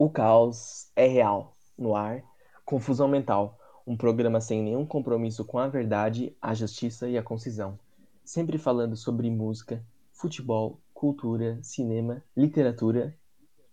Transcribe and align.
O 0.00 0.08
caos 0.08 0.90
é 0.96 1.06
real. 1.06 1.54
No 1.76 1.94
ar, 1.94 2.24
confusão 2.64 3.06
mental. 3.06 3.58
Um 3.86 3.98
programa 3.98 4.40
sem 4.40 4.62
nenhum 4.62 4.86
compromisso 4.86 5.44
com 5.44 5.58
a 5.58 5.68
verdade, 5.68 6.34
a 6.40 6.54
justiça 6.54 7.06
e 7.06 7.18
a 7.18 7.22
concisão. 7.22 7.78
Sempre 8.24 8.56
falando 8.56 8.96
sobre 8.96 9.30
música, 9.30 9.84
futebol, 10.10 10.80
cultura, 10.94 11.58
cinema, 11.62 12.24
literatura 12.34 13.14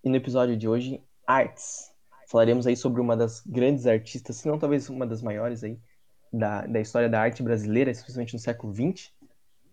e 0.03 0.09
no 0.09 0.17
episódio 0.17 0.57
de 0.57 0.67
hoje, 0.67 1.01
artes. 1.25 1.93
Falaremos 2.27 2.67
aí 2.67 2.75
sobre 2.75 2.99
uma 2.99 3.15
das 3.15 3.39
grandes 3.45 3.87
artistas, 3.87 4.35
se 4.35 4.49
não 4.49 4.59
talvez 4.59 4.89
uma 4.89 5.07
das 5.07 5.21
maiores 5.21 5.63
aí 5.63 5.79
da, 6.33 6.67
da 6.67 6.81
história 6.81 7.07
da 7.07 7.21
arte 7.21 7.41
brasileira, 7.41 7.89
especialmente 7.89 8.33
no 8.33 8.39
século 8.39 8.75
XX. 8.75 9.13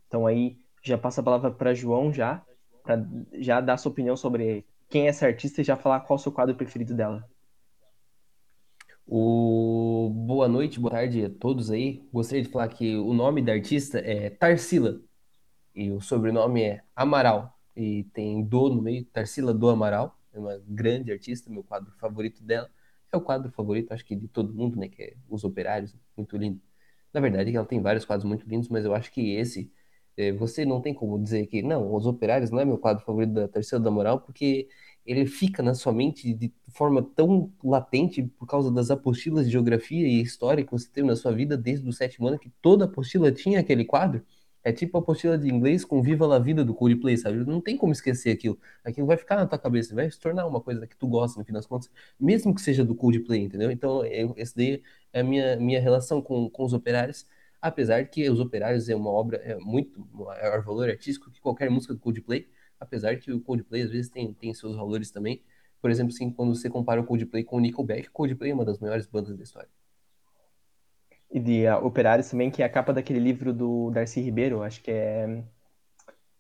Então 0.07 0.25
aí 0.25 0.57
já 0.84 0.96
passa 0.96 1.21
a 1.21 1.25
palavra 1.25 1.50
para 1.50 1.75
João 1.75 2.12
já, 2.12 2.46
para 2.84 3.05
já 3.41 3.61
dar 3.61 3.77
sua 3.77 3.91
opinião 3.91 4.16
sobre 4.16 4.64
quem 4.95 5.06
é 5.06 5.08
essa 5.08 5.26
artista 5.26 5.61
e 5.61 5.64
já 5.64 5.74
falar 5.74 5.98
qual 6.02 6.16
é 6.16 6.20
o 6.20 6.22
seu 6.22 6.30
quadro 6.30 6.54
preferido 6.54 6.94
dela. 6.94 7.29
O... 9.04 10.08
Boa 10.25 10.46
noite, 10.46 10.79
boa 10.79 10.93
tarde 10.93 11.25
a 11.25 11.30
todos 11.30 11.68
aí. 11.68 12.08
Gostaria 12.12 12.44
de 12.44 12.48
falar 12.48 12.68
que 12.68 12.94
o 12.94 13.12
nome 13.12 13.43
da 13.43 13.54
artista 13.54 13.98
é 13.98 14.30
Tarsila 14.30 15.00
e 15.75 15.90
o 15.90 16.00
sobrenome 16.00 16.62
é 16.62 16.84
Amaral. 16.94 17.58
E 17.75 18.04
tem 18.14 18.44
Do 18.44 18.68
no 18.68 18.82
meio, 18.82 19.04
Tarsila 19.07 19.53
Do 19.53 19.68
Amaral. 19.68 20.17
É 20.32 20.39
uma 20.39 20.62
grande 20.64 21.11
artista, 21.11 21.50
meu 21.50 21.64
quadro 21.64 21.90
favorito 21.98 22.40
dela. 22.40 22.70
É 23.11 23.17
o 23.17 23.20
quadro 23.20 23.50
favorito, 23.50 23.90
acho 23.90 24.04
que 24.04 24.14
de 24.14 24.29
todo 24.29 24.54
mundo, 24.54 24.79
né? 24.79 24.86
Que 24.86 25.03
é 25.03 25.14
Os 25.29 25.42
Operários, 25.42 25.92
muito 26.17 26.36
lindo. 26.36 26.61
Na 27.12 27.20
verdade, 27.20 27.56
ela 27.56 27.67
tem 27.67 27.82
vários 27.82 28.04
quadros 28.04 28.25
muito 28.25 28.48
lindos, 28.48 28.68
mas 28.68 28.84
eu 28.84 28.95
acho 28.95 29.11
que 29.11 29.34
esse 29.34 29.72
é, 30.17 30.32
você 30.32 30.64
não 30.64 30.81
tem 30.81 30.95
como 30.95 31.20
dizer 31.20 31.46
que, 31.46 31.62
não, 31.62 31.92
Os 31.92 32.06
Operários 32.06 32.50
não 32.50 32.61
é 32.61 32.64
meu 32.64 32.78
quadro 32.78 33.05
favorito 33.05 33.33
da 33.33 33.48
Terceira 33.48 33.83
da 33.83 33.91
Moral, 33.91 34.20
porque 34.20 34.69
ele 35.05 35.27
fica 35.27 35.62
na 35.62 35.75
sua 35.75 35.92
mente 35.92 36.33
de 36.33 36.53
forma 36.69 37.03
tão 37.03 37.53
latente 37.62 38.22
por 38.22 38.47
causa 38.47 38.70
das 38.70 38.91
apostilas 38.91 39.47
de 39.47 39.53
geografia 39.53 40.06
e 40.06 40.20
história 40.20 40.65
que 40.65 40.73
você 40.73 40.89
teve 40.89 41.06
na 41.06 41.17
sua 41.17 41.33
vida 41.33 41.56
desde 41.56 41.89
o 41.89 41.92
sétimo 41.92 42.27
ano, 42.28 42.39
que 42.39 42.51
toda 42.62 42.87
apostila 42.87 43.31
tinha 43.31 43.61
aquele 43.61 43.84
quadro. 43.84 44.25
É 44.62 44.73
tipo 44.73 44.97
a 44.97 45.01
apostila 45.01 45.37
de 45.37 45.47
inglês 45.48 45.84
com 45.84 46.01
Viva 46.03 46.27
la 46.27 46.39
Vida 46.39 46.65
do 46.65 46.75
Coldplay, 46.75 47.19
sabe? 47.19 47.45
Não 47.45 47.61
tem 47.61 47.77
como 47.77 47.93
esquecer 47.93 48.31
aquilo. 48.31 48.59
Aquilo 48.83 49.06
vai 49.06 49.19
ficar 49.19 49.37
na 49.37 49.47
tua 49.47 49.59
cabeça, 49.59 49.95
vai 49.95 50.11
se 50.11 50.19
tornar 50.19 50.47
uma 50.47 50.61
coisa 50.61 50.87
que 50.87 50.97
tu 50.97 51.06
gosta, 51.06 51.39
no 51.39 51.45
fim 51.45 51.53
das 51.53 51.67
contas, 51.67 51.91
mesmo 52.19 52.55
que 52.55 52.62
seja 52.62 52.83
do 52.83 52.95
Coldplay, 52.95 53.43
entendeu? 53.43 53.71
Então, 53.71 54.05
eu, 54.06 54.33
esse 54.39 54.56
daí 54.56 54.83
é 55.12 55.21
a 55.21 55.25
minha, 55.25 55.56
minha 55.56 55.81
relação 55.81 56.23
com, 56.23 56.48
com 56.48 56.65
os 56.65 56.73
operários 56.73 57.27
apesar 57.65 58.05
que 58.05 58.28
Os 58.28 58.41
Operários 58.41 58.91
é 58.91 58.95
uma 58.95 59.11
obra 59.11 59.39
é 59.39 59.56
muito 59.56 60.06
maior 60.12 60.62
valor 60.62 60.91
artístico 60.91 61.31
que 61.31 61.41
qualquer 61.41 61.71
música 61.71 61.95
do 61.95 62.00
Coldplay, 62.00 62.47
apesar 62.78 63.17
que 63.17 63.33
o 63.33 63.41
Coldplay 63.41 63.83
às 63.83 63.91
vezes 63.91 64.11
tem, 64.11 64.33
tem 64.33 64.53
seus 64.55 64.77
valores 64.77 65.11
também. 65.11 65.42
Por 65.80 65.91
exemplo, 65.91 66.12
assim, 66.14 66.30
quando 66.30 66.55
você 66.55 66.70
compara 66.70 67.00
o 67.00 67.05
Coldplay 67.05 67.44
com 67.44 67.56
o 67.56 67.61
Nickelback, 67.61 68.11
Coldplay 68.11 68.50
é 68.50 68.55
uma 68.55 68.64
das 68.64 68.78
maiores 68.78 69.06
bandas 69.06 69.36
da 69.36 69.42
história. 69.42 69.69
E 71.31 71.41
de 71.41 71.66
uh, 71.66 71.84
Operários 71.84 72.31
também, 72.31 72.50
que 72.50 72.62
é 72.62 72.66
a 72.66 72.70
capa 72.70 72.92
daquele 72.92 73.19
livro 73.19 73.53
do 73.53 73.91
Darcy 73.91 74.20
Ribeiro, 74.20 74.62
acho 74.62 74.81
que 74.83 74.91
é 74.91 75.42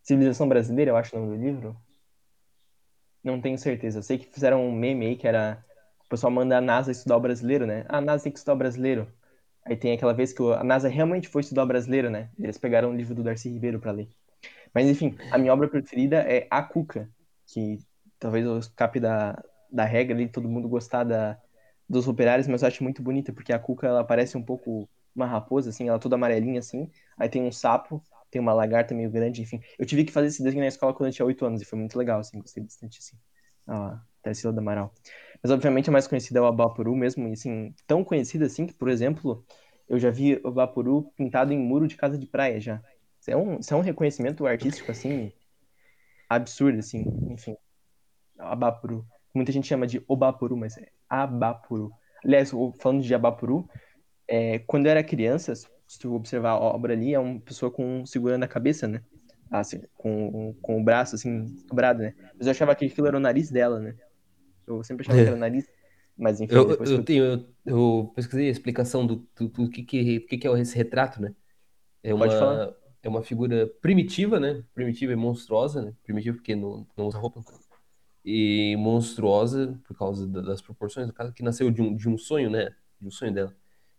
Civilização 0.02 0.48
Brasileira, 0.48 0.90
eu 0.90 0.96
acho 0.96 1.16
o 1.16 1.20
nome 1.20 1.36
do 1.36 1.42
livro. 1.42 1.76
Não 3.22 3.40
tenho 3.40 3.58
certeza. 3.58 3.98
Eu 3.98 4.02
sei 4.02 4.18
que 4.18 4.26
fizeram 4.26 4.66
um 4.66 4.72
meme 4.72 5.06
aí 5.06 5.16
que 5.16 5.26
era 5.26 5.64
o 6.04 6.08
pessoal 6.08 6.30
manda 6.30 6.58
a 6.58 6.60
NASA 6.60 6.92
estudar 6.92 7.16
o 7.16 7.20
brasileiro, 7.20 7.66
né? 7.66 7.84
Ah, 7.88 7.98
a 7.98 8.00
NASA 8.00 8.24
tem 8.24 8.32
que 8.32 8.38
estudar 8.38 8.54
o 8.54 8.58
brasileiro. 8.58 9.08
Aí 9.64 9.76
tem 9.76 9.92
aquela 9.92 10.12
vez 10.12 10.32
que 10.32 10.42
a 10.52 10.62
NASA 10.62 10.88
realmente 10.88 11.28
foi 11.28 11.40
estudar 11.40 11.64
o 11.64 11.66
brasileiro, 11.66 12.10
né? 12.10 12.30
Eles 12.38 12.58
pegaram 12.58 12.90
o 12.90 12.94
livro 12.94 13.14
do 13.14 13.22
Darcy 13.22 13.48
Ribeiro 13.48 13.80
para 13.80 13.92
ler. 13.92 14.08
Mas 14.74 14.88
enfim, 14.88 15.16
a 15.30 15.38
minha 15.38 15.52
obra 15.52 15.68
preferida 15.68 16.16
é 16.18 16.46
A 16.50 16.62
Cuca, 16.62 17.08
que 17.46 17.78
talvez 18.18 18.44
eu 18.44 18.58
escape 18.58 18.98
da, 18.98 19.40
da 19.70 19.84
regra 19.84 20.16
de 20.16 20.28
todo 20.28 20.48
mundo 20.48 20.68
gostar 20.68 21.04
da, 21.04 21.38
dos 21.88 22.08
operários, 22.08 22.48
mas 22.48 22.62
eu 22.62 22.68
acho 22.68 22.82
muito 22.82 23.02
bonita, 23.02 23.32
porque 23.32 23.52
a 23.52 23.58
Cuca 23.58 23.86
ela 23.86 24.04
parece 24.04 24.36
um 24.36 24.42
pouco 24.42 24.88
uma 25.14 25.26
raposa, 25.26 25.70
assim, 25.70 25.88
ela 25.88 25.98
toda 25.98 26.16
amarelinha, 26.16 26.58
assim. 26.58 26.90
Aí 27.16 27.28
tem 27.28 27.42
um 27.42 27.52
sapo, 27.52 28.02
tem 28.30 28.40
uma 28.40 28.52
lagarta 28.52 28.94
meio 28.94 29.10
grande, 29.10 29.42
enfim. 29.42 29.60
Eu 29.78 29.86
tive 29.86 30.04
que 30.04 30.12
fazer 30.12 30.26
esse 30.28 30.42
desenho 30.42 30.62
na 30.62 30.68
escola 30.68 30.92
quando 30.92 31.08
eu 31.08 31.12
tinha 31.12 31.24
8 31.24 31.44
anos 31.46 31.62
e 31.62 31.64
foi 31.64 31.78
muito 31.78 31.96
legal, 31.96 32.18
assim, 32.18 32.40
gostei 32.40 32.62
bastante, 32.62 32.98
assim. 32.98 33.16
A 33.66 34.00
Tarsila 34.22 34.52
do 34.52 34.58
Amaral. 34.58 34.92
Mas 35.42 35.52
obviamente 35.52 35.88
a 35.88 35.92
mais 35.92 36.06
conhecida 36.08 36.40
é 36.40 36.42
o 36.42 36.46
Abapuru 36.46 36.96
mesmo, 36.96 37.28
e 37.28 37.32
assim, 37.32 37.72
tão 37.86 38.02
conhecida 38.02 38.46
assim 38.46 38.66
que, 38.66 38.74
por 38.74 38.88
exemplo, 38.88 39.44
eu 39.88 39.98
já 39.98 40.10
vi 40.10 40.40
o 40.42 40.48
Abapuru 40.48 41.12
pintado 41.16 41.52
em 41.52 41.58
muro 41.58 41.86
de 41.86 41.96
casa 41.96 42.18
de 42.18 42.26
praia 42.26 42.60
já. 42.60 42.82
Isso 43.24 43.30
é 43.30 43.36
um, 43.38 43.58
isso 43.58 43.72
é 43.72 43.76
um 43.78 43.80
reconhecimento 43.80 44.46
artístico, 44.46 44.90
assim, 44.90 45.32
absurdo, 46.28 46.80
assim, 46.80 47.06
enfim. 47.30 47.56
Abapuru. 48.38 49.06
Muita 49.32 49.50
gente 49.50 49.66
chama 49.66 49.86
de 49.86 50.04
Obapuru, 50.06 50.54
mas 50.58 50.76
é 50.76 50.88
Abapuru. 51.08 51.90
Aliás, 52.22 52.52
falando 52.78 53.02
de 53.02 53.14
Abapuru, 53.14 53.66
é, 54.28 54.58
quando 54.58 54.84
eu 54.84 54.90
era 54.90 55.02
criança, 55.02 55.54
se 55.54 55.98
tu 55.98 56.14
observar 56.14 56.50
a 56.50 56.58
obra 56.58 56.92
ali, 56.92 57.14
é 57.14 57.18
uma 57.18 57.40
pessoa 57.40 57.70
com 57.70 58.04
segurando 58.04 58.42
a 58.42 58.48
cabeça, 58.48 58.86
né? 58.86 59.02
Assim, 59.50 59.80
com, 59.94 60.54
com 60.60 60.78
o 60.78 60.84
braço, 60.84 61.14
assim, 61.14 61.46
dobrado, 61.66 62.02
né? 62.02 62.14
Mas 62.36 62.46
eu 62.46 62.50
achava 62.50 62.74
que 62.74 62.84
aquilo 62.84 63.06
era 63.06 63.16
o 63.16 63.20
nariz 63.20 63.50
dela, 63.50 63.80
né? 63.80 63.94
Eu 64.66 64.84
sempre 64.84 65.02
achava 65.02 65.18
que 65.18 65.28
era 65.28 65.36
o 65.36 65.40
nariz. 65.40 65.66
Mas 66.14 66.42
enfim, 66.42 66.54
eu, 66.54 66.70
eu, 66.72 66.84
eu... 66.84 67.02
tenho, 67.02 67.24
eu, 67.24 67.46
eu, 67.64 68.12
pesquisei 68.14 68.48
a 68.48 68.52
explicação 68.52 69.06
do, 69.06 69.26
do, 69.34 69.48
do 69.48 69.70
que, 69.70 69.82
que, 69.82 70.20
que, 70.20 70.38
que 70.38 70.46
é 70.46 70.60
esse 70.60 70.76
retrato, 70.76 71.22
né? 71.22 71.34
É 72.02 72.12
uma, 72.12 72.26
Pode 72.26 72.38
falar. 72.38 72.83
É 73.04 73.08
uma 73.08 73.22
figura 73.22 73.66
primitiva, 73.82 74.40
né? 74.40 74.64
Primitiva 74.74 75.12
e 75.12 75.16
monstruosa, 75.16 75.82
né? 75.82 75.94
Primitiva 76.02 76.36
porque 76.36 76.56
não, 76.56 76.86
não 76.96 77.06
usa 77.06 77.18
roupa. 77.18 77.44
E 78.24 78.74
monstruosa 78.78 79.78
por 79.86 79.94
causa 79.96 80.26
das 80.26 80.62
proporções, 80.62 81.06
do 81.06 81.12
caso 81.12 81.30
que 81.34 81.42
nasceu 81.42 81.70
de 81.70 81.82
um, 81.82 81.94
de 81.94 82.08
um 82.08 82.16
sonho, 82.16 82.48
né? 82.48 82.74
De 82.98 83.06
um 83.06 83.10
sonho 83.10 83.34
dela. 83.34 83.54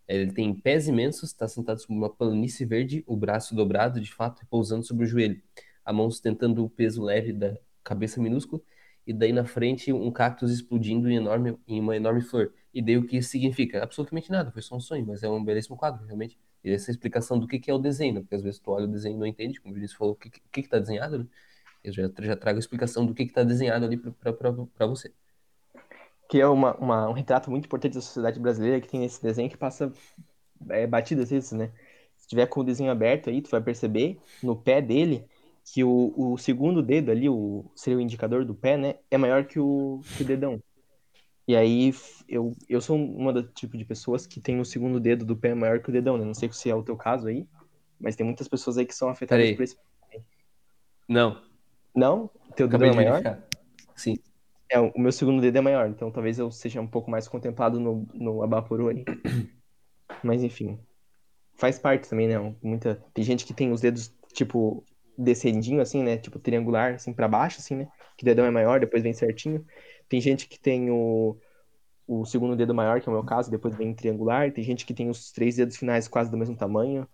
Ele 0.07 0.31
tem 0.31 0.53
pés 0.55 0.87
imensos, 0.87 1.29
está 1.29 1.47
sentado 1.47 1.79
sobre 1.79 1.95
uma 1.95 2.09
planície 2.09 2.65
verde, 2.65 3.03
o 3.05 3.15
braço 3.15 3.55
dobrado, 3.55 4.01
de 4.01 4.11
fato, 4.11 4.39
repousando 4.39 4.83
sobre 4.83 5.05
o 5.05 5.07
joelho. 5.07 5.39
A 5.85 5.93
mão 5.93 6.09
sustentando 6.09 6.65
o 6.65 6.69
peso 6.69 7.03
leve 7.03 7.31
da 7.31 7.55
cabeça 7.83 8.19
minúscula 8.19 8.59
e 9.05 9.13
daí 9.13 9.31
na 9.31 9.45
frente 9.45 9.93
um 9.93 10.11
cactus 10.11 10.51
explodindo 10.51 11.07
em, 11.09 11.17
enorme, 11.17 11.57
em 11.67 11.79
uma 11.79 11.95
enorme 11.95 12.21
flor. 12.21 12.51
E 12.73 12.81
daí 12.81 12.97
o 12.97 13.05
que 13.05 13.17
isso 13.17 13.29
significa? 13.29 13.83
Absolutamente 13.83 14.31
nada, 14.31 14.51
foi 14.51 14.63
só 14.63 14.75
um 14.75 14.79
sonho, 14.79 15.05
mas 15.05 15.21
é 15.21 15.29
um 15.29 15.43
belíssimo 15.43 15.77
quadro, 15.77 16.03
realmente. 16.05 16.39
E 16.65 16.71
essa 16.73 16.89
explicação 16.89 17.37
do 17.37 17.47
que, 17.47 17.59
que 17.59 17.69
é 17.69 17.73
o 17.73 17.77
desenho, 17.77 18.15
né? 18.15 18.21
porque 18.21 18.33
às 18.33 18.41
vezes 18.41 18.59
tu 18.59 18.71
olha 18.71 18.85
o 18.85 18.87
desenho 18.87 19.15
e 19.15 19.19
não 19.19 19.27
entende, 19.27 19.61
como 19.61 19.71
o 19.71 19.75
Vinícius 19.75 19.95
falou, 19.97 20.15
o 20.15 20.17
que, 20.17 20.31
que, 20.31 20.63
que 20.63 20.67
tá 20.67 20.79
desenhado, 20.79 21.19
né? 21.19 21.27
Eu 21.83 21.93
já, 21.93 22.09
já 22.19 22.35
trago 22.35 22.57
a 22.57 22.59
explicação 22.59 23.05
do 23.05 23.13
que 23.13 23.21
está 23.21 23.43
desenhado 23.43 23.85
ali 23.85 23.97
para 23.97 24.87
você. 24.87 25.13
Que 26.27 26.41
é 26.41 26.47
uma, 26.47 26.75
uma, 26.77 27.09
um 27.09 27.13
retrato 27.13 27.51
muito 27.51 27.65
importante 27.65 27.93
da 27.93 28.01
sociedade 28.01 28.39
brasileira 28.39 28.81
que 28.81 28.87
tem 28.87 29.05
esse 29.05 29.21
desenho 29.21 29.47
que 29.47 29.55
passa 29.55 29.93
é, 30.69 30.87
batido 30.87 31.21
às 31.21 31.29
vezes, 31.29 31.51
né? 31.51 31.71
Se 32.17 32.27
tiver 32.27 32.47
com 32.47 32.61
o 32.61 32.63
desenho 32.63 32.91
aberto 32.91 33.29
aí, 33.29 33.41
tu 33.43 33.51
vai 33.51 33.61
perceber 33.61 34.19
no 34.41 34.55
pé 34.55 34.81
dele 34.81 35.27
que 35.63 35.83
o, 35.83 36.13
o 36.17 36.37
segundo 36.37 36.81
dedo 36.81 37.11
ali, 37.11 37.29
o, 37.29 37.65
seria 37.75 37.97
o 37.97 38.01
indicador 38.01 38.43
do 38.43 38.55
pé, 38.55 38.77
né? 38.77 38.95
É 39.11 39.17
maior 39.17 39.45
que 39.45 39.59
o, 39.59 40.01
que 40.17 40.23
o 40.23 40.25
dedão. 40.25 40.59
E 41.47 41.55
aí, 41.55 41.93
eu, 42.27 42.55
eu 42.67 42.81
sou 42.81 42.97
uma 42.97 43.31
do 43.31 43.43
tipo 43.43 43.77
de 43.77 43.85
pessoas 43.85 44.25
que 44.25 44.41
tem 44.41 44.59
o 44.59 44.65
segundo 44.65 44.99
dedo 44.99 45.23
do 45.23 45.35
pé 45.35 45.53
maior 45.53 45.79
que 45.79 45.89
o 45.89 45.91
dedão, 45.91 46.17
né? 46.17 46.25
Não 46.25 46.33
sei 46.33 46.51
se 46.51 46.69
é 46.69 46.75
o 46.75 46.81
teu 46.81 46.97
caso 46.97 47.27
aí, 47.27 47.47
mas 47.99 48.15
tem 48.15 48.25
muitas 48.25 48.47
pessoas 48.47 48.77
aí 48.77 48.85
que 48.85 48.95
são 48.95 49.09
afetadas 49.09 49.51
por 49.51 49.63
esse. 49.63 49.77
Não. 51.07 51.39
Não? 51.95 52.31
Teu 52.55 52.65
Acabei 52.65 52.89
dedão 52.89 53.01
é 53.01 53.05
maior? 53.05 53.21
Verificar. 53.21 53.47
Sim. 53.95 54.17
É, 54.69 54.79
o 54.79 54.99
meu 54.99 55.11
segundo 55.11 55.39
dedo 55.39 55.57
é 55.57 55.61
maior, 55.61 55.87
então 55.87 56.11
talvez 56.11 56.39
eu 56.39 56.49
seja 56.49 56.81
um 56.81 56.87
pouco 56.87 57.11
mais 57.11 57.27
contemplado 57.27 57.79
no, 57.79 58.07
no 58.13 58.41
Abaporu 58.41 58.89
aí. 58.89 59.05
Mas 60.23 60.43
enfim. 60.43 60.79
Faz 61.53 61.77
parte 61.77 62.09
também, 62.09 62.27
né? 62.27 62.55
Muita... 62.61 62.95
Tem 63.13 63.23
gente 63.23 63.45
que 63.45 63.53
tem 63.53 63.71
os 63.71 63.81
dedos, 63.81 64.13
tipo, 64.33 64.83
descendinho, 65.17 65.81
assim, 65.81 66.03
né? 66.03 66.17
Tipo, 66.17 66.39
triangular, 66.39 66.95
assim, 66.95 67.13
para 67.13 67.27
baixo, 67.27 67.59
assim, 67.59 67.75
né? 67.75 67.87
Que 68.17 68.23
o 68.23 68.25
dedão 68.25 68.45
é 68.45 68.51
maior, 68.51 68.79
depois 68.79 69.03
vem 69.03 69.13
certinho. 69.13 69.65
Tem 70.07 70.21
gente 70.21 70.47
que 70.47 70.59
tem 70.59 70.89
o, 70.89 71.37
o 72.07 72.25
segundo 72.25 72.55
dedo 72.55 72.73
maior, 72.73 73.01
que 73.01 73.09
é 73.09 73.11
o 73.11 73.15
meu 73.15 73.23
caso, 73.23 73.51
depois 73.51 73.75
vem 73.75 73.93
triangular. 73.93 74.51
Tem 74.51 74.63
gente 74.63 74.85
que 74.85 74.93
tem 74.93 75.09
os 75.09 75.31
três 75.31 75.55
dedos 75.55 75.77
finais 75.77 76.07
quase 76.07 76.29
do 76.29 76.37
mesmo 76.37 76.55
tamanho. 76.55 77.07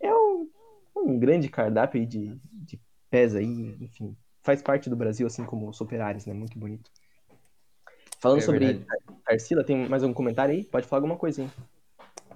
É 0.00 0.12
um, 0.14 0.48
um 0.96 1.18
grande 1.18 1.48
cardápio 1.48 2.00
aí 2.00 2.06
de, 2.06 2.38
de 2.52 2.80
pés 3.10 3.34
aí, 3.34 3.76
enfim. 3.80 4.16
Faz 4.42 4.62
parte 4.62 4.88
do 4.88 4.96
Brasil, 4.96 5.26
assim 5.26 5.44
como 5.44 5.68
os 5.68 5.80
operários, 5.80 6.26
né? 6.26 6.32
Muito 6.32 6.58
bonito. 6.58 6.90
Falando 8.20 8.38
é 8.38 8.42
sobre 8.42 8.86
Tarsila, 9.24 9.62
tem 9.62 9.88
mais 9.88 10.02
algum 10.02 10.14
comentário 10.14 10.54
aí? 10.54 10.64
Pode 10.64 10.86
falar 10.86 10.98
alguma 10.98 11.16
coisa, 11.16 11.42
hein? 11.42 11.50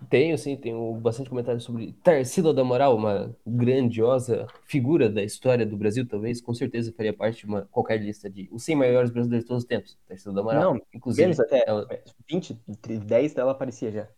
Tenho, 0.08 0.36
sim, 0.38 0.56
tenho 0.56 0.94
bastante 0.94 1.30
comentário 1.30 1.60
sobre 1.60 1.94
Tarsila 2.02 2.52
da 2.52 2.62
Moral, 2.62 2.96
uma 2.96 3.34
grandiosa 3.46 4.46
figura 4.66 5.08
da 5.08 5.22
história 5.22 5.64
do 5.64 5.76
Brasil, 5.76 6.06
talvez, 6.06 6.40
com 6.40 6.52
certeza 6.52 6.92
faria 6.92 7.12
parte 7.12 7.40
de 7.40 7.46
uma 7.46 7.62
qualquer 7.70 8.00
lista 8.00 8.28
de 8.28 8.48
os 8.52 8.62
100 8.64 8.76
maiores 8.76 9.10
brasileiros 9.10 9.44
de 9.44 9.48
todos 9.48 9.62
os 9.62 9.68
tempos. 9.68 9.98
Tarsila 10.06 10.34
da 10.34 10.42
Moral. 10.42 10.74
Não, 10.74 10.82
inclusive. 10.94 11.22
Menos 11.22 11.40
até 11.40 11.64
ela... 11.66 11.88
20, 12.28 12.58
10 13.04 13.34
dela 13.34 13.52
aparecia 13.52 13.90
já. 13.90 14.08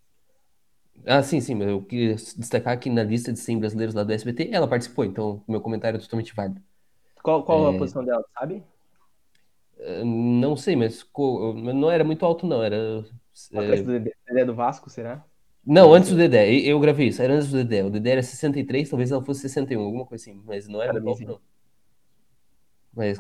Ah, 1.07 1.23
sim, 1.23 1.41
sim, 1.41 1.55
mas 1.55 1.69
eu 1.69 1.83
queria 1.83 2.15
destacar 2.15 2.79
que 2.79 2.89
na 2.89 3.03
lista 3.03 3.33
de 3.33 3.39
100 3.39 3.59
brasileiros 3.59 3.95
lá 3.95 4.05
do 4.05 4.13
SBT, 4.13 4.51
ela 4.53 4.69
participou, 4.69 5.05
então 5.05 5.43
meu 5.47 5.61
comentário 5.61 5.97
é 5.99 6.01
totalmente 6.01 6.35
válido. 6.35 6.61
Qual, 7.23 7.43
qual 7.43 7.73
é... 7.73 7.75
a 7.75 7.79
posição 7.79 8.05
dela, 8.05 8.25
sabe? 8.39 8.63
Não 10.05 10.57
sei, 10.57 10.77
mas 10.77 11.05
não 11.75 11.91
era 11.91 12.05
muito 12.05 12.25
alto, 12.25 12.47
não. 12.47 12.63
Era. 12.63 13.05
Atrás 13.53 13.83
do 13.83 13.93
Dedé, 13.93 14.13
Dedé 14.27 14.45
do 14.45 14.55
Vasco, 14.55 14.89
será? 14.89 15.25
Não, 15.67 15.95
antes 15.95 16.11
do 16.11 16.17
Dedé. 16.17 16.53
Eu 16.53 16.79
gravei 16.79 17.09
isso. 17.09 17.23
Era 17.23 17.35
antes 17.35 17.51
do 17.51 17.57
Dedé. 17.59 17.85
O 17.85 17.91
Dedé 17.91 18.11
era 18.11 18.23
63, 18.23 18.89
talvez 18.89 19.11
ela 19.11 19.23
fosse 19.23 19.41
61, 19.43 19.81
alguma 19.81 20.05
coisa 20.05 20.23
assim. 20.23 20.43
Mas 20.45 20.69
não 20.69 20.83
era 20.83 20.93
muito 20.95 21.09
alto, 21.09 21.25
não. 21.25 21.41
Mas 22.97 23.19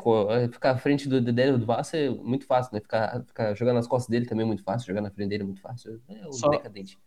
ficar 0.53 0.71
à 0.71 0.79
frente 0.79 1.09
do 1.09 1.21
Dedé 1.21 1.51
do 1.51 1.67
Vasco 1.67 1.97
é 1.97 2.09
muito 2.09 2.47
fácil, 2.47 2.73
né? 2.75 2.81
Ficar, 2.81 3.25
ficar 3.27 3.55
jogando 3.55 3.77
nas 3.77 3.89
costas 3.89 4.09
dele 4.09 4.27
também 4.27 4.45
é 4.45 4.47
muito 4.47 4.63
fácil. 4.63 4.87
Jogar 4.87 5.01
na 5.01 5.11
frente 5.11 5.31
dele 5.31 5.43
é 5.43 5.47
muito 5.47 5.61
fácil. 5.61 6.01
É 6.09 6.29
um 6.29 6.33
Só... 6.33 6.49
decadente 6.49 6.99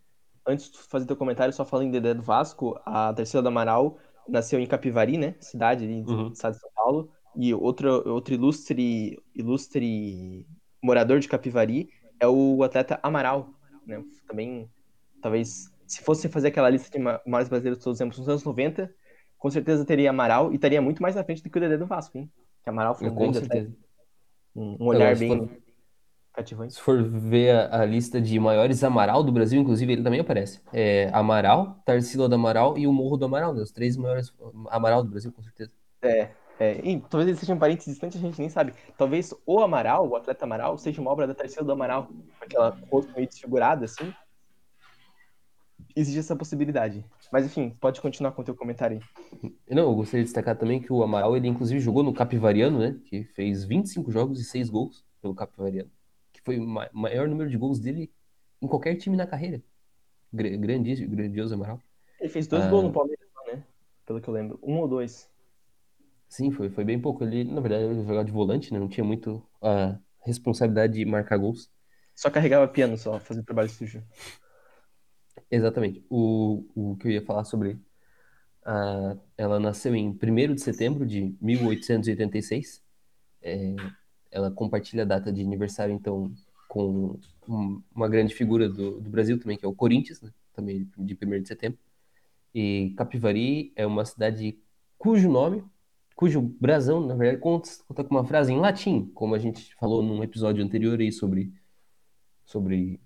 antes 0.48 0.70
de 0.70 0.78
fazer 0.78 1.06
teu 1.06 1.16
comentário, 1.16 1.52
só 1.52 1.64
falando 1.64 1.88
em 1.88 1.90
Dedé 1.90 2.14
do 2.14 2.22
Vasco, 2.22 2.80
a 2.84 3.12
Terceira 3.12 3.42
do 3.42 3.48
Amaral 3.48 3.98
nasceu 4.26 4.58
em 4.58 4.66
Capivari, 4.66 5.18
né? 5.18 5.34
Cidade 5.38 5.84
ali, 5.84 6.02
uhum. 6.02 6.32
estado 6.32 6.54
de 6.54 6.60
São 6.60 6.70
Paulo. 6.74 7.12
E 7.36 7.52
outro, 7.54 8.08
outro 8.10 8.34
ilustre, 8.34 9.22
ilustre 9.34 10.46
morador 10.82 11.20
de 11.20 11.28
Capivari 11.28 11.90
é 12.18 12.26
o 12.26 12.62
atleta 12.62 12.98
Amaral, 13.02 13.50
né? 13.86 14.02
Também, 14.26 14.70
talvez, 15.28 15.70
se 15.86 16.02
fosse 16.02 16.28
fazer 16.28 16.48
aquela 16.48 16.70
lista 16.70 16.90
de 16.90 16.98
maiores 16.98 17.48
brasileiros 17.48 17.84
todos 17.84 17.96
os 17.96 17.98
tempos 17.98 18.18
nos 18.18 18.28
anos 18.28 18.44
90, 18.44 18.90
com 19.36 19.50
certeza 19.50 19.84
teria 19.84 20.10
Amaral 20.10 20.50
e 20.50 20.54
estaria 20.54 20.80
muito 20.80 21.02
mais 21.02 21.14
na 21.14 21.22
frente 21.22 21.42
do 21.42 21.50
que 21.50 21.58
o 21.58 21.60
Dedé 21.60 21.76
do 21.76 21.86
Vasco, 21.86 22.16
hein? 22.16 22.30
Que 22.64 22.70
Amaral 22.70 22.94
foi 22.94 23.08
um 23.10 23.14
com 23.14 23.32
certeza. 23.32 23.68
Atleta, 23.68 23.76
um 24.56 24.86
olhar 24.86 25.14
bem... 25.16 25.28
For 25.28 25.48
cativante. 26.32 26.74
Se 26.74 26.80
for 26.80 27.02
ver 27.02 27.50
a, 27.50 27.82
a, 27.82 27.84
lista 27.84 28.20
de 28.20 28.38
maiores 28.38 28.82
Amaral 28.82 29.22
do 29.22 29.32
Brasil, 29.32 29.60
inclusive, 29.60 29.92
ele 29.92 30.02
também 30.02 30.20
aparece. 30.20 30.60
É 30.72 31.10
Amaral, 31.12 31.82
Tarsila 31.84 32.28
do 32.28 32.34
Amaral 32.34 32.78
e 32.78 32.86
o 32.86 32.92
Morro 32.92 33.16
do 33.16 33.26
Amaral, 33.26 33.52
né? 33.52 33.60
Os 33.60 33.72
três 33.72 33.96
maiores 33.96 34.32
Amaral 34.70 35.02
do 35.02 35.10
Brasil, 35.10 35.32
com 35.32 35.42
certeza. 35.42 35.72
É, 36.00 36.30
é, 36.60 36.80
e 36.84 37.00
talvez 37.00 37.28
eles 37.28 37.40
sejam 37.40 37.58
parentes 37.58 37.86
distantes, 37.86 38.18
a 38.18 38.20
gente 38.20 38.38
nem 38.38 38.48
sabe. 38.48 38.72
Talvez 38.96 39.34
o 39.44 39.60
Amaral, 39.60 40.08
o 40.08 40.16
atleta 40.16 40.44
Amaral, 40.44 40.78
seja 40.78 41.00
uma 41.00 41.10
obra 41.10 41.26
da 41.26 41.34
Tarsila 41.34 41.64
do 41.64 41.72
Amaral. 41.72 42.08
Aquela 42.40 42.76
rosto 42.90 43.12
meio 43.12 43.26
desfigurada, 43.26 43.84
assim. 43.84 44.14
Existe 45.98 46.20
essa 46.20 46.36
possibilidade. 46.36 47.04
Mas 47.32 47.46
enfim, 47.46 47.76
pode 47.80 48.00
continuar 48.00 48.32
com 48.32 48.42
o 48.42 48.44
teu 48.44 48.54
comentário 48.54 49.00
aí. 49.42 49.52
Não, 49.68 49.84
eu 49.84 49.94
gostaria 49.94 50.22
de 50.22 50.28
destacar 50.28 50.56
também 50.56 50.80
que 50.80 50.92
o 50.92 51.02
Amaral, 51.02 51.36
ele 51.36 51.48
inclusive 51.48 51.80
jogou 51.80 52.02
no 52.02 52.14
Capivariano, 52.14 52.78
né? 52.78 52.96
Que 53.04 53.24
fez 53.24 53.64
25 53.64 54.10
jogos 54.10 54.40
e 54.40 54.44
6 54.44 54.70
gols 54.70 55.04
pelo 55.20 55.34
Capivariano 55.34 55.90
foi 56.48 56.58
o 56.58 56.66
maior 56.94 57.28
número 57.28 57.50
de 57.50 57.58
gols 57.58 57.78
dele 57.78 58.10
em 58.62 58.66
qualquer 58.66 58.94
time 58.94 59.18
na 59.18 59.26
carreira. 59.26 59.62
Grandioso, 60.32 61.06
grandioso 61.06 61.54
Amaral. 61.54 61.78
Ele 62.18 62.30
fez 62.30 62.46
dois 62.46 62.64
ah, 62.64 62.70
gols 62.70 62.84
no 62.84 62.92
Palmeiras, 62.92 63.28
né? 63.52 63.62
Pelo 64.06 64.18
que 64.18 64.28
eu 64.28 64.32
lembro. 64.32 64.58
Um 64.62 64.78
ou 64.78 64.88
dois. 64.88 65.30
Sim, 66.26 66.50
foi, 66.50 66.70
foi 66.70 66.84
bem 66.84 66.98
pouco. 66.98 67.22
Ele, 67.22 67.44
na 67.44 67.60
verdade, 67.60 67.84
ele 67.84 68.02
jogava 68.02 68.24
de 68.24 68.32
volante, 68.32 68.72
né? 68.72 68.78
Não 68.78 68.88
tinha 68.88 69.04
muito 69.04 69.46
a 69.60 69.98
responsabilidade 70.24 70.94
de 70.94 71.04
marcar 71.04 71.36
gols. 71.36 71.70
Só 72.14 72.30
carregava 72.30 72.66
piano, 72.66 72.96
só, 72.96 73.20
fazia 73.20 73.42
trabalho 73.42 73.68
sujo. 73.68 74.02
Exatamente. 75.50 76.04
O, 76.08 76.64
o 76.74 76.96
que 76.96 77.08
eu 77.08 77.12
ia 77.12 77.22
falar 77.24 77.44
sobre. 77.44 77.78
Ela 79.36 79.58
nasceu 79.58 79.94
em 79.94 80.10
1 80.10 80.54
de 80.54 80.60
setembro 80.60 81.06
de 81.06 81.34
1886. 81.40 82.82
É, 83.40 83.74
ela 84.30 84.50
compartilha 84.50 85.04
a 85.04 85.06
data 85.06 85.32
de 85.32 85.40
aniversário, 85.40 85.94
então, 85.94 86.30
com 86.68 87.18
um, 87.48 87.82
uma 87.94 88.08
grande 88.08 88.34
figura 88.34 88.68
do, 88.68 89.00
do, 89.00 89.08
Brasil 89.08 89.38
também, 89.40 89.56
que 89.56 89.64
é 89.64 89.68
o 89.68 89.74
Corinthians, 89.74 90.20
né? 90.20 90.30
também 90.52 90.88
de 90.98 91.14
1 91.14 91.42
de 91.42 91.48
setembro. 91.48 91.78
E 92.54 92.92
Capivari 92.96 93.72
é 93.74 93.86
uma 93.86 94.04
cidade 94.04 94.58
cujo 94.98 95.30
nome, 95.30 95.64
cujo 96.14 96.42
brasão, 96.42 97.06
na 97.06 97.14
verdade, 97.14 97.40
conta, 97.40 97.70
conta 97.86 98.04
com 98.04 98.14
uma 98.14 98.24
frase 98.24 98.52
em 98.52 98.58
latim, 98.58 99.06
como 99.14 99.34
a 99.34 99.38
gente 99.38 99.74
falou 99.76 100.02
num 100.02 100.22
episódio 100.22 100.64
anterior 100.64 100.98
aí 101.00 101.12
sobre, 101.12 101.52
sobre 102.44 103.00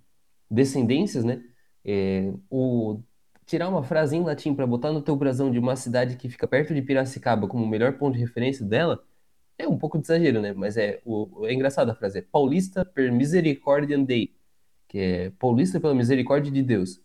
descendências, 0.50 1.22
né? 1.22 1.44
É, 1.84 2.32
o, 2.50 3.00
tirar 3.46 3.68
uma 3.68 3.82
frase 3.82 4.16
em 4.16 4.22
latim 4.22 4.54
para 4.54 4.66
botar 4.66 4.92
no 4.92 5.02
teu 5.02 5.16
brasão 5.16 5.50
de 5.50 5.58
uma 5.58 5.76
cidade 5.76 6.16
que 6.16 6.28
fica 6.28 6.46
perto 6.48 6.74
de 6.74 6.82
Piracicaba 6.82 7.46
como 7.48 7.64
o 7.64 7.68
melhor 7.68 7.98
ponto 7.98 8.14
de 8.14 8.20
referência 8.20 8.64
dela, 8.64 9.04
é 9.58 9.68
um 9.68 9.78
pouco 9.78 9.98
de 9.98 10.04
exagero, 10.04 10.40
né? 10.40 10.52
Mas 10.52 10.76
é, 10.76 11.00
o, 11.04 11.46
é 11.46 11.52
engraçado 11.52 11.90
a 11.90 11.94
frase. 11.94 12.18
É 12.18 12.22
Paulista 12.22 12.84
per 12.84 13.12
misericordiam 13.12 14.04
Dei. 14.04 14.34
Que 14.88 14.98
é 14.98 15.30
Paulista 15.30 15.80
pela 15.80 15.94
misericórdia 15.94 16.50
de 16.52 16.62
Deus. 16.62 17.00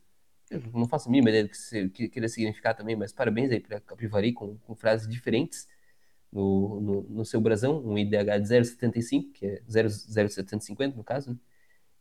Eu 0.50 0.62
não 0.74 0.88
faço 0.88 1.10
a 1.10 1.12
mínima 1.12 1.30
ideia 1.30 1.44
do 1.46 1.50
que, 1.50 1.90
que 1.90 2.10
queria 2.10 2.30
significar 2.30 2.76
também, 2.76 2.96
mas 2.96 3.12
parabéns 3.14 3.52
aí 3.52 3.60
para 3.60 3.82
Capivari 3.82 4.34
com, 4.34 4.58
com 4.60 4.76
frases 4.76 5.08
diferentes 5.08 5.68
no, 6.32 6.80
no, 6.82 7.04
no, 7.04 7.26
seu 7.26 7.42
brasão. 7.42 7.84
Um 7.86 7.98
IDH 7.98 8.40
de 8.42 8.48
0,75, 8.50 9.32
que 9.34 9.46
é 9.46 9.62
0,750 9.70 10.96
no 10.98 11.04
caso, 11.04 11.32
né? 11.32 11.38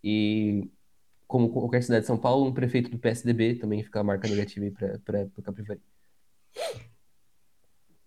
E 0.02 0.70
como 1.26 1.50
qualquer 1.50 1.82
cidade 1.82 2.02
de 2.02 2.06
São 2.06 2.18
Paulo, 2.18 2.46
um 2.46 2.54
prefeito 2.54 2.90
do 2.90 2.98
PSDB 2.98 3.56
também 3.56 3.82
fica 3.82 4.00
a 4.00 4.04
marca 4.04 4.28
negativa 4.28 4.64
aí 4.64 4.98
para 5.00 5.28
Capivari. 5.42 5.80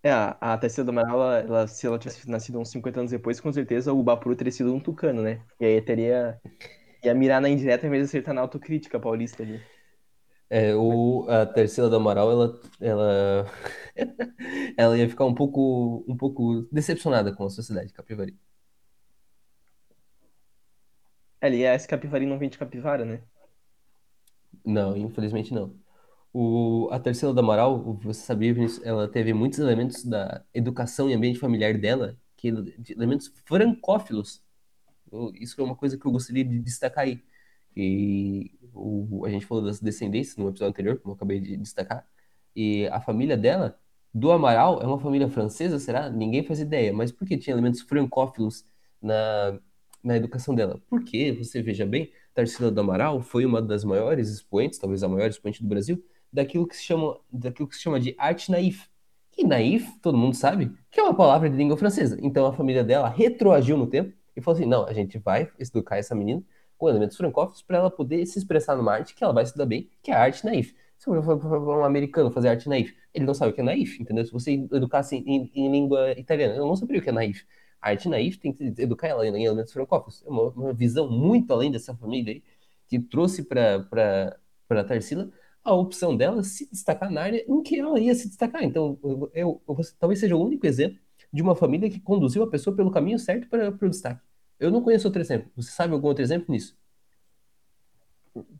É, 0.02 0.10
a, 0.10 0.56
Terceira 0.56 0.90
do 0.90 0.90
Amaral, 0.90 1.20
ela, 1.20 1.38
ela, 1.40 1.66
se 1.66 1.86
ela 1.86 1.98
tivesse 1.98 2.28
nascido 2.28 2.58
uns 2.58 2.70
50 2.70 3.00
anos 3.00 3.10
depois, 3.10 3.38
com 3.38 3.52
certeza 3.52 3.92
o 3.92 4.02
Bapuru 4.02 4.34
teria 4.34 4.50
sido 4.50 4.74
um 4.74 4.80
tucano, 4.80 5.22
né? 5.22 5.42
E 5.60 5.64
aí 5.66 5.82
teria. 5.82 6.40
ia 7.04 7.14
mirar 7.14 7.40
na 7.40 7.50
indireta 7.50 7.86
em 7.86 7.90
vez 7.90 8.04
de 8.04 8.08
acertar 8.08 8.34
na 8.34 8.40
autocrítica 8.40 8.98
paulista 8.98 9.42
ali. 9.42 9.60
É, 10.48 10.74
o, 10.74 11.26
a 11.28 11.46
Terceira 11.46 11.90
do 11.90 11.96
Amaral, 11.96 12.30
ela, 12.30 12.60
ela, 12.80 13.46
ela 14.76 14.98
ia 14.98 15.08
ficar 15.08 15.26
um 15.26 15.34
pouco, 15.34 16.04
um 16.08 16.16
pouco 16.16 16.66
decepcionada 16.72 17.32
com 17.34 17.44
a 17.44 17.50
sociedade 17.50 17.92
Capivari. 17.92 18.36
Aliás, 21.40 21.86
Capivari 21.86 22.26
não 22.26 22.38
vem 22.38 22.48
de 22.48 22.58
capivara, 22.58 23.04
né? 23.04 23.22
Não, 24.64 24.96
infelizmente 24.96 25.54
não. 25.54 25.74
O, 26.32 26.88
a 26.92 27.00
Tarsila 27.00 27.34
do 27.34 27.40
Amaral, 27.40 27.94
você 27.94 28.20
sabia, 28.22 28.54
ela 28.84 29.08
teve 29.08 29.32
muitos 29.34 29.58
elementos 29.58 30.04
da 30.04 30.44
educação 30.54 31.10
e 31.10 31.14
ambiente 31.14 31.38
familiar 31.38 31.76
dela, 31.78 32.16
que 32.36 32.48
elementos 32.90 33.28
francófilos. 33.44 34.42
Isso 35.34 35.60
é 35.60 35.64
uma 35.64 35.74
coisa 35.74 35.98
que 35.98 36.06
eu 36.06 36.12
gostaria 36.12 36.44
de 36.44 36.58
destacar 36.60 37.04
aí. 37.04 37.22
E 37.76 38.58
o, 38.72 39.24
a 39.26 39.30
gente 39.30 39.46
falou 39.46 39.64
das 39.64 39.80
descendências 39.80 40.36
no 40.36 40.48
episódio 40.48 40.70
anterior, 40.70 40.98
como 41.00 41.12
eu 41.12 41.16
acabei 41.16 41.40
de 41.40 41.56
destacar. 41.56 42.06
E 42.54 42.86
a 42.88 43.00
família 43.00 43.36
dela, 43.36 43.78
do 44.14 44.30
Amaral, 44.30 44.80
é 44.82 44.86
uma 44.86 44.98
família 45.00 45.28
francesa, 45.28 45.78
será? 45.78 46.10
Ninguém 46.10 46.44
faz 46.44 46.60
ideia. 46.60 46.92
Mas 46.92 47.10
por 47.12 47.26
que 47.26 47.36
tinha 47.38 47.54
elementos 47.54 47.80
francófilos 47.80 48.64
na, 49.02 49.58
na 50.02 50.16
educação 50.16 50.54
dela? 50.54 50.80
Porque, 50.88 51.32
você 51.32 51.62
veja 51.62 51.86
bem, 51.86 52.10
Tarsila 52.34 52.70
do 52.70 52.80
Amaral 52.80 53.20
foi 53.20 53.44
uma 53.44 53.60
das 53.60 53.84
maiores 53.84 54.28
expoentes, 54.28 54.78
talvez 54.78 55.02
a 55.02 55.08
maior 55.08 55.28
expoente 55.28 55.62
do 55.62 55.68
Brasil, 55.68 56.02
daquilo 56.32 56.66
que 56.66 56.76
se 56.76 56.84
chama, 56.84 57.18
daquilo 57.32 57.68
que 57.68 57.76
se 57.76 57.82
chama 57.82 57.98
de 58.00 58.14
arte 58.18 58.50
naif. 58.50 58.88
E 59.36 59.44
naif, 59.44 59.98
todo 60.00 60.18
mundo 60.18 60.34
sabe, 60.34 60.70
que 60.90 61.00
é 61.00 61.02
uma 61.02 61.14
palavra 61.14 61.48
de 61.48 61.56
língua 61.56 61.76
francesa. 61.76 62.18
Então 62.20 62.46
a 62.46 62.52
família 62.52 62.84
dela 62.84 63.08
retroagiu 63.08 63.76
no 63.76 63.86
tempo 63.86 64.12
e 64.36 64.40
falou 64.40 64.58
assim: 64.58 64.68
não, 64.68 64.84
a 64.86 64.92
gente 64.92 65.18
vai 65.18 65.50
educar 65.58 65.96
essa 65.96 66.14
menina 66.14 66.42
com 66.76 66.88
elementos 66.88 67.16
francófonos 67.16 67.62
para 67.62 67.78
ela 67.78 67.90
poder 67.90 68.24
se 68.26 68.38
expressar 68.38 68.76
numa 68.76 68.92
arte 68.92 69.14
que 69.14 69.22
ela 69.22 69.32
vai 69.32 69.44
se 69.44 69.56
dar 69.56 69.66
bem, 69.66 69.90
que 70.02 70.10
é 70.10 70.14
a 70.14 70.20
arte 70.20 70.44
naif. 70.44 70.74
Se 70.98 71.08
eu 71.08 71.22
for 71.22 71.78
um 71.78 71.84
americano 71.84 72.30
fazer 72.30 72.48
arte 72.48 72.68
naif, 72.68 72.94
ele 73.14 73.24
não 73.24 73.34
sabe 73.34 73.52
o 73.52 73.54
que 73.54 73.60
é 73.60 73.64
naif, 73.64 74.00
entendeu? 74.00 74.24
Se 74.24 74.32
você 74.32 74.52
educasse 74.52 75.16
em, 75.16 75.50
em 75.54 75.70
língua 75.70 76.12
italiana, 76.12 76.54
eu 76.54 76.66
não 76.66 76.76
saberia 76.76 77.00
o 77.00 77.02
que 77.02 77.08
é 77.08 77.12
naif. 77.12 77.46
A 77.80 77.90
arte 77.90 78.08
naif 78.08 78.38
tem 78.38 78.52
que 78.52 78.74
educar 78.78 79.08
ela 79.08 79.26
em 79.26 79.44
elementos 79.44 79.72
francófonos. 79.72 80.22
É 80.26 80.28
uma, 80.28 80.48
uma 80.50 80.72
visão 80.72 81.10
muito 81.10 81.52
além 81.52 81.70
dessa 81.70 81.94
família 81.94 82.34
aí, 82.34 82.42
que 82.88 82.98
trouxe 82.98 83.42
para 83.42 84.38
Tarsila 84.86 85.30
a 85.62 85.74
opção 85.74 86.16
dela 86.16 86.42
se 86.42 86.68
destacar 86.70 87.10
na 87.10 87.22
área 87.22 87.44
em 87.46 87.62
que 87.62 87.78
ela 87.78 87.98
ia 88.00 88.14
se 88.14 88.28
destacar. 88.28 88.62
Então, 88.64 88.98
eu, 89.02 89.30
eu, 89.34 89.62
eu, 89.68 89.76
talvez 89.98 90.18
seja 90.20 90.36
o 90.36 90.44
único 90.44 90.66
exemplo 90.66 90.98
de 91.32 91.42
uma 91.42 91.54
família 91.54 91.90
que 91.90 92.00
conduziu 92.00 92.42
a 92.42 92.50
pessoa 92.50 92.74
pelo 92.74 92.90
caminho 92.90 93.18
certo 93.18 93.48
para, 93.48 93.68
o 93.68 93.90
destaque. 93.90 94.20
Eu 94.58 94.70
não 94.70 94.82
conheço 94.82 95.06
outro 95.06 95.20
exemplo. 95.20 95.50
Você 95.56 95.70
sabe 95.70 95.92
algum 95.92 96.08
outro 96.08 96.22
exemplo 96.22 96.46
nisso? 96.52 96.76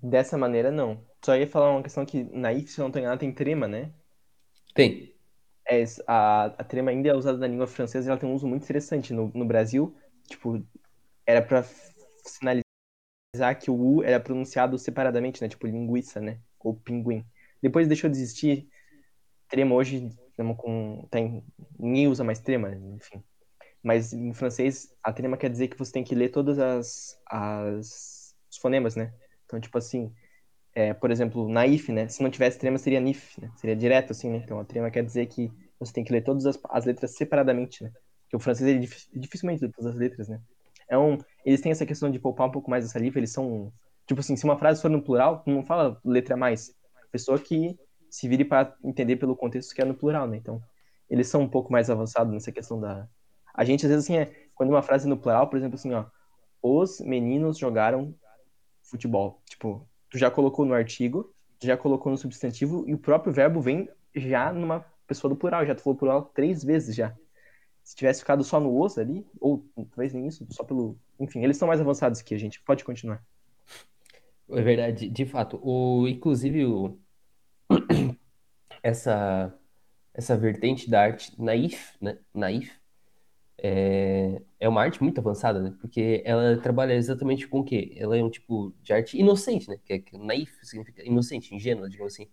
Dessa 0.03 0.37
maneira, 0.37 0.71
não. 0.71 1.01
Só 1.25 1.37
ia 1.37 1.47
falar 1.47 1.71
uma 1.71 1.83
questão 1.83 2.05
que 2.05 2.25
na 2.25 2.53
IF, 2.53 2.71
se 2.71 2.81
não 2.81 2.89
estou 2.89 3.01
enganado, 3.01 3.21
tem 3.21 3.33
trema, 3.33 3.67
né? 3.67 3.91
Tem. 4.75 5.13
É, 5.71 5.85
a, 6.07 6.47
a 6.47 6.65
trema 6.65 6.91
ainda 6.91 7.11
é 7.11 7.15
usada 7.15 7.39
na 7.39 7.47
língua 7.47 7.67
francesa 7.67 8.09
e 8.09 8.11
ela 8.11 8.19
tem 8.19 8.29
um 8.29 8.35
uso 8.35 8.47
muito 8.47 8.65
interessante. 8.65 9.13
No, 9.13 9.31
no 9.35 9.45
Brasil, 9.45 9.97
tipo, 10.29 10.65
era 11.27 11.41
para 11.43 11.65
sinalizar 12.25 12.65
que 13.61 13.71
o 13.71 13.75
U 13.75 14.03
era 14.03 14.19
pronunciado 14.21 14.79
separadamente, 14.79 15.41
né? 15.43 15.49
Tipo, 15.49 15.67
linguiça, 15.67 16.21
né? 16.21 16.41
ou 16.61 16.75
pinguim. 16.75 17.25
Depois 17.63 17.89
deixou 17.89 18.09
de 18.11 18.17
existir 18.17 18.69
trema 19.49 19.75
hoje, 19.75 20.11
com, 20.59 21.07
tem, 21.11 21.45
ninguém 21.79 22.09
usa 22.09 22.25
mais 22.25 22.41
trema, 22.41 22.75
enfim. 22.75 23.23
Mas 23.83 24.13
em 24.13 24.35
francês, 24.35 24.95
a 25.03 25.13
trema 25.13 25.37
quer 25.37 25.51
dizer 25.51 25.69
que 25.69 25.79
você 25.79 25.93
tem 25.93 26.05
que 26.05 26.15
ler 26.15 26.31
todas 26.31 26.59
as, 26.59 27.21
as 27.27 28.37
os 28.51 28.59
fonemas, 28.59 28.97
né? 28.97 29.15
Então, 29.47 29.61
tipo 29.61 29.77
assim, 29.79 30.13
é, 30.81 30.95
por 30.95 31.11
exemplo, 31.11 31.49
naif, 31.49 31.93
né? 31.93 32.09
Se 32.09 32.23
não 32.23 32.31
tivesse 32.31 32.59
trema, 32.59 32.79
seria 32.79 33.01
nif, 33.01 33.41
né? 33.41 33.51
Seria 33.57 33.77
direto, 33.77 34.13
assim, 34.13 34.31
né? 34.31 34.41
Então, 34.45 34.59
a 34.59 34.65
trema 34.65 34.91
quer 34.91 35.05
dizer 35.05 35.27
que 35.27 35.51
você 35.79 35.93
tem 35.93 36.05
que 36.05 36.13
ler 36.13 36.23
todas 36.23 36.47
as, 36.47 36.59
as 36.71 36.85
letras 36.85 37.17
separadamente, 37.17 37.85
né? 37.85 37.93
Porque 38.25 38.37
o 38.37 38.41
francês, 38.41 38.69
ele 38.69 38.89
dificilmente 39.15 39.63
lê 39.63 39.71
todas 39.71 39.93
as 39.93 39.97
letras, 39.99 40.29
né? 40.29 40.41
É 40.89 40.99
um, 40.99 41.19
eles 41.45 41.61
têm 41.61 41.73
essa 41.73 41.87
questão 41.87 42.11
de 42.11 42.19
poupar 42.19 42.49
um 42.49 42.51
pouco 42.51 42.71
mais 42.71 42.85
a 42.85 42.89
saliva, 42.89 43.19
eles 43.19 43.33
são. 43.33 43.73
Tipo 44.07 44.21
assim, 44.21 44.37
se 44.37 44.45
uma 44.45 44.59
frase 44.59 44.83
for 44.83 44.91
no 44.91 45.03
plural, 45.03 45.43
não 45.47 45.65
fala 45.65 46.01
letra 46.05 46.37
mais. 46.37 46.75
Pessoa 47.13 47.39
que 47.39 47.79
se 48.09 48.29
vire 48.29 48.45
para 48.45 48.75
entender 48.85 49.17
pelo 49.17 49.37
contexto 49.37 49.75
que 49.75 49.81
é 49.81 49.85
no 49.85 49.95
plural, 49.95 50.27
né? 50.27 50.37
Então, 50.37 50.61
eles 51.09 51.29
são 51.29 51.43
um 51.43 51.49
pouco 51.49 51.73
mais 51.73 51.91
avançados 51.91 52.33
nessa 52.33 52.53
questão 52.53 52.81
da. 52.81 53.09
A 53.55 53.65
gente, 53.65 53.85
às 53.85 53.91
vezes, 53.91 54.05
assim, 54.05 54.17
é. 54.17 54.33
Quando 54.55 54.71
uma 54.71 54.83
frase 54.83 55.07
é 55.07 55.09
no 55.09 55.17
plural, 55.17 55.49
por 55.49 55.57
exemplo, 55.57 55.77
assim, 55.77 55.93
ó. 55.93 56.05
Os 56.63 57.01
meninos 57.01 57.57
jogaram 57.57 58.15
futebol. 58.83 59.41
Tipo, 59.49 59.89
tu 60.11 60.19
já 60.19 60.31
colocou 60.31 60.67
no 60.67 60.75
artigo, 60.75 61.33
tu 61.59 61.67
já 61.67 61.77
colocou 61.77 62.11
no 62.11 62.19
substantivo, 62.19 62.85
e 62.87 62.93
o 62.93 62.99
próprio 62.99 63.33
verbo 63.33 63.61
vem 63.61 63.89
já 64.15 64.53
numa 64.53 64.85
pessoa 65.07 65.29
do 65.33 65.37
plural. 65.37 65.65
Já 65.65 65.75
tu 65.75 65.83
falou 65.83 65.97
plural 65.97 66.23
três 66.35 66.63
vezes 66.63 66.95
já. 66.95 67.17
Se 67.83 67.97
tivesse 67.97 68.21
ficado 68.21 68.45
só 68.45 68.61
no 68.61 68.79
os 68.79 68.99
ali, 68.99 69.27
ou 69.41 69.65
talvez 69.75 70.13
nem 70.13 70.27
isso, 70.27 70.47
só 70.51 70.65
pelo. 70.65 70.99
Enfim, 71.19 71.43
eles 71.43 71.57
são 71.57 71.69
mais 71.69 71.81
avançados 71.81 72.21
que 72.21 72.35
a 72.35 72.39
gente. 72.39 72.61
Pode 72.61 72.85
continuar. 72.85 73.25
É 74.51 74.63
verdade, 74.63 75.09
de 75.09 75.25
fato. 75.25 75.61
O, 75.63 76.07
inclusive, 76.09 76.67
o, 76.67 76.99
essa, 78.83 79.55
essa 80.13 80.37
vertente 80.37 80.91
da 80.91 81.03
arte 81.03 81.41
naif, 81.41 81.97
né? 82.01 82.19
Naif, 82.35 82.80
é, 83.63 84.43
é 84.59 84.69
uma 84.69 84.83
arte 84.83 85.03
muito 85.03 85.19
avançada, 85.21 85.61
né? 85.61 85.75
Porque 85.81 86.23
ela 86.25 86.57
trabalha 86.59 86.95
exatamente 86.95 87.47
com 87.47 87.61
o 87.61 87.65
quê? 87.65 87.93
Ela 87.97 88.17
é 88.17 88.25
um 88.25 88.31
tipo 88.31 88.75
de 88.83 88.93
arte 88.93 89.19
inocente, 89.19 89.69
né? 89.69 89.79
Que, 89.85 89.95
é, 89.95 89.99
que 89.99 90.17
naif 90.19 90.53
significa 90.65 91.03
inocente, 91.05 91.55
ingênua, 91.55 91.89
digamos 91.89 92.15
assim. 92.15 92.29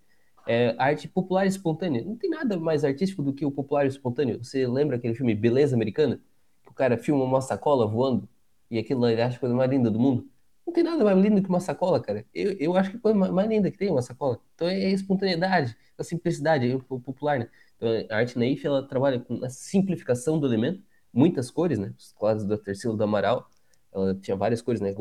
É 0.47 0.75
arte 0.77 1.07
popular 1.07 1.45
e 1.45 1.49
espontânea. 1.49 2.03
Não 2.03 2.15
tem 2.15 2.29
nada 2.29 2.57
mais 2.57 2.85
artístico 2.85 3.21
do 3.21 3.33
que 3.33 3.45
o 3.45 3.51
popular 3.51 3.85
e 3.85 3.89
espontâneo. 3.89 4.43
Você 4.43 4.65
lembra 4.65 4.95
aquele 4.95 5.13
filme 5.13 5.35
Beleza 5.35 5.75
Americana? 5.75 6.21
Que 6.63 6.69
o 6.69 6.73
cara 6.73 6.97
filma 6.97 7.23
uma 7.23 7.41
sacola 7.41 7.85
voando 7.85 8.29
e 8.71 8.77
aquilo 8.79 9.07
ele 9.07 9.21
acha 9.21 9.37
a 9.37 9.39
coisa 9.39 9.55
mais 9.55 9.69
linda 9.69 9.91
do 9.91 9.99
mundo. 9.99 10.29
Não 10.65 10.73
tem 10.73 10.83
nada 10.83 11.03
mais 11.03 11.17
lindo 11.17 11.41
que 11.41 11.49
uma 11.49 11.59
sacola, 11.59 12.01
cara. 12.01 12.25
Eu, 12.33 12.51
eu 12.59 12.75
acho 12.75 12.91
que 12.91 12.97
a 12.97 12.99
coisa 12.99 13.17
mais 13.17 13.49
linda 13.49 13.71
que 13.71 13.77
tem 13.77 13.89
uma 13.89 14.01
sacola. 14.01 14.39
Então 14.55 14.67
é 14.67 14.85
a 14.85 14.89
espontaneidade, 14.89 15.77
a 15.97 16.03
simplicidade, 16.03 16.69
é 16.69 16.77
popular, 16.77 17.39
né? 17.39 17.49
Então 17.77 17.89
a 18.09 18.17
arte 18.17 18.37
naif, 18.37 18.65
ela 18.65 18.85
trabalha 18.87 19.19
com 19.19 19.43
a 19.43 19.49
simplificação 19.49 20.39
do 20.39 20.47
elemento, 20.47 20.83
muitas 21.13 21.49
cores, 21.51 21.79
né? 21.79 21.93
Os 21.97 22.13
quadros 22.13 22.45
da 22.45 22.57
Terceira 22.57 22.95
do 22.95 23.03
Amaral, 23.03 23.49
ela 23.93 24.15
tinha 24.15 24.35
várias 24.35 24.61
cores, 24.61 24.81
né? 24.81 24.93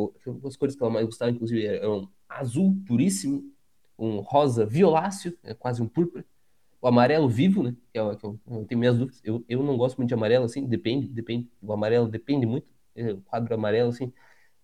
As 0.44 0.56
cores 0.56 0.74
que 0.74 0.82
ela 0.82 0.92
mais 0.92 1.06
gostava, 1.06 1.30
inclusive, 1.30 1.66
eram 1.66 2.08
azul 2.28 2.76
puríssimo, 2.86 3.44
um 3.98 4.20
rosa 4.20 4.66
violáceo, 4.66 5.36
é 5.42 5.54
quase 5.54 5.82
um 5.82 5.88
púrpura, 5.88 6.24
o 6.80 6.88
amarelo 6.88 7.28
vivo, 7.28 7.62
né? 7.62 7.74
Que 7.92 7.98
é, 7.98 8.16
que 8.16 8.24
eu, 8.24 8.38
eu, 8.46 8.64
tenho 8.64 8.78
minhas 8.78 8.98
dúvidas. 8.98 9.20
Eu, 9.24 9.44
eu 9.48 9.62
não 9.62 9.76
gosto 9.76 9.96
muito 9.96 10.08
de 10.08 10.14
amarelo, 10.14 10.44
assim, 10.44 10.66
depende, 10.66 11.08
depende. 11.08 11.50
O 11.62 11.72
amarelo 11.72 12.08
depende 12.08 12.46
muito. 12.46 12.66
É, 12.94 13.12
o 13.12 13.20
quadro 13.22 13.54
amarelo, 13.54 13.90
assim, 13.90 14.12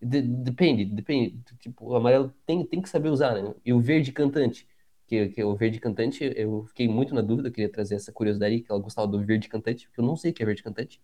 de, 0.01 0.23
depende, 0.23 0.85
depende. 0.85 1.41
Tipo, 1.61 1.87
o 1.91 1.97
amarelo 1.97 2.33
tem, 2.47 2.65
tem 2.67 2.81
que 2.83 2.89
saber 2.89 3.09
usar, 3.11 3.35
né? 3.35 3.55
E 3.65 3.73
o 3.73 3.81
verde 3.81 4.13
cantante, 4.13 4.67
que, 5.07 5.29
que 5.31 5.45
o 5.45 5.55
verde 5.57 5.81
cantante, 5.81 6.33
eu 6.37 6.65
fiquei 6.67 6.89
muito 6.89 7.15
na 7.15 7.23
dúvida, 7.23 7.51
queria 7.51 7.71
trazer 7.71 7.97
essa 7.97 8.13
curiosidade, 8.13 8.61
que 8.61 8.71
ela 8.71 8.81
gostava 8.81 9.07
do 9.09 9.25
verde 9.25 9.49
cantante, 9.49 9.87
porque 9.87 10.01
eu 10.01 10.05
não 10.05 10.17
sei 10.17 10.31
o 10.31 10.35
que 10.35 10.43
é 10.43 10.47
verde 10.47 10.63
cantante. 10.63 11.01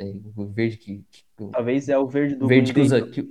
É, 0.00 0.14
o 0.34 0.46
verde 0.46 0.78
que, 0.78 1.04
que, 1.10 1.24
Talvez 1.52 1.88
é 1.88 1.98
o 1.98 2.06
verde 2.06 2.34
do 2.34 2.46
verde 2.46 2.72
que 2.72 2.80
usa. 2.80 3.06
Que, 3.06 3.28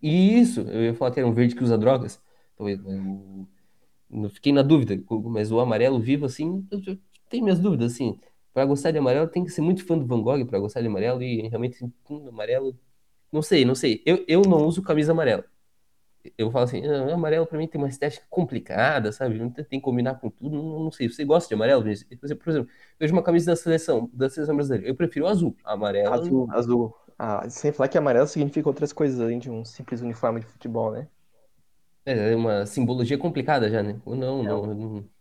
isso, 0.00 0.60
eu 0.60 0.84
ia 0.84 0.94
falar 0.94 1.10
que 1.10 1.18
era 1.18 1.28
um 1.28 1.32
verde 1.32 1.56
que 1.56 1.64
usa 1.64 1.76
drogas. 1.76 2.22
Talvez. 2.56 2.78
Eu, 2.84 4.30
fiquei 4.30 4.52
na 4.52 4.62
dúvida, 4.62 5.02
mas 5.24 5.50
o 5.50 5.58
amarelo 5.58 5.98
vivo, 5.98 6.26
assim, 6.26 6.64
eu, 6.70 6.80
eu 6.86 6.98
tenho 7.28 7.42
minhas 7.42 7.58
dúvidas, 7.58 7.92
assim. 7.92 8.20
Para 8.52 8.64
gostar 8.64 8.92
de 8.92 8.98
amarelo, 8.98 9.26
tem 9.26 9.44
que 9.44 9.50
ser 9.50 9.60
muito 9.60 9.84
fã 9.84 9.98
do 9.98 10.06
Van 10.06 10.22
Gogh 10.22 10.46
para 10.46 10.60
gostar 10.60 10.80
de 10.80 10.86
amarelo, 10.86 11.20
e 11.20 11.48
realmente, 11.48 11.84
hum, 12.08 12.28
amarelo 12.28 12.78
não 13.34 13.42
sei, 13.42 13.64
não 13.64 13.74
sei. 13.74 14.00
Eu, 14.06 14.24
eu 14.28 14.42
não 14.42 14.64
uso 14.64 14.80
camisa 14.80 15.10
amarela. 15.10 15.44
Eu 16.38 16.50
falo 16.50 16.64
assim, 16.64 16.82
ah, 16.86 17.12
amarelo 17.12 17.46
pra 17.46 17.58
mim 17.58 17.68
tem 17.68 17.80
uma 17.80 17.88
estética 17.88 18.26
complicada, 18.30 19.12
sabe? 19.12 19.38
Não 19.38 19.50
tem 19.50 19.64
que 19.64 19.80
combinar 19.80 20.14
com 20.14 20.30
tudo. 20.30 20.56
Não, 20.56 20.84
não 20.84 20.90
sei. 20.90 21.08
Você 21.08 21.24
gosta 21.24 21.48
de 21.48 21.54
amarelo? 21.54 21.82
Por 21.82 21.90
exemplo, 22.24 22.68
vejo 22.98 23.12
uma 23.12 23.22
camisa 23.22 23.52
da 23.52 23.56
seleção, 23.56 24.10
da 24.12 24.30
seleção 24.30 24.54
brasileira. 24.54 24.88
Eu 24.88 24.94
prefiro 24.94 25.26
azul. 25.26 25.56
Amarelo. 25.64 26.14
Azul, 26.14 26.48
azul. 26.50 26.96
Ah, 27.18 27.48
sem 27.48 27.72
falar 27.72 27.88
que 27.88 27.98
amarelo 27.98 28.26
significa 28.26 28.68
outras 28.68 28.92
coisas 28.92 29.20
além 29.20 29.38
de 29.38 29.50
um 29.50 29.64
simples 29.64 30.00
uniforme 30.00 30.40
de 30.40 30.46
futebol, 30.46 30.92
né? 30.92 31.06
É, 32.06 32.32
é 32.32 32.36
uma 32.36 32.66
simbologia 32.66 33.16
complicada 33.16 33.70
já, 33.70 33.82
né? 33.82 34.00
Não, 34.06 34.42
não. 34.42 34.42
não. 34.42 34.66
não. 34.66 35.14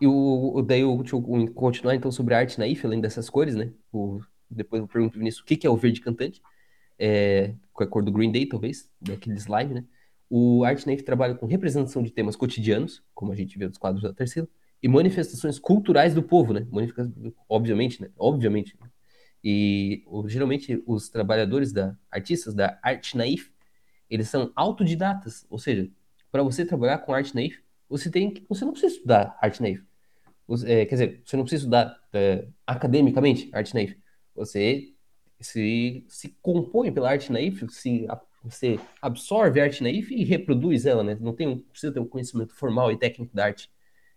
E 0.00 0.06
o, 0.06 0.60
daí 0.62 0.80
eu, 0.80 0.96
deixa 0.96 1.14
eu 1.14 1.52
continuar 1.54 1.94
então 1.94 2.10
sobre 2.10 2.34
a 2.34 2.38
arte 2.38 2.58
naif, 2.58 2.84
além 2.84 3.00
dessas 3.00 3.30
cores, 3.30 3.54
né? 3.54 3.70
O, 3.92 4.20
depois 4.50 4.82
eu 4.82 4.88
pergunto 4.88 5.12
pro 5.12 5.20
Vinícius 5.20 5.42
o 5.42 5.46
que, 5.46 5.56
que 5.56 5.66
é 5.66 5.70
o 5.70 5.76
verde 5.76 6.00
cantante, 6.00 6.42
é, 7.04 7.52
com 7.72 7.82
a 7.82 7.86
cor 7.86 8.04
do 8.04 8.12
Green 8.12 8.30
Day, 8.30 8.46
talvez, 8.46 8.88
daquele 9.00 9.34
slime, 9.34 9.74
né? 9.74 9.84
O 10.30 10.62
Art 10.64 10.86
Nave 10.86 11.02
trabalha 11.02 11.34
com 11.34 11.46
representação 11.46 12.00
de 12.00 12.12
temas 12.12 12.36
cotidianos, 12.36 13.02
como 13.12 13.32
a 13.32 13.34
gente 13.34 13.58
vê 13.58 13.66
nos 13.66 13.76
quadros 13.76 14.04
da 14.04 14.12
terceira, 14.12 14.48
e 14.80 14.86
manifestações 14.86 15.58
culturais 15.58 16.14
do 16.14 16.22
povo, 16.22 16.52
né? 16.52 16.64
Obviamente, 17.48 18.00
né? 18.00 18.08
Obviamente. 18.16 18.78
E 19.42 20.04
geralmente 20.26 20.80
os 20.86 21.08
trabalhadores 21.08 21.72
da 21.72 21.96
artistas 22.08 22.54
da 22.54 22.78
Art 22.80 23.14
Naif, 23.14 23.50
eles 24.08 24.28
são 24.28 24.52
autodidatas, 24.54 25.44
ou 25.50 25.58
seja, 25.58 25.90
para 26.30 26.44
você 26.44 26.64
trabalhar 26.64 26.98
com 26.98 27.12
Art 27.12 27.34
Naif, 27.34 27.58
você 27.88 28.08
tem 28.08 28.30
que, 28.30 28.46
você 28.48 28.64
não 28.64 28.72
precisa 28.72 28.94
estudar 28.94 29.36
Art 29.42 29.58
Naif. 29.58 29.82
É, 30.66 30.86
quer 30.86 30.94
dizer, 30.94 31.22
você 31.24 31.36
não 31.36 31.42
precisa 31.44 31.62
estudar 31.62 32.00
é, 32.12 32.46
academicamente 32.64 33.50
Art 33.52 33.74
Naif. 33.74 33.96
Você 34.36 34.94
se, 35.42 36.04
se 36.08 36.36
compõe 36.40 36.92
pela 36.92 37.10
arte 37.10 37.30
naif, 37.32 37.66
se 37.68 38.06
você 38.42 38.78
absorve 39.00 39.60
a 39.60 39.64
arte 39.64 39.82
naif 39.82 40.12
e 40.12 40.24
reproduz 40.24 40.86
ela, 40.86 41.02
né? 41.02 41.16
Não 41.20 41.34
tem, 41.34 41.58
precisa 41.58 41.92
ter 41.92 42.00
um 42.00 42.06
conhecimento 42.06 42.54
formal 42.54 42.90
e 42.90 42.98
técnico 42.98 43.34
da 43.34 43.46
arte. 43.46 43.70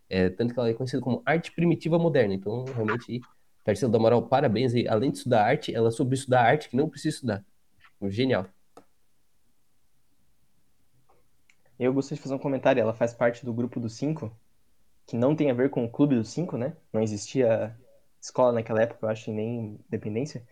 É, 0.10 0.30
tanto 0.30 0.54
que 0.54 0.60
ela 0.60 0.70
é 0.70 0.74
conhecida 0.74 1.02
como 1.02 1.22
arte 1.26 1.52
primitiva 1.52 1.98
moderna. 1.98 2.34
Então, 2.34 2.64
realmente, 2.66 3.22
Tarsila 3.64 3.92
do 3.92 3.98
Amaral, 3.98 4.28
parabéns. 4.28 4.74
E, 4.74 4.88
além 4.88 5.12
de 5.12 5.18
estudar 5.18 5.46
arte, 5.46 5.74
ela 5.74 5.92
soube 5.92 6.16
estudar 6.16 6.44
arte 6.44 6.70
que 6.70 6.76
não 6.76 6.90
precisa 6.90 7.16
estudar. 7.16 7.46
Genial. 8.04 8.46
Eu 11.80 11.94
gostaria 11.94 12.18
de 12.18 12.22
fazer 12.22 12.36
um 12.36 12.40
comentário. 12.40 12.80
Ela 12.80 12.94
faz 12.94 13.14
parte 13.14 13.44
do 13.44 13.54
grupo 13.54 13.80
dos 13.80 13.94
cinco, 13.94 14.32
que 15.08 15.18
não 15.18 15.36
tem 15.36 15.52
a 15.52 15.54
ver 15.54 15.70
com 15.70 15.84
o 15.84 15.90
clube 15.90 16.16
dos 16.16 16.30
cinco, 16.30 16.58
né? 16.58 16.76
Não 16.94 17.02
existia 17.02 17.76
escola 18.22 18.54
naquela 18.54 18.82
época, 18.82 19.06
eu 19.06 19.10
acho, 19.10 19.32
nem 19.32 19.80
independência, 19.88 20.46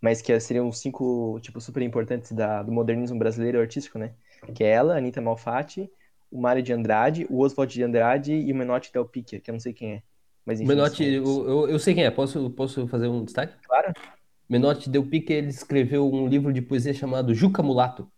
mas 0.00 0.22
que 0.22 0.38
seriam 0.40 0.68
os 0.68 0.78
cinco, 0.78 1.38
tipo, 1.40 1.60
super 1.60 1.82
importantes 1.82 2.32
da, 2.32 2.62
do 2.62 2.72
modernismo 2.72 3.18
brasileiro 3.18 3.60
artístico, 3.60 3.98
né? 3.98 4.12
Que 4.54 4.64
é 4.64 4.70
ela, 4.70 4.96
Anitta 4.96 5.20
Malfatti, 5.20 5.90
o 6.30 6.40
Mário 6.40 6.62
de 6.62 6.72
Andrade, 6.72 7.26
o 7.28 7.40
Oswald 7.40 7.72
de 7.72 7.82
Andrade 7.82 8.32
e 8.32 8.52
o 8.52 8.56
Menotti 8.56 8.92
Del 8.92 9.04
Picchia, 9.04 9.40
que 9.40 9.50
eu 9.50 9.52
não 9.52 9.60
sei 9.60 9.72
quem 9.72 9.92
é. 9.94 10.02
Mas, 10.46 10.60
enfim, 10.60 10.68
Menotti, 10.68 11.04
eu, 11.04 11.48
eu, 11.48 11.68
eu, 11.68 11.78
sei 11.78 11.94
quem 11.94 12.04
é, 12.04 12.10
posso, 12.10 12.48
posso 12.50 12.86
fazer 12.88 13.08
um 13.08 13.24
destaque? 13.24 13.54
Claro. 13.66 13.92
Menotti 14.48 14.88
Del 14.88 15.06
Picchia, 15.06 15.36
ele 15.36 15.48
escreveu 15.48 16.10
um 16.10 16.26
livro 16.26 16.52
de 16.52 16.62
poesia 16.62 16.94
chamado 16.94 17.34
Juca 17.34 17.62
Mulato, 17.62 18.10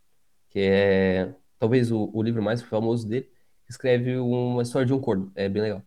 que 0.49 0.59
é 0.59 1.33
talvez 1.59 1.91
o, 1.91 2.09
o 2.13 2.21
livro 2.21 2.41
mais 2.41 2.61
famoso 2.61 3.07
dele, 3.07 3.29
escreve 3.69 4.17
uma 4.17 4.61
história 4.61 4.85
de 4.85 4.93
um 4.93 4.99
corno, 4.99 5.31
é 5.35 5.49
bem 5.49 5.61
legal. 5.61 5.81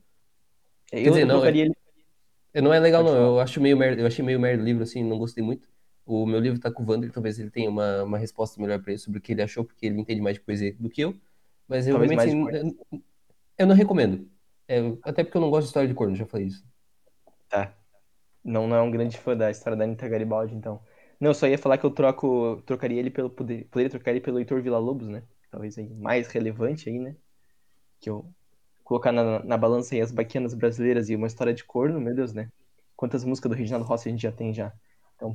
Eu, 0.92 1.04
Quer 1.04 1.10
dizer, 1.10 1.24
não, 1.24 1.44
é... 1.44 1.48
ele 1.48 1.74
não 2.62 2.72
é 2.72 2.78
legal, 2.78 3.04
não. 3.04 3.14
Eu 3.14 3.40
acho 3.40 3.60
meio 3.60 3.76
merda, 3.76 4.00
eu 4.00 4.06
achei 4.06 4.24
meio 4.24 4.40
merda 4.40 4.62
o 4.62 4.64
livro, 4.64 4.82
assim, 4.82 5.02
não 5.04 5.18
gostei 5.18 5.44
muito. 5.44 5.68
O 6.06 6.24
meu 6.24 6.38
livro 6.38 6.60
tá 6.60 6.70
com 6.70 6.84
o 6.84 6.86
Wander, 6.88 7.10
talvez 7.10 7.38
ele 7.38 7.50
tenha 7.50 7.68
uma, 7.68 8.04
uma 8.04 8.16
resposta 8.16 8.60
melhor 8.60 8.80
para 8.80 8.92
ele 8.92 8.98
sobre 8.98 9.18
o 9.18 9.22
que 9.22 9.32
ele 9.32 9.42
achou, 9.42 9.64
porque 9.64 9.86
ele 9.86 10.00
entende 10.00 10.20
mais 10.20 10.36
de 10.36 10.40
poesia 10.40 10.74
do 10.78 10.88
que 10.88 11.00
eu. 11.00 11.14
Mas 11.68 11.88
eu 11.88 11.98
realmente 11.98 12.20
assim, 12.20 12.76
eu, 12.92 13.02
eu, 13.58 13.66
não 13.66 13.74
recomendo. 13.74 14.28
É, 14.68 14.78
até 15.02 15.24
porque 15.24 15.36
eu 15.36 15.40
não 15.40 15.50
gosto 15.50 15.62
de 15.62 15.68
história 15.68 15.88
de 15.88 15.94
corno, 15.94 16.14
já 16.14 16.24
falei 16.24 16.46
isso. 16.46 16.64
Tá. 17.48 17.74
Não, 18.44 18.68
não 18.68 18.76
é 18.76 18.82
um 18.82 18.90
grande 18.90 19.18
fã 19.18 19.36
da 19.36 19.50
história 19.50 19.76
da 19.76 19.82
Anitta 19.82 20.08
Garibaldi, 20.08 20.54
então. 20.54 20.80
Não, 21.18 21.30
eu 21.30 21.34
só 21.34 21.48
ia 21.48 21.58
falar 21.58 21.78
que 21.78 21.84
eu 21.84 21.90
troco, 21.90 22.62
trocaria 22.64 23.00
ele 23.00 23.10
pelo. 23.10 23.28
Poder, 23.28 23.64
poderia 23.64 23.90
trocar 23.90 24.12
ele 24.12 24.20
pelo 24.20 24.38
Heitor 24.38 24.62
Villa-Lobos, 24.62 25.08
né? 25.08 25.24
Talvez 25.50 25.76
aí 25.76 25.88
mais 25.94 26.28
relevante 26.28 26.88
aí, 26.88 26.98
né? 26.98 27.16
Que 27.98 28.08
eu 28.08 28.30
colocar 28.84 29.10
na, 29.10 29.42
na 29.42 29.56
balança 29.56 29.96
aí 29.96 30.00
as 30.00 30.12
baquianas 30.12 30.54
brasileiras 30.54 31.08
e 31.10 31.16
uma 31.16 31.26
história 31.26 31.52
de 31.52 31.64
corno, 31.64 32.00
meu 32.00 32.14
Deus, 32.14 32.32
né? 32.32 32.48
Quantas 32.94 33.24
músicas 33.24 33.50
do 33.50 33.56
Reginaldo 33.56 33.84
Rossi 33.84 34.08
a 34.08 34.12
gente 34.12 34.22
já 34.22 34.30
tem 34.30 34.54
já. 34.54 34.72
Então, 35.16 35.34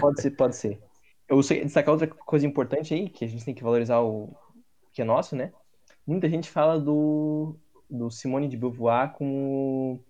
pode 0.00 0.20
ser, 0.20 0.30
pode 0.32 0.56
ser. 0.56 0.80
Eu 1.28 1.42
sei 1.42 1.64
destacar 1.64 1.92
outra 1.92 2.06
coisa 2.06 2.46
importante 2.46 2.94
aí, 2.94 3.08
que 3.08 3.24
a 3.24 3.28
gente 3.28 3.44
tem 3.44 3.54
que 3.54 3.62
valorizar 3.62 4.00
o, 4.00 4.34
que 4.92 5.02
é 5.02 5.04
nosso, 5.04 5.34
né? 5.34 5.52
Muita 6.06 6.28
gente 6.28 6.48
fala 6.48 6.78
do, 6.78 7.56
do 7.90 8.10
Simone 8.10 8.48
de 8.48 8.56
Beauvoir 8.56 9.12
com 9.12 9.94
o... 9.94 10.00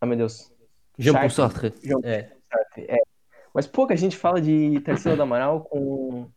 Ah, 0.00 0.06
meu 0.06 0.16
Deus. 0.16 0.52
Jean-Paul 0.98 1.30
Sartre. 1.30 1.72
Jean 1.82 2.00
é. 2.02 2.32
Sartre. 2.50 2.86
É. 2.88 2.98
Mas 3.54 3.66
pouca 3.66 3.96
gente 3.96 4.16
fala 4.16 4.40
de 4.40 4.80
Tarsila 4.80 5.16
do 5.16 5.22
Amaral 5.22 5.62
com, 5.62 6.28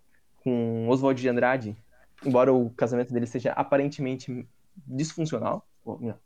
com 0.43 0.87
Oswald 0.89 1.19
de 1.19 1.29
Andrade 1.29 1.75
embora 2.25 2.53
o 2.53 2.69
casamento 2.71 3.13
dele 3.13 3.25
seja 3.25 3.51
aparentemente 3.51 4.47
disfuncional, 4.75 5.67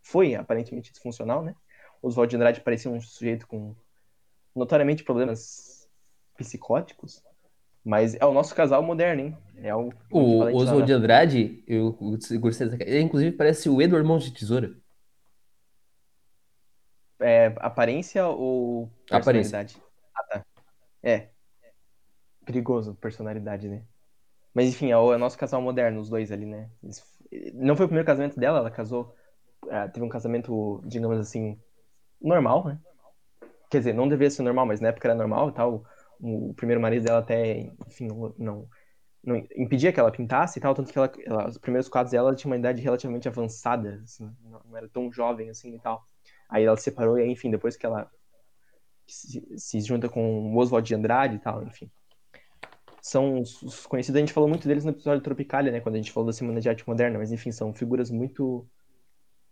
foi 0.02 0.36
aparentemente 0.36 0.92
disfuncional, 0.92 1.44
né? 1.44 1.56
Oswald 2.02 2.30
de 2.30 2.36
Andrade 2.36 2.62
parecia 2.62 2.92
um 2.92 3.02
sujeito 3.02 3.48
com 3.48 3.76
notoriamente 4.56 5.04
problemas 5.04 5.77
psicóticos, 6.38 7.22
mas 7.84 8.16
é 8.16 8.26
o 8.26 8.34
nosso 8.34 8.54
casal 8.54 8.84
moderno, 8.84 9.22
hein? 9.22 9.38
É 9.58 9.76
o, 9.76 9.92
o 10.12 10.40
Oswald 10.56 10.86
de 10.86 10.94
Andrade, 10.94 11.64
eu 11.68 11.94
gostei 12.40 12.68
dessa 12.68 12.84
Ele, 12.84 13.02
inclusive, 13.02 13.36
parece 13.36 13.70
o 13.70 13.82
Edward 13.82 14.08
Mãos 14.08 14.24
de 14.24 14.32
Tesoura. 14.32 14.76
É, 17.20 17.48
aparência 17.58 18.28
ou 18.28 18.92
personalidade? 19.10 19.76
Aparência. 19.76 19.82
Ah, 20.16 20.24
tá. 20.24 20.46
É. 21.02 21.30
Perigoso, 22.46 22.94
personalidade, 22.96 23.68
né? 23.68 23.84
Mas 24.54 24.70
enfim, 24.70 24.92
é 24.92 24.98
o, 24.98 25.14
é 25.14 25.16
o 25.16 25.20
nosso 25.20 25.38
casal 25.38 25.62
moderno, 25.62 26.00
os 26.00 26.10
dois 26.10 26.32
ali, 26.32 26.46
né? 26.46 26.70
Eles, 26.84 27.04
não 27.54 27.76
foi 27.76 27.86
o 27.86 27.90
primeiro 27.90 28.06
casamento 28.06 28.40
dela, 28.40 28.60
ela 28.60 28.72
casou. 28.72 29.16
É, 29.70 29.88
teve 29.88 30.06
um 30.06 30.10
casamento, 30.10 30.82
digamos 30.86 31.20
assim, 31.20 31.60
normal, 32.22 32.66
né? 32.66 32.80
Quer 33.70 33.80
dizer, 33.80 33.94
não 33.94 34.08
deveria 34.08 34.32
ser 34.32 34.44
normal, 34.44 34.66
mas 34.66 34.80
na 34.80 34.90
época 34.90 35.08
era 35.08 35.16
normal 35.16 35.50
e 35.50 35.54
tal. 35.54 35.84
O, 36.20 36.54
primeiro 36.54 36.82
marido 36.82 37.04
dela 37.06 37.20
até, 37.20 37.72
enfim, 37.88 38.08
não, 38.08 38.68
não 39.24 39.36
impedia 39.56 39.92
que 39.92 40.00
ela 40.00 40.12
pintasse 40.12 40.58
e 40.58 40.62
tal, 40.62 40.74
tanto 40.74 40.92
que 40.92 40.98
ela, 40.98 41.12
ela, 41.26 41.48
os 41.48 41.58
primeiros 41.58 41.90
quadros 41.90 42.12
dela 42.12 42.34
tinha 42.36 42.50
uma 42.50 42.58
idade 42.58 42.82
relativamente 42.82 43.28
avançada, 43.28 44.02
assim, 44.04 44.34
não, 44.44 44.62
era 44.76 44.88
tão 44.88 45.12
jovem 45.12 45.50
assim 45.50 45.76
e 45.76 45.80
tal. 45.80 46.08
Aí 46.50 46.64
ela 46.64 46.78
se 46.78 46.84
separou 46.84 47.20
e 47.20 47.24
aí, 47.24 47.32
enfim, 47.32 47.52
depois 47.52 47.76
que 47.76 47.86
ela 47.86 48.10
se, 49.06 49.46
se 49.58 49.82
junta 49.82 50.08
com 50.08 50.54
o 50.54 50.58
Oswald 50.58 50.88
de 50.88 50.96
Andrade 50.96 51.36
e 51.36 51.40
tal, 51.40 51.64
enfim. 51.64 51.90
São 53.02 53.42
os, 53.42 53.62
os, 53.62 53.86
conhecidos, 53.86 54.18
a 54.18 54.20
gente 54.20 54.34
falou 54.34 54.50
muito 54.50 54.68
deles 54.68 54.84
no 54.84 54.92
episódio 54.92 55.24
Tropicália, 55.24 55.72
né, 55.72 55.80
quando 55.80 55.96
a 55.96 55.98
gente 55.98 56.12
falou 56.12 56.28
da 56.28 56.34
Semana 56.34 56.60
de 56.60 56.70
Arte 56.70 56.88
Moderna, 56.88 57.18
mas 57.18 57.32
enfim, 57.32 57.52
são 57.52 57.74
figuras 57.74 58.10
muito 58.10 58.68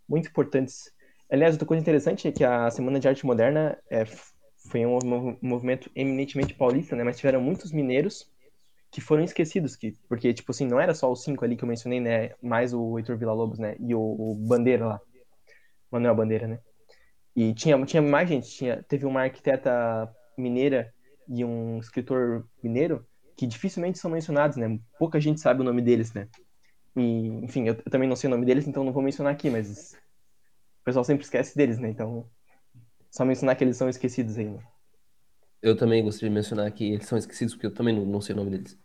muito 0.07 0.29
importantes. 0.29 0.93
Aliás, 1.29 1.55
outra 1.55 1.67
coisa 1.67 1.81
interessante 1.81 2.27
é 2.27 2.31
que 2.31 2.43
a 2.43 2.69
Semana 2.69 2.99
de 2.99 3.07
Arte 3.07 3.25
Moderna 3.25 3.77
é, 3.89 4.03
foi 4.69 4.85
um, 4.85 5.37
movimento 5.41 5.89
eminentemente 5.95 6.53
paulista, 6.53 6.95
né, 6.95 7.03
mas 7.03 7.17
tiveram 7.17 7.41
muitos 7.41 7.71
mineiros 7.71 8.29
que 8.91 9.01
foram 9.01 9.23
esquecidos, 9.23 9.75
que, 9.75 9.93
porque, 10.07 10.33
tipo 10.33 10.51
assim, 10.51 10.65
não 10.65 10.79
era 10.79 10.93
só 10.93 11.11
os 11.11 11.23
cinco 11.23 11.43
ali 11.43 11.55
que 11.55 11.63
eu 11.63 11.67
mencionei, 11.67 11.99
né, 11.99 12.31
mais 12.41 12.73
o 12.73 12.97
Heitor 12.97 13.17
Villa-Lobos, 13.17 13.59
né, 13.59 13.75
e 13.79 13.93
o, 13.93 13.99
o 13.99 14.35
Bandeira 14.35 14.85
lá, 14.85 15.01
Manuel 15.91 16.15
Bandeira, 16.15 16.47
né, 16.47 16.59
e 17.35 17.53
tinha, 17.53 17.83
tinha 17.85 18.01
mais 18.01 18.29
gente, 18.29 18.49
tinha, 18.49 18.81
teve 18.83 19.05
uma 19.05 19.21
arquiteta 19.21 20.09
mineira 20.37 20.93
e 21.27 21.43
um 21.43 21.79
escritor 21.79 22.47
mineiro 22.63 23.05
que 23.35 23.45
dificilmente 23.45 23.99
são 23.99 24.09
mencionados, 24.09 24.55
né? 24.55 24.79
Pouca 24.97 25.19
gente 25.19 25.41
sabe 25.41 25.59
o 25.59 25.63
nome 25.63 25.81
deles, 25.81 26.13
né? 26.13 26.29
E, 26.95 27.27
enfim, 27.43 27.67
eu, 27.67 27.73
eu 27.73 27.91
também 27.91 28.07
não 28.07 28.15
sei 28.15 28.29
o 28.29 28.31
nome 28.31 28.45
deles, 28.45 28.65
então 28.65 28.85
não 28.85 28.93
vou 28.93 29.03
mencionar 29.03 29.33
aqui, 29.33 29.49
mas 29.49 29.93
o 30.81 30.85
pessoal 30.85 31.03
sempre 31.03 31.25
esquece 31.25 31.57
deles, 31.57 31.77
né? 31.77 31.89
Então, 31.89 32.29
só 33.15 33.23
mencionar 33.23 33.55
que 33.55 33.63
eles 33.63 33.77
são 33.77 33.87
esquecidos 33.87 34.35
né? 34.35 34.59
Eu 35.61 35.77
também 35.77 36.03
gostaria 36.03 36.29
de 36.29 36.35
mencionar 36.35 36.69
que 36.71 36.93
eles 36.93 37.07
são 37.07 37.17
esquecidos, 37.17 37.53
porque 37.53 37.67
eu 37.67 37.73
também 37.73 37.95
não, 37.95 38.05
não 38.05 38.19
sei 38.19 38.35
o 38.35 38.37
nome 38.37 38.51
deles. 38.51 38.77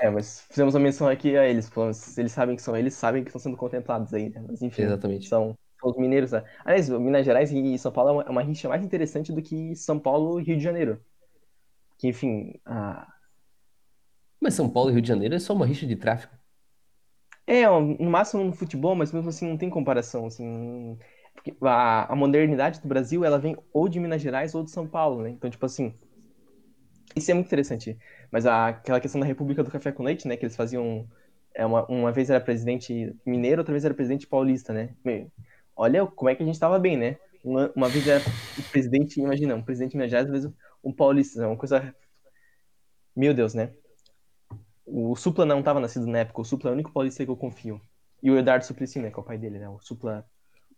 É, 0.00 0.10
mas 0.10 0.40
fizemos 0.50 0.74
uma 0.74 0.80
menção 0.80 1.08
aqui 1.08 1.36
a 1.36 1.48
eles, 1.48 1.70
eles 2.18 2.32
sabem 2.32 2.56
que 2.56 2.62
são 2.62 2.76
eles, 2.76 2.94
sabem 2.94 3.22
que 3.22 3.30
estão 3.30 3.40
sendo 3.40 3.56
contemplados 3.56 4.12
aí, 4.12 4.28
né? 4.28 4.44
Mas 4.46 4.60
enfim, 4.60 4.82
Exatamente. 4.82 5.28
são 5.28 5.56
os 5.84 5.96
mineiros. 5.96 6.32
Né? 6.32 6.42
Aliás, 6.64 6.88
Minas 6.88 7.24
Gerais 7.24 7.52
e 7.52 7.78
São 7.78 7.92
Paulo 7.92 8.10
é 8.10 8.12
uma, 8.12 8.22
é 8.24 8.30
uma 8.30 8.42
rixa 8.42 8.68
mais 8.68 8.84
interessante 8.84 9.32
do 9.32 9.40
que 9.40 9.76
São 9.76 10.00
Paulo 10.00 10.40
e 10.40 10.42
Rio 10.42 10.56
de 10.56 10.64
Janeiro. 10.64 11.00
Que, 11.96 12.08
enfim. 12.08 12.60
A... 12.66 13.06
Mas 14.40 14.54
São 14.54 14.68
Paulo 14.68 14.90
e 14.90 14.94
Rio 14.94 15.02
de 15.02 15.08
Janeiro 15.08 15.36
é 15.36 15.38
só 15.38 15.54
uma 15.54 15.64
rixa 15.64 15.86
de 15.86 15.94
tráfico. 15.94 16.36
É, 17.46 17.64
no 17.68 18.10
máximo 18.10 18.42
no 18.42 18.52
futebol, 18.52 18.96
mas 18.96 19.12
mesmo 19.12 19.28
assim 19.28 19.48
não 19.48 19.56
tem 19.56 19.70
comparação. 19.70 20.26
Assim, 20.26 20.98
a, 21.62 22.12
a 22.12 22.16
modernidade 22.16 22.80
do 22.80 22.88
Brasil 22.88 23.24
ela 23.24 23.38
vem 23.38 23.56
ou 23.72 23.88
de 23.88 24.00
Minas 24.00 24.22
Gerais 24.22 24.54
ou 24.54 24.62
de 24.62 24.70
São 24.70 24.86
Paulo, 24.86 25.22
né? 25.22 25.30
Então, 25.30 25.50
tipo 25.50 25.64
assim. 25.66 25.94
Isso 27.14 27.30
é 27.30 27.34
muito 27.34 27.46
interessante. 27.46 27.98
Mas 28.30 28.46
a, 28.46 28.68
aquela 28.68 29.00
questão 29.00 29.20
da 29.20 29.26
República 29.26 29.62
do 29.62 29.70
Café 29.70 29.92
com 29.92 30.02
Leite, 30.02 30.28
né? 30.28 30.36
Que 30.36 30.44
eles 30.44 30.56
faziam. 30.56 31.08
É, 31.54 31.64
uma, 31.64 31.86
uma 31.86 32.12
vez 32.12 32.28
era 32.28 32.40
presidente 32.40 33.14
mineiro, 33.24 33.60
outra 33.60 33.72
vez 33.72 33.84
era 33.84 33.94
presidente 33.94 34.26
paulista, 34.26 34.74
né? 34.74 34.90
olha 35.74 36.06
como 36.06 36.28
é 36.30 36.34
que 36.34 36.42
a 36.42 36.46
gente 36.46 36.58
tava 36.58 36.78
bem, 36.78 36.96
né? 36.96 37.16
Uma, 37.42 37.72
uma 37.76 37.88
vez 37.88 38.06
era 38.06 38.22
presidente, 38.70 39.20
imagina, 39.20 39.54
um 39.54 39.62
presidente 39.62 39.92
de 39.92 39.96
Minas 39.96 40.10
Gerais, 40.10 40.26
às 40.26 40.32
vezes 40.32 40.52
um 40.82 40.92
paulista, 40.92 41.42
é 41.42 41.46
uma 41.46 41.56
coisa. 41.56 41.94
Meu 43.14 43.32
Deus, 43.32 43.54
né? 43.54 43.72
O 44.84 45.16
Supla 45.16 45.44
não 45.44 45.62
tava 45.62 45.80
nascido 45.80 46.06
na 46.06 46.18
época, 46.20 46.40
o 46.40 46.44
Supla 46.44 46.70
é 46.70 46.72
o 46.72 46.74
único 46.74 46.92
paulista 46.92 47.24
que 47.24 47.30
eu 47.30 47.36
confio. 47.36 47.80
E 48.22 48.30
o 48.30 48.38
Eduardo 48.38 48.64
Suplicy, 48.64 49.00
né, 49.00 49.10
que 49.10 49.18
é 49.18 49.22
o 49.22 49.24
pai 49.24 49.38
dele, 49.38 49.58
né? 49.58 49.68
O 49.68 49.78
Supla, 49.80 50.24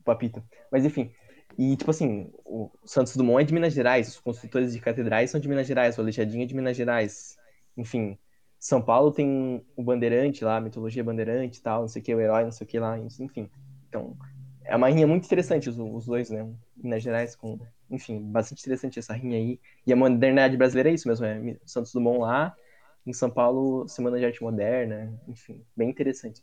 Papito. 0.09 0.42
Mas 0.73 0.85
enfim, 0.85 1.12
e 1.59 1.77
tipo 1.77 1.90
assim, 1.90 2.31
o 2.44 2.71
Santos 2.85 3.16
Dumont 3.16 3.42
é 3.42 3.44
de 3.44 3.53
Minas 3.53 3.75
Gerais, 3.75 4.09
os 4.09 4.21
construtores 4.21 4.73
de 4.73 4.81
catedrais 4.81 5.31
são 5.31 5.40
de 5.40 5.49
Minas 5.49 5.66
Gerais, 5.66 5.99
o 5.99 6.01
Alexandrinho 6.01 6.44
é 6.44 6.47
de 6.47 6.55
Minas 6.55 6.77
Gerais. 6.77 7.37
Enfim, 7.77 8.16
São 8.59 8.81
Paulo 8.81 9.12
tem 9.12 9.64
o 9.77 9.83
Bandeirante 9.83 10.44
lá, 10.44 10.57
a 10.57 10.61
mitologia 10.61 11.05
Bandeirante 11.05 11.59
e 11.59 11.62
tal, 11.62 11.83
não 11.83 11.88
sei 11.88 12.01
o 12.01 12.05
que, 12.05 12.14
o 12.14 12.21
herói, 12.21 12.44
não 12.44 12.53
sei 12.53 12.64
o 12.64 12.68
que 12.68 12.79
lá, 12.79 12.99
enfim. 12.99 13.51
Então, 13.88 14.16
é 14.64 14.77
uma 14.77 14.88
rinha 14.88 15.07
muito 15.07 15.25
interessante, 15.25 15.68
os, 15.68 15.79
os 15.79 16.07
dois, 16.07 16.31
né? 16.31 16.49
Minas 16.77 17.03
Gerais 17.03 17.35
com. 17.35 17.59
Enfim, 17.90 18.21
bastante 18.21 18.61
interessante 18.61 18.99
essa 18.99 19.14
rinha 19.14 19.37
aí. 19.38 19.59
E 19.87 19.92
a 19.92 19.97
modernidade 19.97 20.57
brasileira 20.57 20.90
é 20.90 20.94
isso 20.94 21.09
mesmo, 21.09 21.27
é 21.27 21.57
Santos 21.64 21.92
Dumont 21.92 22.21
lá, 22.21 22.55
em 23.07 23.12
São 23.12 23.31
Paulo, 23.31 23.88
Semana 23.88 24.18
de 24.18 24.27
Arte 24.27 24.42
Moderna, 24.42 25.12
enfim, 25.27 25.64
bem 25.77 25.90
interessante. 25.90 26.42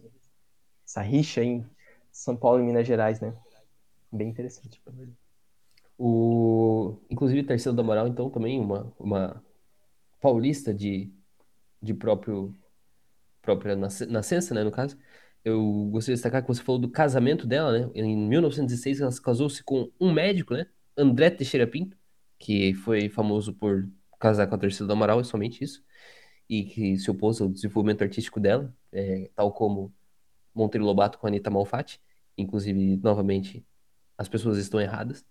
Essa 0.86 1.02
rixa 1.02 1.42
aí 1.42 1.64
São 2.12 2.36
Paulo 2.36 2.60
e 2.60 2.64
Minas 2.64 2.86
Gerais, 2.88 3.22
né? 3.22 3.34
Bem 4.16 4.30
interessante. 4.30 4.82
O... 5.98 6.98
Inclusive, 7.10 7.44
Terceiro 7.44 7.76
da 7.76 7.84
Moral, 7.84 8.08
então, 8.08 8.30
também 8.30 8.60
uma, 8.60 8.94
uma 9.00 9.44
paulista 10.22 10.74
de, 10.74 11.12
de 11.82 11.94
próprio 11.94 12.56
própria 13.42 13.76
nascença, 13.76 14.56
né, 14.56 14.64
no 14.64 14.72
caso, 14.72 14.98
eu 15.44 15.62
gostaria 15.92 16.16
de 16.16 16.22
destacar 16.22 16.42
que 16.42 16.48
você 16.48 16.64
falou 16.64 16.82
do 16.82 16.90
casamento 16.90 17.46
dela, 17.46 17.72
né? 17.72 17.92
Em 17.94 18.18
1906, 18.18 19.02
ela 19.02 19.12
casou-se 19.22 19.64
com 19.64 19.92
um 20.00 20.12
médico, 20.12 20.56
né? 20.56 20.66
André 20.98 21.30
Teixeira 21.30 21.68
Pinto, 21.68 21.96
que 22.40 22.74
foi 22.74 23.10
famoso 23.10 23.54
por 23.54 23.88
casar 24.20 24.48
com 24.48 24.56
a 24.56 24.58
Terceira 24.58 24.88
do 24.88 24.94
Amaral, 24.94 25.20
é 25.20 25.24
somente 25.24 25.64
isso. 25.64 25.84
E 26.50 26.64
que 26.64 26.98
se 26.98 27.12
opôs 27.12 27.40
ao 27.40 27.48
desenvolvimento 27.48 28.02
artístico 28.02 28.40
dela, 28.40 28.74
é, 28.92 29.30
tal 29.36 29.52
como 29.52 29.94
Monteiro 30.54 30.86
Lobato 30.86 31.20
com 31.20 31.28
a 31.28 31.30
Anitta 31.30 31.52
Malfatti. 31.52 32.02
Inclusive, 32.36 32.98
novamente, 32.98 33.64
as 34.18 34.28
pessoas 34.28 34.58
estão 34.58 34.80
erradas. 34.80 35.26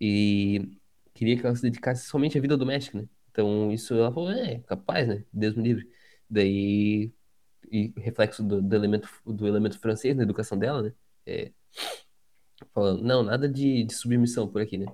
E 0.00 0.78
queria 1.14 1.38
que 1.38 1.46
ela 1.46 1.54
se 1.54 1.62
dedicasse 1.62 2.06
somente 2.06 2.38
à 2.38 2.40
vida 2.40 2.56
doméstica, 2.56 2.98
né? 3.00 3.08
Então, 3.30 3.72
isso 3.72 3.94
ela 3.94 4.12
falou, 4.12 4.30
é, 4.30 4.60
capaz, 4.60 5.08
né? 5.08 5.24
Deus 5.32 5.54
me 5.56 5.62
livre. 5.62 5.88
Daí 6.28 7.12
e 7.70 7.92
reflexo 7.98 8.42
do, 8.42 8.62
do, 8.62 8.76
elemento, 8.76 9.08
do 9.24 9.46
elemento 9.46 9.78
francês 9.78 10.16
na 10.16 10.22
educação 10.22 10.58
dela, 10.58 10.82
né? 10.82 10.92
É, 11.26 11.52
falando, 12.72 13.02
não, 13.02 13.22
nada 13.22 13.48
de, 13.48 13.84
de 13.84 13.94
submissão 13.94 14.48
por 14.48 14.60
aqui, 14.62 14.78
né? 14.78 14.86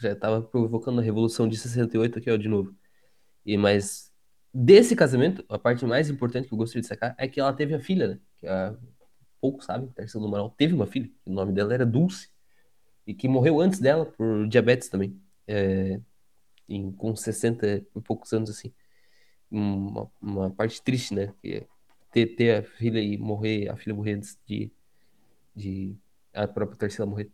Já 0.00 0.12
estava 0.12 0.42
provocando 0.42 1.00
a 1.00 1.02
Revolução 1.02 1.48
de 1.48 1.56
68 1.56 2.18
aqui, 2.18 2.30
ó, 2.30 2.36
de 2.36 2.48
novo. 2.48 2.74
E, 3.44 3.56
mas 3.56 4.12
desse 4.52 4.96
casamento, 4.96 5.44
a 5.48 5.58
parte 5.58 5.84
mais 5.84 6.10
importante 6.10 6.48
que 6.48 6.54
eu 6.54 6.58
gostaria 6.58 6.82
de 6.82 6.86
sacar 6.88 7.14
é 7.18 7.28
que 7.28 7.40
ela 7.40 7.52
teve 7.52 7.74
a 7.74 7.80
filha, 7.80 8.08
né? 8.08 8.20
Que 8.38 8.46
a, 8.46 8.76
pouco 9.40 9.62
sabem, 9.62 9.88
Terceira 9.90 10.26
do 10.26 10.50
teve 10.50 10.74
uma 10.74 10.86
filha, 10.86 11.10
o 11.24 11.32
nome 11.32 11.52
dela 11.52 11.74
era 11.74 11.86
Dulce, 11.86 12.30
e 13.06 13.14
que 13.14 13.28
morreu 13.28 13.60
antes 13.60 13.78
dela 13.78 14.04
por 14.06 14.48
diabetes 14.48 14.88
também, 14.88 15.20
é, 15.46 16.00
em, 16.68 16.90
com 16.92 17.14
60 17.14 17.66
e 17.94 18.00
poucos 18.00 18.32
anos, 18.32 18.50
assim. 18.50 18.72
Uma, 19.50 20.10
uma 20.20 20.50
parte 20.50 20.82
triste, 20.82 21.14
né? 21.14 21.32
Que 21.40 21.66
ter, 22.10 22.26
ter 22.34 22.56
a 22.56 22.62
filha 22.62 22.98
e 23.00 23.16
morrer, 23.16 23.68
a 23.68 23.76
filha 23.76 23.94
morrer 23.94 24.14
antes 24.14 24.38
de, 24.46 24.70
de 25.54 25.96
a 26.34 26.48
própria 26.48 26.78
Tarsila 26.78 27.06
morrer. 27.06 27.30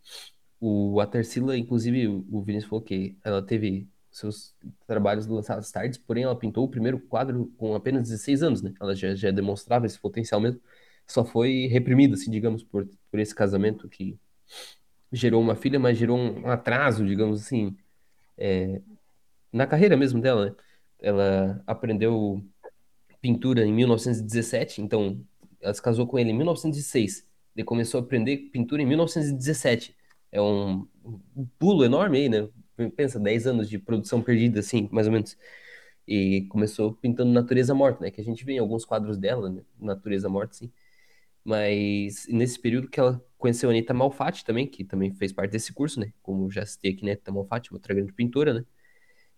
O, 0.60 1.00
a 1.00 1.06
Tarsila, 1.06 1.56
inclusive, 1.56 2.06
o 2.06 2.42
Vinícius 2.42 2.68
falou 2.68 2.84
que 2.84 3.16
ela 3.24 3.42
teve 3.42 3.88
seus 4.10 4.54
trabalhos 4.86 5.26
lançados 5.26 5.70
tarde, 5.70 5.98
porém 6.00 6.24
ela 6.24 6.36
pintou 6.38 6.64
o 6.64 6.68
primeiro 6.68 7.00
quadro 7.00 7.50
com 7.56 7.74
apenas 7.74 8.02
16 8.02 8.42
anos, 8.42 8.62
né? 8.62 8.74
Ela 8.80 8.94
já, 8.94 9.14
já 9.14 9.30
demonstrava 9.30 9.86
esse 9.86 9.98
potencial 9.98 10.40
mesmo, 10.40 10.60
só 11.06 11.24
foi 11.24 11.66
reprimida, 11.66 12.14
assim, 12.14 12.30
digamos, 12.30 12.62
por, 12.62 12.86
por 13.10 13.18
esse 13.18 13.34
casamento 13.34 13.88
que 13.88 14.18
gerou 15.12 15.40
uma 15.40 15.54
filha, 15.54 15.78
mas 15.78 15.98
gerou 15.98 16.18
um 16.18 16.48
atraso, 16.48 17.06
digamos 17.06 17.42
assim, 17.42 17.76
é, 18.36 18.80
na 19.52 19.66
carreira 19.66 19.96
mesmo 19.96 20.20
dela? 20.20 20.56
Ela 21.00 21.62
aprendeu 21.66 22.42
pintura 23.20 23.64
em 23.64 23.72
1917, 23.72 24.82
então 24.82 25.24
ela 25.60 25.74
se 25.74 25.82
casou 25.82 26.06
com 26.06 26.18
ele 26.18 26.30
em 26.30 26.36
1906, 26.36 27.28
e 27.56 27.64
começou 27.64 28.00
a 28.00 28.02
aprender 28.02 28.50
pintura 28.52 28.82
em 28.82 28.86
1917. 28.86 29.96
É 30.32 30.40
um, 30.40 30.86
pulo 31.58 31.84
enorme 31.84 32.18
aí, 32.18 32.28
né? 32.28 32.48
Pensa, 32.96 33.20
10 33.20 33.46
anos 33.46 33.68
de 33.68 33.78
produção 33.78 34.22
perdida, 34.22 34.60
assim, 34.60 34.88
mais 34.90 35.06
ou 35.06 35.12
menos. 35.12 35.36
E 36.08 36.42
começou 36.48 36.94
pintando 36.94 37.30
natureza 37.32 37.74
morta, 37.74 38.00
né? 38.04 38.10
Que 38.10 38.20
a 38.20 38.24
gente 38.24 38.44
vê 38.44 38.54
em 38.54 38.58
alguns 38.58 38.84
quadros 38.84 39.16
dela, 39.18 39.50
né? 39.50 39.62
Natureza 39.78 40.28
morta, 40.28 40.54
sim. 40.54 40.72
Mas 41.44 42.26
nesse 42.28 42.58
período 42.60 42.88
que 42.88 43.00
ela 43.00 43.24
conheceu 43.38 43.68
a 43.68 43.72
Anitta 43.72 43.94
Malfatti 43.94 44.44
também, 44.44 44.66
que 44.66 44.84
também 44.84 45.12
fez 45.12 45.32
parte 45.32 45.50
desse 45.52 45.72
curso, 45.72 46.00
né? 46.00 46.12
Como 46.22 46.50
já 46.50 46.64
citei 46.64 46.92
aqui, 46.92 47.04
né? 47.04 47.12
Anitta 47.12 47.32
Malfatti, 47.32 47.72
outra 47.72 47.94
grande 47.94 48.12
pintora, 48.12 48.54
né? 48.54 48.64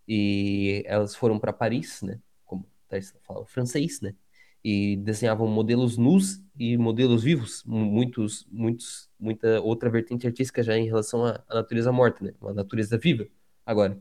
e 0.07 0.83
elas 0.85 1.15
foram 1.15 1.39
para 1.39 1.53
Paris, 1.53 2.01
né? 2.01 2.19
Como 2.45 2.65
Tarsila 2.87 3.19
fala 3.23 3.45
francês, 3.45 4.01
né? 4.01 4.15
E 4.63 4.97
desenhavam 4.97 5.47
modelos 5.47 5.97
nus 5.97 6.41
e 6.57 6.77
modelos 6.77 7.23
vivos, 7.23 7.63
muitos, 7.65 8.47
muitos, 8.51 9.09
muita 9.19 9.61
outra 9.61 9.89
vertente 9.89 10.25
artística 10.25 10.63
já 10.63 10.77
em 10.77 10.85
relação 10.85 11.25
à, 11.25 11.43
à 11.47 11.55
natureza 11.55 11.91
morta, 11.91 12.23
né? 12.23 12.33
Uma 12.41 12.53
natureza 12.53 12.97
viva 12.97 13.27
agora. 13.65 13.99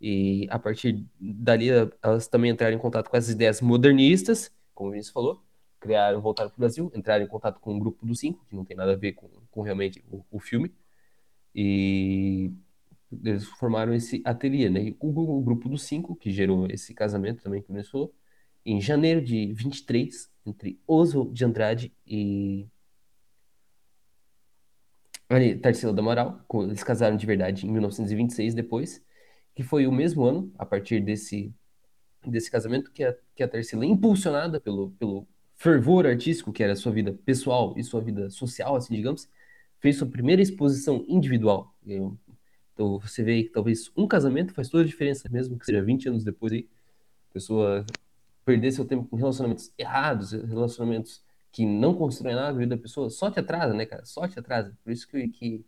E 0.00 0.46
a 0.50 0.58
partir 0.58 1.04
dali 1.20 1.68
elas 2.02 2.28
também 2.28 2.50
entraram 2.50 2.76
em 2.76 2.80
contato 2.80 3.10
com 3.10 3.16
as 3.16 3.28
ideias 3.28 3.60
modernistas, 3.60 4.52
como 4.74 4.90
o 4.90 4.92
Vinícius 4.92 5.12
falou, 5.12 5.44
criaram, 5.78 6.20
voltaram 6.20 6.50
para 6.50 6.56
o 6.56 6.60
Brasil, 6.60 6.92
entraram 6.94 7.24
em 7.24 7.28
contato 7.28 7.60
com 7.60 7.76
o 7.76 7.78
grupo 7.78 8.04
dos 8.06 8.20
cinco, 8.20 8.44
que 8.48 8.54
não 8.56 8.64
tem 8.64 8.76
nada 8.76 8.92
a 8.92 8.96
ver 8.96 9.12
com, 9.12 9.28
com 9.50 9.62
realmente 9.62 10.04
o, 10.10 10.24
o 10.30 10.38
filme, 10.38 10.72
e 11.54 12.52
eles 13.24 13.44
formaram 13.44 13.94
esse 13.94 14.20
ateliê, 14.24 14.68
né? 14.68 14.94
O, 15.00 15.08
o, 15.38 15.42
grupo 15.42 15.68
dos 15.68 15.82
cinco, 15.82 16.14
que 16.14 16.30
gerou 16.30 16.66
esse 16.70 16.94
casamento 16.94 17.42
também 17.42 17.62
falou, 17.90 18.14
em 18.64 18.80
janeiro 18.80 19.22
de 19.22 19.52
23, 19.54 20.30
entre 20.44 20.80
Oswald 20.86 21.32
de 21.32 21.44
Andrade 21.44 21.92
e 22.06 22.66
ali, 25.28 25.58
Tarsila 25.58 25.92
do 25.92 26.00
Amaral, 26.00 26.40
eles 26.64 26.82
casaram 26.82 27.16
de 27.16 27.26
verdade 27.26 27.66
em 27.66 27.70
1926 27.70 28.54
depois, 28.54 29.02
que 29.54 29.62
foi 29.62 29.86
o 29.86 29.92
mesmo 29.92 30.24
ano, 30.24 30.52
a 30.58 30.64
partir 30.66 31.00
desse, 31.00 31.54
desse 32.26 32.50
casamento, 32.50 32.90
que 32.92 33.04
a, 33.04 33.16
que 33.34 33.42
a 33.42 33.48
Tarsila, 33.48 33.84
impulsionada 33.84 34.60
pelo, 34.60 34.90
pelo 34.92 35.26
fervor 35.58 36.06
artístico, 36.06 36.52
que 36.52 36.62
era 36.62 36.76
sua 36.76 36.92
vida 36.92 37.12
pessoal 37.12 37.74
e 37.76 37.82
sua 37.82 38.00
vida 38.00 38.30
social, 38.30 38.76
assim, 38.76 38.94
digamos, 38.94 39.28
fez 39.80 39.96
sua 39.96 40.06
primeira 40.06 40.40
exposição 40.40 41.04
individual. 41.08 41.74
Então 42.72 42.98
você 43.00 43.24
vê 43.24 43.42
que 43.42 43.50
talvez 43.50 43.90
um 43.96 44.06
casamento 44.06 44.54
faz 44.54 44.68
toda 44.68 44.84
a 44.84 44.86
diferença, 44.86 45.28
mesmo 45.28 45.58
que 45.58 45.66
seja 45.66 45.82
20 45.82 46.08
anos 46.08 46.24
depois 46.24 46.52
aí, 46.52 46.68
a 47.30 47.34
pessoa 47.34 47.84
perder 48.44 48.70
seu 48.70 48.84
tempo 48.84 49.06
com 49.08 49.16
relacionamentos 49.16 49.72
errados, 49.76 50.30
relacionamentos 50.32 51.22
que 51.50 51.66
não 51.66 51.92
constroem 51.92 52.36
nada 52.36 52.52
na 52.52 52.58
vida 52.58 52.76
da 52.76 52.80
pessoa, 52.80 53.10
só 53.10 53.30
te 53.30 53.40
atrasa, 53.40 53.74
né, 53.74 53.84
cara? 53.84 54.04
Só 54.04 54.28
te 54.28 54.38
atrasa. 54.38 54.76
Por 54.84 54.92
isso 54.92 55.08
que, 55.08 55.28
que 55.28 55.66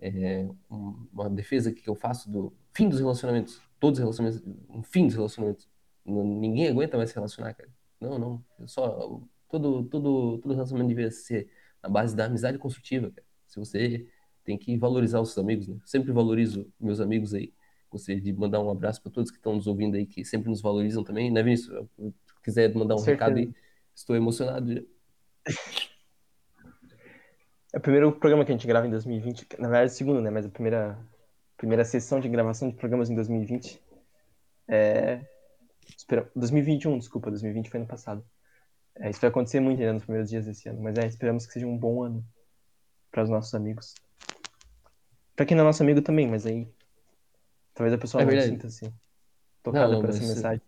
é, 0.00 0.48
uma 0.70 1.28
defesa 1.28 1.72
que 1.72 1.88
eu 1.88 1.94
faço 1.96 2.30
do 2.30 2.54
fim 2.72 2.88
dos 2.88 3.00
relacionamentos, 3.00 3.60
todos 3.80 3.98
os 3.98 4.02
relacionamentos, 4.02 4.42
um 4.70 4.82
fim 4.82 5.06
dos 5.06 5.16
relacionamentos. 5.16 5.68
Ninguém 6.06 6.68
aguenta 6.68 6.96
mais 6.96 7.10
se 7.10 7.16
relacionar, 7.16 7.52
cara. 7.54 7.68
Não, 8.00 8.18
não. 8.18 8.44
Só 8.66 9.20
todo, 9.48 9.84
todo, 9.84 10.38
todo 10.38 10.54
relacionamento 10.54 10.88
devia 10.88 11.10
ser 11.10 11.50
na 11.82 11.88
base 11.88 12.14
da 12.14 12.26
amizade 12.26 12.58
construtiva, 12.58 13.10
cara. 13.10 13.26
Se 13.46 13.58
você 13.58 14.06
tem 14.44 14.56
que 14.56 14.76
valorizar 14.76 15.20
os 15.20 15.32
seus 15.32 15.44
amigos, 15.44 15.68
né? 15.68 15.76
Sempre 15.84 16.12
valorizo 16.12 16.66
meus 16.80 17.00
amigos 17.00 17.34
aí. 17.34 17.52
Gostaria 17.90 18.20
de 18.20 18.32
mandar 18.32 18.60
um 18.60 18.70
abraço 18.70 19.02
para 19.02 19.10
todos 19.10 19.30
que 19.30 19.38
estão 19.38 19.54
nos 19.54 19.66
ouvindo 19.66 19.96
aí, 19.96 20.06
que 20.06 20.24
sempre 20.24 20.50
nos 20.50 20.60
valorizam 20.60 21.02
também, 21.02 21.30
né, 21.30 21.42
Vinícius? 21.42 21.86
Se 21.96 22.12
quiser 22.42 22.74
mandar 22.74 22.96
um 22.96 23.02
recado 23.02 23.38
aí, 23.38 23.52
estou 23.94 24.16
emocionado 24.16 24.74
já. 24.74 24.82
É 27.70 27.76
o 27.76 27.82
primeiro 27.82 28.10
programa 28.12 28.46
que 28.46 28.50
a 28.50 28.54
gente 28.54 28.66
grava 28.66 28.86
em 28.86 28.90
2020, 28.90 29.46
na 29.58 29.68
verdade, 29.68 29.90
é 29.90 29.92
o 29.92 29.94
segundo, 29.94 30.22
né? 30.22 30.30
Mas 30.30 30.46
a 30.46 30.48
primeira, 30.48 30.98
primeira 31.54 31.84
sessão 31.84 32.18
de 32.18 32.26
gravação 32.26 32.70
de 32.70 32.74
programas 32.74 33.10
em 33.10 33.14
2020 33.14 33.78
é. 34.66 35.20
2021, 36.34 36.98
desculpa, 36.98 37.30
2020 37.30 37.70
foi 37.70 37.80
ano 37.80 37.88
passado. 37.88 38.24
É, 38.96 39.10
isso 39.10 39.20
vai 39.20 39.30
acontecer 39.30 39.60
muito 39.60 39.80
ainda 39.80 39.92
nos 39.92 40.02
primeiros 40.02 40.28
dias 40.28 40.46
desse 40.46 40.68
ano, 40.68 40.80
mas 40.82 40.96
é, 40.98 41.06
esperamos 41.06 41.46
que 41.46 41.52
seja 41.52 41.66
um 41.66 41.76
bom 41.76 42.02
ano 42.02 42.24
para 43.10 43.22
os 43.22 43.30
nossos 43.30 43.54
amigos. 43.54 43.94
Para 45.36 45.46
quem 45.46 45.56
não 45.56 45.64
é 45.64 45.66
nosso 45.66 45.82
amigo 45.82 46.02
também, 46.02 46.26
mas 46.26 46.46
aí 46.46 46.68
talvez 47.74 47.94
a 47.94 47.98
pessoa 47.98 48.22
é 48.22 48.26
não 48.26 48.42
sinta 48.42 48.66
assim, 48.66 48.92
tocada 49.62 49.86
não, 49.86 49.92
não, 49.94 50.00
por 50.00 50.10
essa 50.10 50.20
mensagem. 50.20 50.62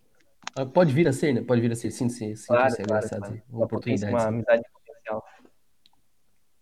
Ah, 0.55 0.65
pode 0.65 0.93
vir 0.93 1.07
a 1.07 1.13
ser, 1.13 1.33
né? 1.33 1.41
Pode 1.41 1.61
vir 1.61 1.71
a 1.71 1.75
ser, 1.75 1.91
sim, 1.91 2.07
sim, 2.07 2.35
sim 2.35 2.47
claro, 2.47 2.73
sim, 2.73 2.83
claro, 2.83 3.09
claro. 3.09 3.41
Uma 3.49 3.65
oportunidade. 3.65 4.13
Uma 4.13 4.27
amizade 4.27 4.63
potencial. 4.73 5.25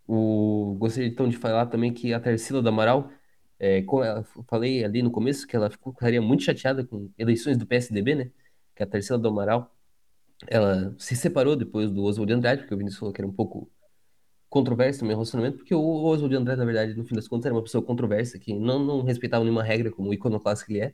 O... 0.07 0.75
Gostaria 0.79 1.07
então 1.07 1.29
de 1.29 1.37
falar 1.37 1.67
também 1.67 1.93
que 1.93 2.13
a 2.13 2.19
Tarsila 2.19 2.61
do 2.61 2.69
Amaral, 2.69 3.11
é, 3.59 3.81
como 3.83 4.03
eu 4.03 4.23
falei 4.47 4.83
ali 4.83 5.03
no 5.03 5.11
começo, 5.11 5.45
que 5.45 5.55
ela 5.55 5.69
ficaria 5.69 6.21
muito 6.21 6.43
chateada 6.43 6.83
com 6.83 7.11
eleições 7.17 7.57
do 7.57 7.67
PSDB, 7.67 8.15
né? 8.15 8.31
Que 8.79 8.83
a 8.83 8.87
Tarsila 8.87 9.19
do 9.19 9.27
Amaral 9.27 9.75
ela 10.47 10.95
se 10.97 11.13
separou 11.13 11.53
depois 11.53 11.91
do 11.91 12.01
Oswald 12.01 12.31
de 12.31 12.33
Andrade, 12.33 12.61
porque 12.61 12.73
o 12.73 12.77
Vinícius 12.77 12.97
falou 12.97 13.13
que 13.13 13.19
era 13.19 13.27
um 13.27 13.33
pouco 13.33 13.69
controverso 14.49 15.01
no 15.01 15.07
meu 15.07 15.17
relacionamento, 15.17 15.57
porque 15.57 15.75
o 15.75 16.03
Oswald 16.05 16.29
de 16.29 16.37
Andrade, 16.37 16.59
na 16.59 16.65
verdade, 16.65 16.93
no 16.93 17.03
fim 17.03 17.13
das 17.13 17.27
contas, 17.27 17.47
era 17.47 17.53
uma 17.53 17.61
pessoa 17.61 17.83
controversa, 17.83 18.39
que 18.39 18.53
não, 18.53 18.79
não 18.79 19.01
respeitava 19.03 19.43
nenhuma 19.43 19.63
regra, 19.63 19.91
como 19.91 20.11
o 20.11 20.13
iconoclasta 20.13 20.65
que 20.65 20.71
ele 20.71 20.79
é, 20.79 20.93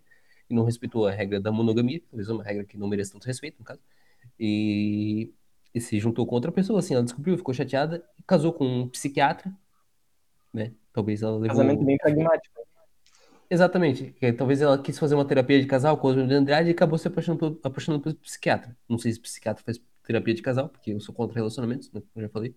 e 0.50 0.56
não 0.56 0.64
respeitou 0.64 1.06
a 1.06 1.12
regra 1.12 1.40
da 1.40 1.52
monogamia, 1.52 2.02
talvez 2.10 2.28
uma 2.28 2.44
regra 2.44 2.66
que 2.66 2.76
não 2.76 2.88
merece 2.88 3.14
tanto 3.14 3.26
respeito, 3.26 3.60
no 3.60 3.66
caso, 3.66 3.80
e, 4.40 5.32
e 5.76 5.80
se 5.80 6.00
juntou 6.00 6.26
com 6.26 6.34
outra 6.34 6.52
pessoa, 6.52 6.80
assim, 6.80 6.96
ela 6.96 7.04
descobriu, 7.04 7.38
ficou 7.38 7.54
chateada, 7.54 8.04
casou 8.26 8.52
com 8.52 8.66
um 8.66 8.90
psiquiatra, 8.90 9.54
né, 10.52 10.74
talvez 10.92 11.22
ela 11.22 11.34
levou... 11.34 11.50
Casamento 11.50 11.86
bem 11.86 11.98
pragmático. 11.98 12.65
Exatamente. 13.50 14.12
Que, 14.14 14.34
talvez 14.34 14.62
ela 14.62 14.82
quis 14.82 14.98
fazer 14.98 15.16
uma 15.16 15.26
terapia 15.26 15.60
de 15.62 15.68
casal 15.68 15.98
com 15.98 16.08
o 16.08 16.10
Oswald 16.12 16.30
de 16.30 16.36
Andrade 16.36 16.70
e 16.70 16.72
acabou 16.72 16.98
se 16.98 17.08
apaixonando 17.08 17.40
pelo, 17.40 17.60
apaixonando 17.64 18.04
pelo 18.04 18.16
psiquiatra. 18.16 18.76
Não 18.90 18.98
sei 18.98 19.12
se 19.14 19.20
psiquiatra 19.20 19.64
faz 19.64 19.80
terapia 20.04 20.34
de 20.34 20.42
casal, 20.42 20.70
porque 20.70 20.92
eu 20.92 21.00
sou 21.00 21.14
contra 21.14 21.36
relacionamentos, 21.36 21.92
né, 21.92 22.02
como 22.02 22.24
eu 22.24 22.28
já 22.28 22.30
falei. 22.30 22.56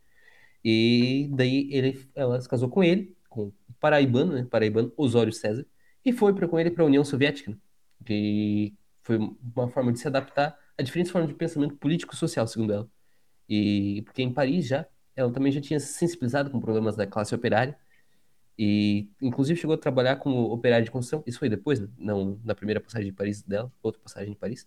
E 0.65 1.31
daí 1.35 1.69
ele, 1.73 2.09
ela 2.15 2.41
se 2.41 2.49
casou 2.49 2.69
com 2.71 2.85
ele, 2.85 3.17
com 3.29 3.49
o 3.49 3.55
paraibano, 3.81 4.33
né, 4.35 4.45
paraibano 4.51 4.93
Osório 4.97 5.33
César, 5.33 5.67
e 6.05 6.13
foi 6.13 6.35
para 6.35 6.49
com 6.49 6.59
ele 6.59 6.71
para 6.71 6.85
a 6.85 6.87
União 6.87 7.05
Soviética, 7.05 7.51
né, 7.53 7.59
que 8.05 8.75
foi 9.03 9.19
uma 9.19 9.69
forma 9.71 9.93
de 9.93 10.01
se 10.01 10.09
adaptar 10.09 10.59
a 10.79 10.83
diferentes 10.83 11.13
formas 11.13 11.31
de 11.31 11.37
pensamento 11.37 11.77
político 11.77 12.15
e 12.15 12.19
social, 12.19 12.47
segundo 12.47 12.73
ela. 12.73 12.91
E 13.49 14.03
porque 14.05 14.23
em 14.23 14.33
Paris 14.33 14.67
já, 14.67 14.87
ela 15.17 15.33
também 15.33 15.53
já 15.53 15.61
tinha 15.61 15.81
se 15.81 15.95
sensibilizado 15.95 16.51
com 16.51 16.61
problemas 16.61 16.97
da 16.97 17.07
classe 17.07 17.35
operária, 17.35 17.79
e, 18.59 19.09
inclusive, 19.23 19.61
chegou 19.61 19.75
a 19.75 19.79
trabalhar 19.79 20.17
como 20.17 20.53
operária 20.53 20.85
de 20.85 20.91
construção. 20.91 21.23
Isso 21.25 21.39
foi 21.39 21.49
depois, 21.49 21.79
né? 21.79 21.87
não 21.97 22.41
na 22.45 22.55
primeira 22.55 22.81
passagem 22.81 23.09
de 23.11 23.17
Paris 23.17 23.41
dela, 23.43 23.73
outra 23.81 24.01
passagem 24.03 24.33
de 24.33 24.39
Paris. 24.39 24.67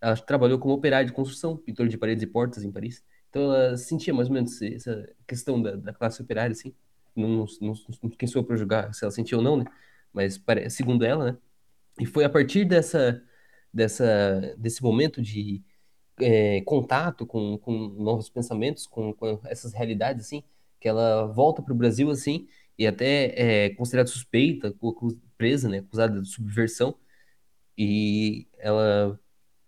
Ela 0.00 0.16
trabalhou 0.16 0.58
como 0.58 0.74
operária 0.74 1.06
de 1.06 1.12
construção, 1.12 1.56
pintor 1.56 1.88
de 1.88 1.96
paredes 1.96 2.22
e 2.22 2.26
portas 2.26 2.62
em 2.62 2.70
Paris. 2.70 3.02
Então, 3.30 3.44
ela 3.44 3.76
sentia 3.78 4.12
mais 4.12 4.28
ou 4.28 4.34
menos 4.34 4.60
essa 4.60 5.08
questão 5.26 5.62
da, 5.62 5.76
da 5.76 5.94
classe 5.94 6.20
operária, 6.20 6.52
assim. 6.52 6.74
Não, 7.16 7.46
não, 7.60 7.74
não 8.02 8.10
quem 8.10 8.28
sou 8.28 8.42
eu 8.42 8.46
para 8.46 8.56
julgar 8.56 8.92
se 8.92 9.04
ela 9.04 9.10
sentia 9.10 9.38
ou 9.38 9.44
não, 9.44 9.56
né? 9.56 9.64
Mas, 10.12 10.42
segundo 10.68 11.02
ela, 11.04 11.32
né? 11.32 11.38
E 11.98 12.04
foi 12.04 12.24
a 12.24 12.30
partir 12.30 12.66
dessa, 12.66 13.22
dessa, 13.72 14.54
desse 14.58 14.82
momento 14.82 15.22
de 15.22 15.62
é, 16.20 16.60
contato 16.62 17.26
com, 17.26 17.56
com 17.58 17.72
novos 17.72 18.28
pensamentos, 18.28 18.86
com, 18.86 19.14
com 19.14 19.40
essas 19.44 19.72
realidades, 19.72 20.26
assim, 20.26 20.42
que 20.78 20.88
ela 20.88 21.26
volta 21.26 21.62
para 21.62 21.72
o 21.72 21.76
Brasil, 21.76 22.10
assim, 22.10 22.46
e 22.78 22.86
até 22.86 23.66
é 23.66 23.70
considerada 23.70 24.08
suspeita, 24.08 24.74
presa, 25.36 25.68
né, 25.68 25.78
acusada 25.78 26.20
de 26.20 26.28
subversão, 26.28 26.94
e 27.76 28.46
ela, 28.58 29.18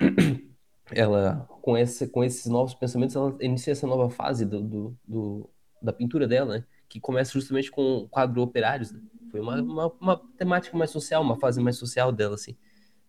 ela 0.93 1.47
com, 1.63 1.77
esse, 1.77 2.09
com 2.09 2.23
esses 2.25 2.47
novos 2.47 2.75
pensamentos, 2.75 3.17
ela 3.17 3.37
inicia 3.41 3.73
essa 3.73 3.87
nova 3.87 4.11
fase 4.11 4.45
do, 4.45 4.63
do, 4.63 4.99
do 5.07 5.51
da 5.83 5.93
pintura 5.93 6.27
dela, 6.27 6.59
né, 6.59 6.65
que 6.89 7.01
começa 7.01 7.33
justamente 7.33 7.71
com 7.71 7.99
o 7.99 8.09
quadro 8.09 8.43
Operários, 8.43 8.93
né? 8.93 9.01
foi 9.31 9.41
uma, 9.41 9.61
uma, 9.61 9.87
uma, 10.01 10.17
temática 10.39 10.77
mais 10.77 10.91
social, 10.91 11.23
uma 11.23 11.37
fase 11.37 11.61
mais 11.61 11.77
social 11.77 12.13
dela, 12.13 12.37
assim, 12.37 12.57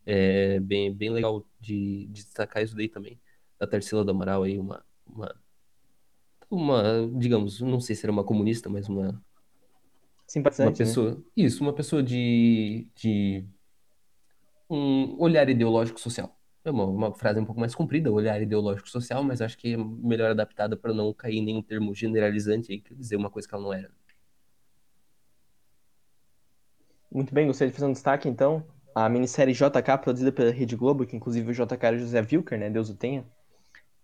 é 0.06 0.60
bem, 0.60 0.94
bem 0.94 1.12
legal 1.12 1.46
de, 1.60 2.08
de 2.08 2.24
destacar 2.24 2.64
isso 2.64 2.76
daí 2.76 2.90
também, 2.90 3.20
da 3.60 3.68
Tarsila 3.68 4.04
do 4.04 4.12
Amaral 4.12 4.44
aí, 4.44 4.58
uma, 4.58 4.84
uma, 5.06 5.36
uma, 6.50 7.12
digamos, 7.16 7.62
não 7.62 7.80
sei 7.80 7.96
se 7.96 8.06
era 8.06 8.12
uma 8.12 8.24
comunista, 8.24 8.70
mas 8.70 8.90
uma 8.90 9.24
Simpatizante, 10.28 10.68
uma 10.68 10.72
né? 10.72 10.78
pessoa, 10.78 11.12
né? 11.12 11.18
Isso, 11.38 11.64
uma 11.64 11.74
pessoa 11.74 12.02
de, 12.02 12.88
de 12.96 13.46
um 14.70 15.16
olhar 15.20 15.48
ideológico 15.50 16.00
social. 16.00 16.36
É 16.64 16.72
uma, 16.72 16.86
uma 16.86 17.14
frase 17.14 17.40
um 17.40 17.46
pouco 17.46 17.60
mais 17.60 17.76
comprida, 17.76 18.12
olhar 18.12 18.42
ideológico 18.42 18.90
social, 18.90 19.24
mas 19.24 19.40
acho 19.40 19.58
que 19.58 19.74
é 19.74 19.78
melhor 19.78 20.32
adaptada 20.32 20.76
para 20.76 20.94
não 20.94 21.14
cair 21.14 21.38
em 21.38 21.46
nenhum 21.46 21.62
termo 21.62 21.94
generalizante 21.94 22.74
e 22.74 22.96
dizer 22.96 23.16
uma 23.16 23.30
coisa 23.30 23.48
que 23.48 23.54
ela 23.54 23.64
não 23.64 23.74
era. 23.74 23.92
Muito 27.12 27.34
bem, 27.34 27.46
gostaria 27.48 27.70
de 27.72 27.78
fazer 27.78 27.88
um 27.88 27.94
destaque 27.94 28.28
então. 28.28 28.66
A 28.96 29.08
minissérie 29.08 29.54
JK, 29.54 29.98
produzida 30.02 30.32
pela 30.32 30.52
Rede 30.52 30.76
Globo, 30.76 31.06
que 31.06 31.16
inclusive 31.16 31.52
o 31.52 31.54
JK 31.54 31.86
era 31.86 31.98
José 31.98 32.20
Wilker, 32.20 32.58
né? 32.58 32.70
Deus 32.70 32.90
o 32.90 32.96
tenha. 32.96 33.26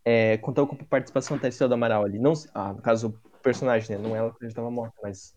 É, 0.06 0.38
contou 0.38 0.68
com 0.68 0.76
a 0.76 0.86
participação 0.86 1.38
da 1.38 1.42
Tarsila 1.44 1.68
do 1.68 1.74
Amaral 1.74 2.04
ali. 2.04 2.20
Não, 2.20 2.34
ah, 2.54 2.74
no 2.74 2.82
caso, 2.82 3.20
o 3.26 3.38
personagem, 3.40 3.98
né? 3.98 4.02
Não 4.02 4.16
ela 4.16 4.32
que 4.34 4.42
já 4.42 4.48
estava 4.50 4.70
morta, 4.70 4.96
mas 5.02 5.36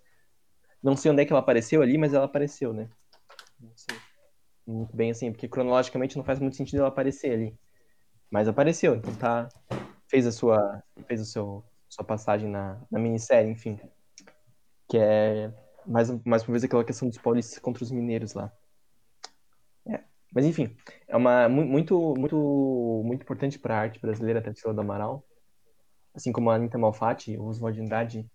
não 0.84 0.96
sei 0.96 1.10
onde 1.10 1.22
é 1.22 1.24
que 1.24 1.32
ela 1.32 1.40
apareceu 1.40 1.80
ali, 1.80 1.96
mas 1.96 2.12
ela 2.12 2.26
apareceu, 2.26 2.72
né? 2.74 2.88
Não 3.58 3.72
sei. 3.74 3.96
Muito 4.66 4.94
bem 4.94 5.10
assim, 5.10 5.32
porque 5.32 5.48
cronologicamente 5.48 6.16
não 6.16 6.24
faz 6.24 6.38
muito 6.38 6.56
sentido 6.56 6.80
ela 6.80 6.88
aparecer 6.88 7.32
ali. 7.32 7.58
Mas 8.30 8.48
apareceu, 8.48 8.94
então 8.96 9.14
tá. 9.14 9.48
Fez 10.08 10.26
a 10.26 10.32
sua. 10.32 10.82
Fez 11.06 11.20
o 11.20 11.24
seu 11.24 11.64
sua 11.88 12.04
passagem 12.04 12.48
na, 12.48 12.80
na 12.90 12.98
minissérie, 12.98 13.50
enfim. 13.50 13.78
Que 14.88 14.98
é 14.98 15.52
mais, 15.86 16.10
mais 16.24 16.42
uma 16.42 16.52
vez 16.52 16.64
aquela 16.64 16.84
questão 16.84 17.08
dos 17.08 17.18
paulistas 17.18 17.58
contra 17.58 17.84
os 17.84 17.90
mineiros 17.90 18.34
lá. 18.34 18.52
É, 19.86 20.02
Mas 20.34 20.44
enfim, 20.44 20.76
é 21.06 21.16
uma 21.16 21.48
muito 21.48 22.14
muito 22.18 23.02
muito 23.04 23.22
importante 23.22 23.58
para 23.58 23.76
a 23.76 23.80
arte 23.80 24.00
brasileira 24.00 24.40
a 24.40 24.42
Tarsila 24.42 24.74
do 24.74 24.80
Amaral, 24.80 25.24
assim 26.14 26.32
como 26.32 26.50
a 26.50 26.56
Anitta 26.56 26.78
Malfatti, 26.78 27.36
o 27.38 27.44
Oswald 27.44 27.76
de 27.76 27.84
Andrade 27.84 28.30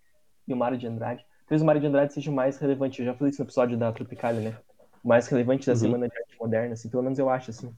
e 0.48 0.54
o 0.54 0.58
Mário 0.58 0.78
de 0.78 0.88
Andrade. 0.88 1.26
Talvez 1.50 1.64
o 1.64 1.66
Mário 1.66 1.82
de 1.82 1.88
Andrade 1.88 2.14
seja 2.14 2.30
o 2.30 2.34
mais 2.34 2.60
relevante, 2.60 3.00
eu 3.00 3.06
já 3.08 3.14
falei 3.16 3.32
isso 3.32 3.42
no 3.42 3.48
episódio 3.48 3.76
da 3.76 3.92
Tropicália, 3.92 4.40
né? 4.52 4.58
O 5.04 5.08
mais 5.08 5.28
relevante 5.28 5.66
da 5.66 5.74
Uhum. 5.74 5.80
Semana 5.80 6.08
de 6.08 6.16
Arte 6.16 6.38
Moderna, 6.40 6.74
assim, 6.74 6.88
pelo 6.90 7.02
menos 7.02 7.18
eu 7.18 7.28
acho, 7.28 7.50
assim. 7.50 7.76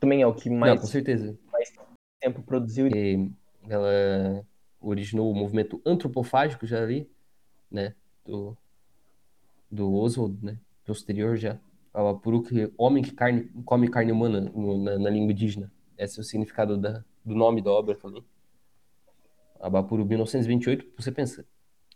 Também 0.00 0.22
é 0.22 0.26
o 0.26 0.32
que 0.34 0.48
Não, 0.48 0.56
mais, 0.56 0.80
com 0.80 0.86
certeza. 0.86 1.38
mais 1.52 1.70
tempo 2.18 2.42
produziu. 2.42 2.86
E 2.88 3.30
ela 3.68 4.42
originou 4.80 5.30
o 5.30 5.34
movimento 5.34 5.82
antropofágico 5.84 6.66
já 6.66 6.82
ali, 6.82 7.10
né? 7.70 7.94
Do, 8.24 8.56
do 9.70 9.92
Oswald, 9.94 10.42
né? 10.42 10.56
Posterior 10.86 11.36
já. 11.36 11.58
Ao 11.92 12.08
Apuru, 12.08 12.42
que 12.42 12.72
homem 12.78 13.02
que 13.04 13.12
carne, 13.12 13.44
come 13.66 13.86
carne 13.90 14.12
humana 14.12 14.40
no- 14.40 14.82
na, 14.82 14.98
na 14.98 15.10
língua 15.10 15.30
indígena. 15.30 15.70
Esse 15.98 16.18
é 16.18 16.22
o 16.22 16.24
significado 16.24 16.78
da, 16.78 17.04
do 17.22 17.34
nome 17.34 17.60
da 17.60 17.70
obra 17.70 17.94
também. 17.94 18.24
Abapuru, 19.60 20.06
1928, 20.06 20.86
você 20.96 21.12
pensa, 21.12 21.44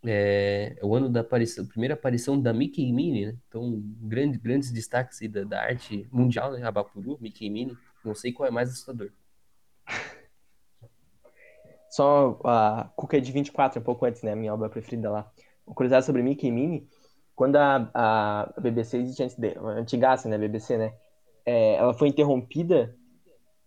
é, 0.04 0.76
o 0.82 0.94
ano 0.94 1.08
da 1.08 1.20
aparição, 1.20 1.66
primeira 1.66 1.94
aparição 1.94 2.40
da 2.40 2.52
Mickey 2.52 2.92
Minnie, 2.92 3.26
né? 3.26 3.37
Então, 3.48 3.82
grande, 4.00 4.38
grandes 4.38 4.70
destaques 4.70 5.18
da, 5.30 5.44
da 5.44 5.62
arte 5.62 6.06
mundial, 6.12 6.52
né? 6.52 6.62
Abapuru, 6.66 7.18
Mickey 7.20 7.50
Minnie. 7.50 7.76
Não 8.04 8.14
sei 8.14 8.32
qual 8.32 8.48
é 8.48 8.50
mais 8.50 8.68
assustador. 8.70 9.11
Só 11.90 12.38
a 12.44 12.90
Cuca 12.94 13.16
é 13.16 13.20
de 13.20 13.32
24, 13.32 13.80
um 13.80 13.84
pouco 13.84 14.04
antes, 14.04 14.22
né? 14.22 14.34
Minha 14.34 14.54
obra 14.54 14.68
preferida 14.68 15.11
lá. 15.11 15.30
Uma 15.66 15.74
curiosidade 15.74 16.06
sobre 16.06 16.22
Mickey 16.22 16.50
Minnie, 16.50 16.88
quando 17.34 17.56
a, 17.56 17.90
a 17.94 18.61
BBC 18.61 18.98
existe 18.98 19.22
antes 19.22 19.37
de, 19.37 19.56
antigaça, 19.58 20.28
né? 20.28 20.38
BBC, 20.38 20.76
né? 20.76 20.94
É, 21.44 21.74
ela 21.74 21.94
foi 21.94 22.08
interrompida 22.08 22.94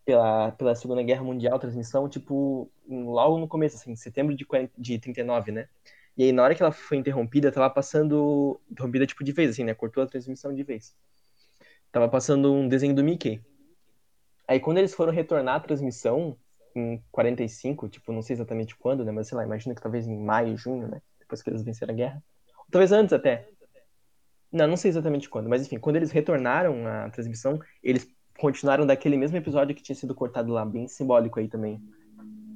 pela, 0.06 0.52
pela 0.52 0.76
Segunda 0.76 1.04
Guerra 1.04 1.24
Mundial, 1.24 1.60
transmissão, 1.60 2.08
tipo, 2.08 2.72
logo 2.88 3.38
no 3.38 3.48
começo, 3.48 3.76
assim, 3.76 3.96
setembro 3.96 4.36
de, 4.36 4.46
40, 4.46 4.72
de 4.78 5.00
39, 5.00 5.52
né? 5.52 5.68
E 6.18 6.24
aí, 6.24 6.32
na 6.32 6.44
hora 6.44 6.54
que 6.54 6.62
ela 6.62 6.72
foi 6.72 6.98
interrompida, 6.98 7.52
tava 7.52 7.70
passando. 7.70 8.60
Interrompida, 8.70 9.06
tipo, 9.06 9.24
de 9.24 9.32
vez, 9.32 9.52
assim, 9.52 9.64
né? 9.64 9.74
Cortou 9.74 10.04
a 10.04 10.08
transmissão 10.08 10.54
de 10.54 10.64
vez. 10.64 10.96
Tava 11.92 12.08
passando 12.08 12.54
um 12.54 12.68
desenho 12.68 12.94
do 12.94 13.04
Mickey. 13.04 13.42
Aí, 14.48 14.60
quando 14.60 14.78
eles 14.78 14.94
foram 14.94 15.14
retornar 15.14 15.56
a 15.56 15.60
transmissão, 15.60 16.38
em 16.76 17.04
45, 17.12 17.90
tipo, 17.90 18.12
não 18.12 18.22
sei 18.22 18.36
exatamente 18.36 18.76
quando, 18.76 19.04
né? 19.04 19.12
Mas 19.12 19.28
sei 19.28 19.38
lá, 19.38 19.44
imagino 19.44 19.76
que 19.76 19.82
talvez 19.82 20.08
em 20.08 20.18
maio, 20.18 20.58
junho, 20.58 20.88
né? 20.88 21.02
Depois 21.20 21.42
que 21.42 21.50
eles 21.50 21.64
venceram 21.64 21.94
a 21.94 21.98
guerra. 21.98 22.24
Ou 22.58 22.66
talvez 22.72 22.92
antes 22.92 23.14
até. 23.14 23.48
Não, 24.52 24.68
não 24.68 24.78
sei 24.78 24.90
exatamente 24.90 25.30
quando, 25.30 25.48
mas 25.48 25.66
enfim, 25.66 25.80
quando 25.80 25.96
eles 25.96 26.12
retornaram 26.12 26.86
à 26.86 27.10
transmissão, 27.10 27.60
eles 27.82 28.06
continuaram 28.38 28.86
daquele 28.86 29.16
mesmo 29.16 29.38
episódio 29.38 29.74
que 29.74 29.82
tinha 29.82 29.96
sido 29.96 30.14
cortado 30.14 30.52
lá, 30.52 30.66
bem 30.66 30.88
simbólico 30.88 31.40
aí 31.40 31.48
também. 31.48 31.82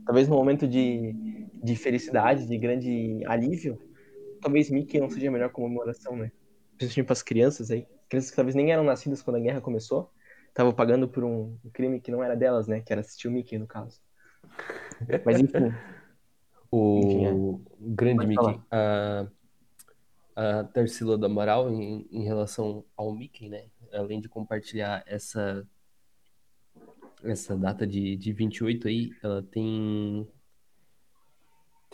Talvez 0.05 0.27
no 0.27 0.35
momento 0.35 0.67
de, 0.67 1.44
de 1.65 1.75
felicidade, 1.75 2.47
de 2.47 2.57
grande 2.57 3.23
alívio, 3.25 3.79
talvez 4.41 4.69
Mickey 4.69 4.99
não 4.99 5.09
seja 5.09 5.29
a 5.29 5.31
melhor 5.31 5.49
comemoração, 5.49 6.15
né? 6.15 6.31
Principalmente 6.77 7.07
para 7.07 7.13
as 7.13 7.23
crianças 7.23 7.71
aí. 7.71 7.87
Crianças 8.07 8.29
que 8.29 8.35
talvez 8.35 8.53
nem 8.53 8.71
eram 8.71 8.83
nascidas 8.83 9.21
quando 9.21 9.37
a 9.37 9.39
guerra 9.39 9.59
começou, 9.59 10.11
estavam 10.47 10.71
pagando 10.71 11.07
por 11.07 11.23
um 11.23 11.57
crime 11.73 11.99
que 11.99 12.11
não 12.11 12.23
era 12.23 12.35
delas, 12.35 12.67
né? 12.67 12.81
Que 12.81 12.93
era 12.93 13.01
assistir 13.01 13.27
o 13.27 13.31
Mickey, 13.31 13.57
no 13.57 13.65
caso. 13.65 13.99
Mas 15.25 15.39
enfim. 15.39 15.73
O 16.71 16.99
Enfim, 16.99 17.25
é. 17.25 17.93
grande 17.95 18.17
Pode 18.17 18.27
Mickey, 18.27 18.61
a, 18.69 19.27
a 20.35 20.63
Tarsila 20.65 21.17
do 21.17 21.25
Amaral, 21.25 21.71
em, 21.71 22.07
em 22.11 22.23
relação 22.23 22.83
ao 22.95 23.11
Mickey, 23.13 23.49
né? 23.49 23.65
Além 23.91 24.19
de 24.19 24.29
compartilhar 24.29 25.03
essa 25.07 25.65
essa 27.23 27.57
data 27.57 27.87
de, 27.87 28.15
de 28.15 28.31
28 28.33 28.87
aí, 28.87 29.11
ela 29.23 29.41
tem 29.41 30.27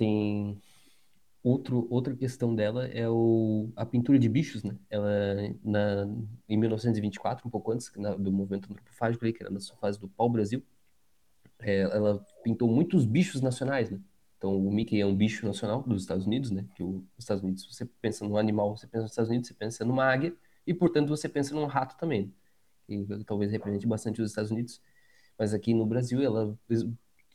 tem 0.02 0.60
outro, 1.44 1.88
outra 1.92 2.16
questão 2.16 2.56
dela 2.56 2.88
é 2.88 3.10
o, 3.10 3.72
a 3.76 3.86
pintura 3.86 4.20
de 4.20 4.30
bichos, 4.30 4.64
né? 4.64 4.78
Ela, 4.90 5.10
na, 5.64 6.06
em 6.50 6.58
1924, 6.58 7.48
um 7.48 7.52
pouco 7.52 7.72
antes 7.72 7.92
na- 7.98 8.16
do 8.16 8.32
movimento 8.32 8.72
antropofágico, 8.72 9.24
ali, 9.26 9.34
que 9.34 9.44
era 9.44 9.52
na 9.52 9.60
sua 9.60 9.78
fase 9.78 10.00
do 10.00 10.10
pau-brasil, 10.10 10.64
é, 11.60 11.82
ela 11.82 12.26
pintou 12.44 12.68
muitos 12.70 13.06
bichos 13.06 13.42
nacionais, 13.42 13.90
né? 13.90 14.00
Então, 14.38 14.58
o 14.58 14.72
Mickey 14.74 15.00
é 15.00 15.06
um 15.06 15.16
bicho 15.16 15.46
nacional 15.46 15.84
dos 15.84 16.02
Estados 16.04 16.26
Unidos, 16.26 16.52
né? 16.52 16.66
Que 16.76 16.84
os 16.84 17.04
Estados 17.18 17.44
Unidos, 17.44 17.66
você 17.72 17.86
pensa 18.02 18.26
num 18.28 18.38
animal, 18.38 18.76
você 18.76 18.88
pensa 18.88 19.04
nos 19.04 19.12
Estados 19.12 19.30
Unidos, 19.30 19.48
você 19.48 19.54
pensa 19.54 19.86
numa 19.86 20.06
águia, 20.06 20.36
e, 20.66 20.74
portanto, 20.74 21.10
você 21.10 21.30
pensa 21.30 21.54
num 21.56 21.66
rato 21.66 21.98
também, 21.98 22.28
né? 22.90 23.08
que 23.18 23.26
talvez 23.26 23.52
represente 23.52 23.88
bastante 23.88 24.22
os 24.22 24.32
Estados 24.32 24.52
Unidos. 24.52 24.82
Mas 25.38 25.54
aqui 25.54 25.74
no 25.74 25.86
Brasil, 25.86 26.22
ela 26.24 26.58
é 26.72 26.76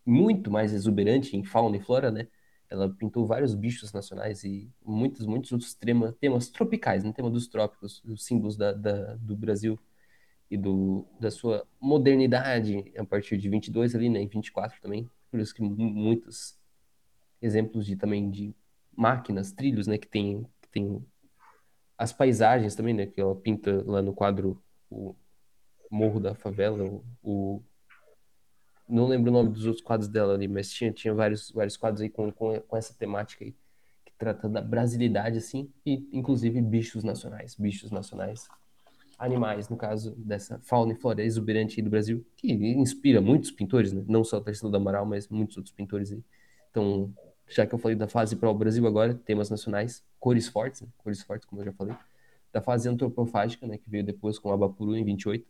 muito 0.04 0.50
mais 0.50 0.72
exuberante 0.72 1.36
em 1.36 1.44
fauna 1.44 1.76
e 1.76 1.80
flora, 1.80 2.10
né? 2.10 2.28
Ela 2.70 2.88
pintou 2.92 3.26
vários 3.26 3.54
bichos 3.54 3.92
nacionais 3.92 4.44
e 4.44 4.70
muitos, 4.84 5.26
muitos 5.26 5.52
outros 5.52 5.74
tema, 5.74 6.12
temas 6.20 6.48
tropicais, 6.48 7.04
né? 7.04 7.12
Tema 7.12 7.30
dos 7.30 7.46
trópicos, 7.48 8.02
os 8.04 8.24
símbolos 8.24 8.56
da, 8.56 8.72
da- 8.72 9.14
do 9.16 9.36
Brasil 9.36 9.78
e 10.50 10.56
do, 10.56 11.06
da 11.20 11.30
sua 11.30 11.66
modernidade 11.80 12.92
a 12.96 13.04
partir 13.04 13.36
de 13.38 13.48
22 13.48 13.94
ali, 13.94 14.08
né? 14.08 14.20
Em 14.20 14.28
24 14.28 14.80
também. 14.80 15.10
Por 15.30 15.40
isso 15.40 15.54
que 15.54 15.62
mu- 15.62 15.76
muitos 15.76 16.58
exemplos 17.42 17.86
de 17.86 17.96
também 17.96 18.30
de 18.30 18.54
máquinas, 18.96 19.52
trilhos, 19.52 19.86
né? 19.86 19.98
Que 19.98 20.08
tem, 20.08 20.44
que 20.62 20.68
tem 20.70 21.04
as 21.98 22.12
paisagens 22.12 22.74
também, 22.74 22.94
né? 22.94 23.06
Que 23.06 23.20
ela 23.20 23.34
pinta 23.34 23.82
lá 23.86 24.02
no 24.02 24.14
quadro 24.14 24.62
o 24.90 25.14
Morro 25.90 26.20
da 26.20 26.34
Favela, 26.34 26.84
o, 26.84 27.04
o- 27.22 27.64
não 28.88 29.06
lembro 29.06 29.30
o 29.30 29.34
nome 29.34 29.50
dos 29.50 29.66
outros 29.66 29.84
quadros 29.84 30.08
dela 30.08 30.34
ali, 30.34 30.48
mas 30.48 30.70
tinha, 30.70 30.92
tinha 30.92 31.12
vários, 31.12 31.50
vários 31.50 31.76
quadros 31.76 32.02
aí 32.02 32.08
com, 32.08 32.30
com, 32.32 32.60
com 32.60 32.76
essa 32.76 32.94
temática 32.94 33.44
aí, 33.44 33.52
que 34.04 34.12
trata 34.16 34.48
da 34.48 34.60
brasilidade, 34.60 35.38
assim, 35.38 35.70
e 35.84 36.08
inclusive 36.12 36.60
bichos 36.60 37.02
nacionais, 37.02 37.54
bichos 37.56 37.90
nacionais, 37.90 38.48
animais, 39.18 39.68
no 39.68 39.76
caso 39.76 40.14
dessa 40.16 40.58
fauna 40.60 40.92
e 40.92 40.96
flora 40.96 41.22
exuberante 41.22 41.80
aí 41.80 41.84
do 41.84 41.90
Brasil, 41.90 42.24
que 42.36 42.52
inspira 42.52 43.20
muitos 43.20 43.50
pintores, 43.50 43.92
né? 43.92 44.04
Não 44.06 44.22
só 44.22 44.38
o 44.38 44.40
Tarsila 44.40 44.70
do 44.70 44.76
Amaral, 44.76 45.06
mas 45.06 45.28
muitos 45.28 45.56
outros 45.56 45.74
pintores 45.74 46.12
aí. 46.12 46.22
Então, 46.70 47.12
já 47.48 47.66
que 47.66 47.74
eu 47.74 47.78
falei 47.78 47.96
da 47.96 48.06
fase 48.06 48.36
para 48.36 48.50
o 48.50 48.54
Brasil 48.54 48.86
agora, 48.86 49.14
temas 49.14 49.48
nacionais, 49.48 50.04
cores 50.20 50.48
fortes, 50.48 50.82
né? 50.82 50.88
cores 50.98 51.22
fortes, 51.22 51.46
como 51.46 51.62
eu 51.62 51.66
já 51.66 51.72
falei, 51.72 51.96
da 52.52 52.60
fase 52.60 52.88
antropofágica, 52.88 53.66
né, 53.66 53.76
que 53.78 53.88
veio 53.88 54.04
depois 54.04 54.38
com 54.38 54.52
Abapuru 54.52 54.96
em 54.96 55.04
28, 55.04 55.46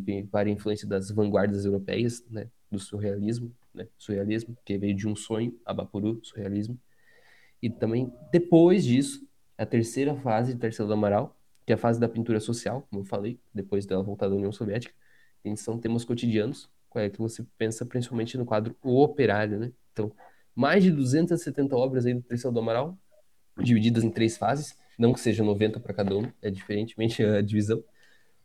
tem 0.00 0.24
várias 0.24 0.56
influências 0.56 0.88
das 0.88 1.10
vanguardas 1.10 1.64
europeias, 1.64 2.24
né, 2.30 2.48
do 2.70 2.78
surrealismo, 2.78 3.54
né, 3.74 3.86
surrealismo, 3.98 4.56
que 4.64 4.78
veio 4.78 4.94
de 4.94 5.06
um 5.06 5.14
sonho, 5.14 5.58
Abapuru, 5.64 6.20
surrealismo. 6.22 6.78
E 7.62 7.68
também, 7.68 8.12
depois 8.32 8.84
disso, 8.84 9.26
a 9.56 9.66
terceira 9.66 10.14
fase 10.16 10.54
de 10.54 10.60
Tarsila 10.60 10.88
do 10.88 10.94
Amaral, 10.94 11.36
que 11.66 11.72
é 11.72 11.74
a 11.74 11.78
fase 11.78 11.98
da 11.98 12.08
pintura 12.08 12.40
social, 12.40 12.86
como 12.90 13.02
eu 13.02 13.06
falei, 13.06 13.38
depois 13.54 13.86
dela 13.86 14.02
voltar 14.02 14.28
da 14.28 14.34
União 14.34 14.52
Soviética, 14.52 14.94
e 15.44 15.56
são 15.56 15.78
temas 15.78 16.04
cotidianos, 16.04 16.70
é 16.96 17.10
que 17.10 17.18
você 17.18 17.44
pensa 17.58 17.84
principalmente 17.84 18.38
no 18.38 18.44
quadro 18.44 18.76
O 18.82 19.02
Operário, 19.02 19.58
né? 19.58 19.72
Então, 19.92 20.12
mais 20.54 20.84
de 20.84 20.92
270 20.92 21.74
obras 21.74 22.06
aí 22.06 22.14
do 22.14 22.22
Tarsila 22.22 22.52
do 22.52 22.60
Amaral, 22.60 22.96
divididas 23.58 24.04
em 24.04 24.10
três 24.10 24.36
fases, 24.36 24.76
não 24.98 25.12
que 25.12 25.20
seja 25.20 25.42
90 25.42 25.80
para 25.80 25.92
cada 25.92 26.16
um, 26.16 26.30
é 26.40 26.50
diferentemente 26.50 27.24
a 27.24 27.40
divisão, 27.42 27.82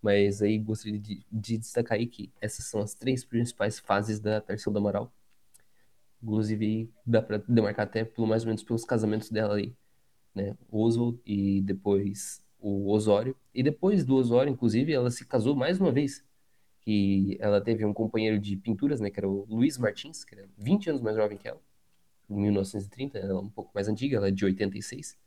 mas 0.01 0.41
aí 0.41 0.57
gostaria 0.57 0.99
de, 0.99 1.25
de 1.31 1.57
destacar 1.57 1.97
aí 1.97 2.07
que 2.07 2.31
essas 2.41 2.65
são 2.65 2.81
as 2.81 2.93
três 2.93 3.23
principais 3.23 3.79
fases 3.79 4.19
da 4.19 4.41
Tarsila 4.41 4.73
do 4.73 4.79
Amaral. 4.79 5.13
Inclusive, 6.21 6.89
dá 7.05 7.21
para 7.21 7.37
demarcar 7.47 7.85
até 7.85 8.03
pelo 8.03 8.27
mais 8.27 8.43
ou 8.43 8.47
menos 8.47 8.63
pelos 8.63 8.83
casamentos 8.83 9.29
dela 9.29 9.55
aí, 9.55 9.73
né? 10.35 10.57
Oswald 10.71 11.19
e 11.25 11.61
depois 11.61 12.43
o 12.59 12.91
Osório. 12.91 13.35
E 13.53 13.63
depois 13.63 14.03
do 14.05 14.15
Osório, 14.15 14.51
inclusive, 14.51 14.91
ela 14.93 15.09
se 15.11 15.25
casou 15.25 15.55
mais 15.55 15.79
uma 15.79 15.91
vez. 15.91 16.23
Que 16.81 17.37
ela 17.39 17.61
teve 17.61 17.85
um 17.85 17.93
companheiro 17.93 18.39
de 18.39 18.55
pinturas, 18.57 18.99
né? 18.99 19.09
Que 19.09 19.19
era 19.19 19.29
o 19.29 19.45
Luiz 19.49 19.77
Martins, 19.77 20.23
que 20.23 20.35
era 20.35 20.47
20 20.57 20.89
anos 20.89 21.01
mais 21.01 21.15
jovem 21.15 21.37
que 21.37 21.47
ela. 21.47 21.61
Em 22.29 22.35
1930, 22.35 23.17
ela 23.17 23.33
é 23.33 23.35
um 23.35 23.49
pouco 23.49 23.71
mais 23.73 23.87
antiga, 23.87 24.17
ela 24.17 24.27
é 24.27 24.31
de 24.31 24.45
86. 24.45 25.17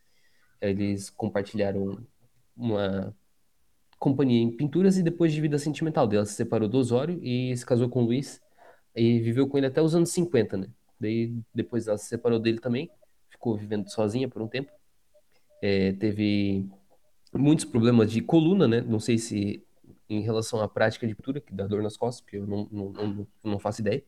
Eles 0.60 1.10
compartilharam 1.10 1.98
uma 2.56 3.14
companhia 4.02 4.42
em 4.42 4.50
pinturas 4.50 4.98
e 4.98 5.02
depois 5.02 5.32
de 5.32 5.40
vida 5.40 5.56
sentimental 5.58 6.08
dela 6.08 6.26
se 6.26 6.34
separou 6.34 6.68
do 6.68 6.76
Osório 6.76 7.20
e 7.22 7.56
se 7.56 7.64
casou 7.64 7.88
com 7.88 8.02
o 8.02 8.06
Luiz 8.06 8.42
e 8.96 9.20
viveu 9.20 9.46
com 9.46 9.56
ele 9.56 9.68
até 9.68 9.80
os 9.80 9.94
anos 9.94 10.10
50, 10.10 10.56
né? 10.56 10.66
Daí 10.98 11.32
depois 11.54 11.86
ela 11.86 11.96
se 11.96 12.06
separou 12.06 12.40
dele 12.40 12.58
também, 12.58 12.90
ficou 13.30 13.56
vivendo 13.56 13.88
sozinha 13.88 14.28
por 14.28 14.42
um 14.42 14.48
tempo. 14.48 14.72
É, 15.62 15.92
teve 15.92 16.68
muitos 17.32 17.64
problemas 17.64 18.10
de 18.10 18.20
coluna, 18.20 18.66
né? 18.66 18.80
Não 18.80 18.98
sei 18.98 19.18
se 19.18 19.64
em 20.10 20.20
relação 20.20 20.60
à 20.60 20.68
prática 20.68 21.06
de 21.06 21.14
pintura, 21.14 21.40
que 21.40 21.54
dá 21.54 21.68
dor 21.68 21.80
nas 21.80 21.96
costas, 21.96 22.22
porque 22.22 22.38
eu 22.38 22.46
não, 22.46 22.68
não, 22.72 22.90
não, 22.90 23.26
não 23.44 23.58
faço 23.60 23.82
ideia. 23.82 24.02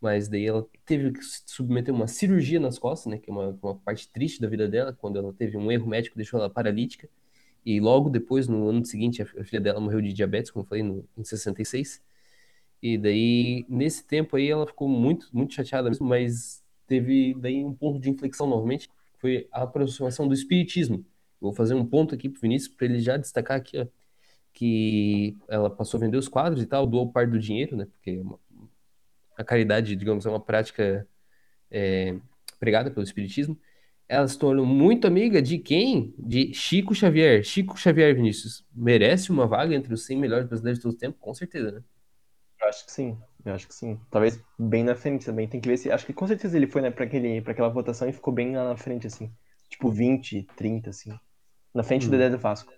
Mas 0.00 0.28
daí 0.28 0.46
ela 0.46 0.66
teve 0.86 1.12
que 1.12 1.20
submeter 1.44 1.94
uma 1.94 2.06
cirurgia 2.06 2.58
nas 2.58 2.78
costas, 2.78 3.12
né? 3.12 3.18
Que 3.18 3.28
é 3.28 3.32
uma, 3.34 3.58
uma 3.62 3.74
parte 3.74 4.08
triste 4.08 4.40
da 4.40 4.48
vida 4.48 4.66
dela, 4.66 4.94
quando 4.94 5.18
ela 5.18 5.30
teve 5.34 5.58
um 5.58 5.70
erro 5.70 5.86
médico, 5.86 6.16
deixou 6.16 6.40
ela 6.40 6.48
paralítica. 6.48 7.06
E 7.64 7.80
logo 7.80 8.08
depois, 8.10 8.48
no 8.48 8.68
ano 8.68 8.84
seguinte, 8.84 9.22
a 9.22 9.26
filha 9.44 9.60
dela 9.60 9.80
morreu 9.80 10.00
de 10.00 10.12
diabetes, 10.12 10.50
como 10.50 10.64
eu 10.64 10.68
falei, 10.68 10.82
no, 10.82 11.06
em 11.16 11.24
66. 11.24 12.02
E 12.82 12.96
daí, 12.96 13.66
nesse 13.68 14.06
tempo 14.06 14.36
aí, 14.36 14.48
ela 14.50 14.66
ficou 14.66 14.88
muito, 14.88 15.28
muito 15.32 15.54
chateada 15.54 15.88
mesmo, 15.88 16.06
mas 16.06 16.64
teve 16.86 17.34
daí 17.34 17.64
um 17.64 17.74
ponto 17.74 18.00
de 18.00 18.10
inflexão 18.10 18.46
novamente, 18.46 18.88
foi 19.18 19.46
a 19.52 19.62
aproximação 19.62 20.26
do 20.26 20.34
espiritismo. 20.34 21.04
Vou 21.40 21.52
fazer 21.52 21.74
um 21.74 21.84
ponto 21.84 22.14
aqui 22.14 22.28
pro 22.28 22.40
Vinícius, 22.40 22.74
para 22.74 22.86
ele 22.86 23.00
já 23.00 23.16
destacar 23.16 23.58
aqui, 23.58 23.78
ó, 23.78 23.86
que 24.52 25.36
ela 25.48 25.70
passou 25.70 25.98
a 25.98 26.00
vender 26.00 26.16
os 26.16 26.28
quadros 26.28 26.62
e 26.62 26.66
tal, 26.66 26.86
doou 26.86 27.10
parte 27.12 27.30
do 27.30 27.38
dinheiro, 27.38 27.76
né, 27.76 27.86
porque 27.86 28.10
é 28.10 28.20
uma, 28.20 28.38
a 29.36 29.44
caridade, 29.44 29.94
digamos, 29.94 30.26
é 30.26 30.30
uma 30.30 30.40
prática 30.40 31.06
é, 31.70 32.16
pregada 32.58 32.90
pelo 32.90 33.04
espiritismo, 33.04 33.58
ela 34.10 34.26
se 34.26 34.36
tornou 34.36 34.66
muito 34.66 35.06
amiga 35.06 35.40
de 35.40 35.56
quem? 35.56 36.12
De 36.18 36.52
Chico 36.52 36.92
Xavier. 36.92 37.44
Chico 37.44 37.78
Xavier, 37.78 38.12
Vinícius, 38.12 38.66
merece 38.74 39.30
uma 39.30 39.46
vaga 39.46 39.72
entre 39.72 39.94
os 39.94 40.04
100 40.04 40.18
melhores 40.18 40.48
brasileiros 40.48 40.80
de 40.80 40.82
todo 40.82 40.94
o 40.94 40.98
tempo? 40.98 41.16
Com 41.20 41.32
certeza, 41.32 41.70
né? 41.70 41.80
Eu 42.60 42.68
acho 42.68 42.84
que 42.84 42.90
sim, 42.90 43.16
eu 43.44 43.54
acho 43.54 43.68
que 43.68 43.74
sim. 43.74 44.00
Talvez 44.10 44.42
bem 44.58 44.82
na 44.82 44.96
frente 44.96 45.24
também. 45.24 45.46
Tem 45.46 45.60
que 45.60 45.68
ver 45.68 45.76
se. 45.76 45.92
Acho 45.92 46.04
que 46.04 46.12
com 46.12 46.26
certeza 46.26 46.56
ele 46.56 46.66
foi, 46.66 46.82
né, 46.82 46.90
pra, 46.90 47.04
aquele, 47.04 47.40
pra 47.40 47.52
aquela 47.52 47.68
votação 47.68 48.08
e 48.08 48.12
ficou 48.12 48.34
bem 48.34 48.56
lá 48.56 48.64
na 48.64 48.76
frente, 48.76 49.06
assim. 49.06 49.30
Tipo 49.68 49.88
20, 49.88 50.42
30, 50.56 50.90
assim. 50.90 51.16
Na 51.72 51.84
frente 51.84 52.06
hum. 52.06 52.10
do 52.10 52.18
Dedé 52.18 52.30
do 52.30 52.38
Vasco. 52.38 52.72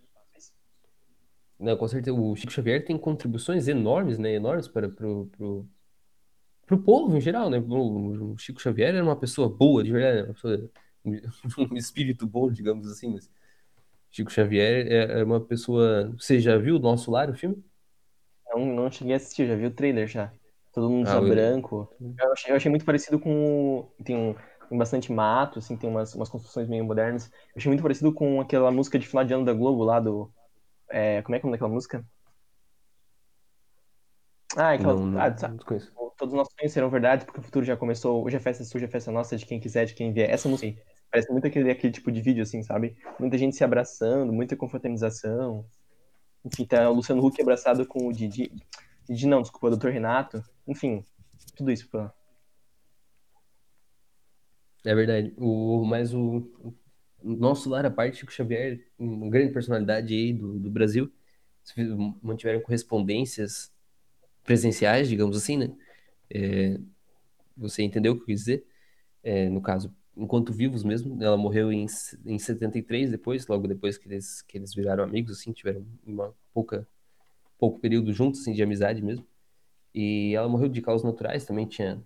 Não, 1.59 1.79
com 1.79 1.89
certeza. 1.89 2.15
O 2.15 2.37
Chico 2.37 2.53
Xavier 2.53 2.85
tem 2.85 2.99
contribuições 2.99 3.69
enormes, 3.69 4.19
né? 4.19 4.35
Enormes 4.35 4.69
para 4.69 4.87
pro, 4.87 5.31
pro, 5.35 5.67
pro 6.67 6.79
povo 6.83 7.17
em 7.17 7.23
geral, 7.23 7.49
né? 7.49 7.59
O 7.59 8.37
Chico 8.37 8.61
Xavier 8.61 8.95
era 8.95 9.03
uma 9.03 9.17
pessoa 9.17 9.49
boa, 9.49 9.83
de 9.83 9.91
verdade, 9.91 10.29
uma 10.29 10.35
pessoa 10.35 10.71
um 11.71 11.77
espírito 11.77 12.27
bom, 12.27 12.51
digamos 12.51 12.91
assim, 12.91 13.13
mas 13.13 13.31
Chico 14.11 14.31
Xavier 14.31 14.87
é, 14.87 15.21
é 15.21 15.25
uma 15.25 15.41
pessoa. 15.41 16.13
Você 16.19 16.39
já 16.39 16.59
viu 16.59 16.77
o 16.77 16.79
Nosso 16.79 17.11
Lar, 17.11 17.31
o 17.31 17.35
filme? 17.35 17.65
Não, 18.49 18.67
não 18.67 18.91
cheguei 18.91 19.15
a 19.15 19.17
assistir, 19.17 19.49
já 19.49 19.57
vi 19.57 19.67
o 19.67 19.71
trailer 19.71 20.07
já. 20.07 20.31
Todo 20.73 20.91
mundo 20.91 21.09
ah, 21.09 21.21
branco. 21.21 21.89
Eu 22.01 22.33
achei, 22.33 22.53
eu 22.53 22.57
achei, 22.57 22.71
muito 22.71 22.85
parecido 22.85 23.19
com. 23.19 23.91
Tem, 24.05 24.17
um, 24.17 24.35
tem 24.69 24.79
bastante 24.79 25.11
mato, 25.11 25.59
assim, 25.59 25.77
tem 25.77 25.89
umas, 25.89 26.15
umas 26.15 26.29
construções 26.29 26.69
meio 26.69 26.85
modernas. 26.85 27.31
Eu 27.55 27.59
achei 27.59 27.71
muito 27.71 27.83
parecido 27.83 28.13
com 28.13 28.41
aquela 28.41 28.71
música 28.71 28.99
de 28.99 29.07
final 29.07 29.25
de 29.25 29.33
ano 29.33 29.45
da 29.45 29.53
Globo 29.53 29.83
lá 29.83 29.99
do. 29.99 30.31
É, 30.91 31.23
como 31.23 31.35
é 31.35 31.39
que 31.39 31.45
é 31.45 31.47
o 31.47 31.49
nome 31.49 31.57
daquela 31.57 31.73
música? 31.73 32.05
Ah, 34.57 34.73
aquela. 34.73 34.95
Não, 34.95 35.07
não, 35.07 35.21
ah, 35.21 35.35
conheço. 35.65 35.93
Todos 36.19 36.35
nós 36.35 36.49
sonhos 36.59 36.73
serão 36.73 36.91
verdade, 36.91 37.25
porque 37.25 37.41
o 37.41 37.43
futuro 37.43 37.65
já 37.65 37.77
começou. 37.77 38.25
Hoje 38.25 38.37
é 38.37 38.41
festa 38.41 38.63
sua, 38.65 38.79
hoje 38.79 38.85
é 38.85 38.89
festa 38.89 39.11
nossa, 39.11 39.37
de 39.37 39.45
quem 39.47 39.59
quiser, 39.59 39.87
de 39.87 39.95
quem 39.95 40.13
vier. 40.13 40.31
Essa 40.31 40.49
música 40.49 40.69
aí. 40.69 40.79
Parece 41.13 41.31
muito 41.31 41.47
aquele, 41.47 41.71
aquele 41.71 41.93
tipo 41.93 42.11
de 42.11 42.23
vídeo, 42.23 42.43
assim, 42.43 42.63
sabe? 42.63 42.97
Muita 43.21 43.37
gente 43.37 43.55
se 43.55 43.63
abraçando, 43.63 44.33
muita 44.33 44.57
confraternização. 44.57 45.63
Enfim, 46.43 46.65
tá 46.65 46.89
o 46.89 46.95
Luciano 46.95 47.23
Huck 47.23 47.39
abraçado 47.43 47.85
com 47.85 48.07
o 48.07 48.13
Didi. 48.15 48.51
Didi 49.07 49.27
não, 49.27 49.43
desculpa, 49.43 49.67
o 49.67 49.77
Dr. 49.77 49.89
Renato. 49.89 50.43
Enfim, 50.67 51.05
tudo 51.55 51.71
isso 51.71 51.87
pra. 51.91 52.11
É 54.83 54.95
verdade. 54.95 55.35
O, 55.37 55.85
mas 55.85 56.15
o, 56.15 56.51
o 56.63 56.75
nosso 57.23 57.69
lar 57.69 57.85
à 57.85 57.91
parte, 57.91 58.17
Chico 58.17 58.33
Xavier, 58.33 58.83
uma 58.99 59.29
grande 59.29 59.53
personalidade 59.53 60.15
aí 60.15 60.33
do, 60.33 60.59
do 60.59 60.71
Brasil, 60.71 61.13
mantiveram 62.23 62.63
correspondências 62.63 63.71
presenciais, 64.43 65.11
digamos 65.11 65.37
assim, 65.37 65.59
né? 65.59 65.77
É, 66.31 66.81
você 67.55 67.83
entendeu 67.83 68.13
o 68.13 68.17
que 68.17 68.23
eu 68.23 68.27
quis 68.29 68.41
dizer? 68.41 68.67
É, 69.23 69.51
no 69.51 69.61
caso, 69.61 69.95
enquanto 70.17 70.53
vivos 70.53 70.85
mesmo. 70.85 71.23
Ela 71.23 71.37
morreu 71.37 71.73
em, 71.73 71.87
em 72.27 72.39
73 72.39 73.11
depois, 73.11 73.47
logo 73.47 73.67
depois 73.67 73.99
que 73.99 74.09
eles, 74.09 74.43
que 74.43 74.59
eles 74.59 74.75
viraram 74.75 75.05
amigos, 75.05 75.39
assim, 75.39 75.53
tiveram 75.53 75.87
uma 76.07 76.35
pouca 76.53 76.87
pouco 77.59 77.79
período 77.79 78.13
juntos, 78.13 78.41
assim, 78.41 78.53
de 78.53 78.63
amizade 78.63 79.03
mesmo. 79.03 79.27
E 79.95 80.35
ela 80.35 80.49
morreu 80.49 80.69
de 80.69 80.83
causas 80.83 81.05
naturais, 81.05 81.45
também 81.45 81.67
tinha 81.67 82.03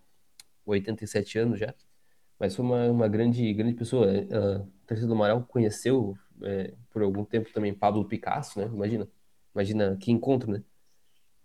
87 0.66 1.38
anos 1.38 1.58
já. 1.58 1.74
Mas 2.38 2.54
foi 2.54 2.64
uma, 2.64 2.90
uma 2.90 3.08
grande, 3.08 3.52
grande 3.54 3.74
pessoa. 3.74 4.06
A 4.10 4.86
Terceira 4.86 5.06
do 5.08 5.14
Amaral 5.14 5.42
conheceu 5.44 6.16
é, 6.42 6.74
por 6.90 7.02
algum 7.02 7.24
tempo 7.24 7.50
também 7.52 7.72
Pablo 7.72 8.04
Picasso, 8.04 8.58
né? 8.60 8.66
Imagina, 8.66 9.08
imagina 9.54 9.96
que 9.96 10.12
encontro, 10.12 10.50
né? 10.52 10.62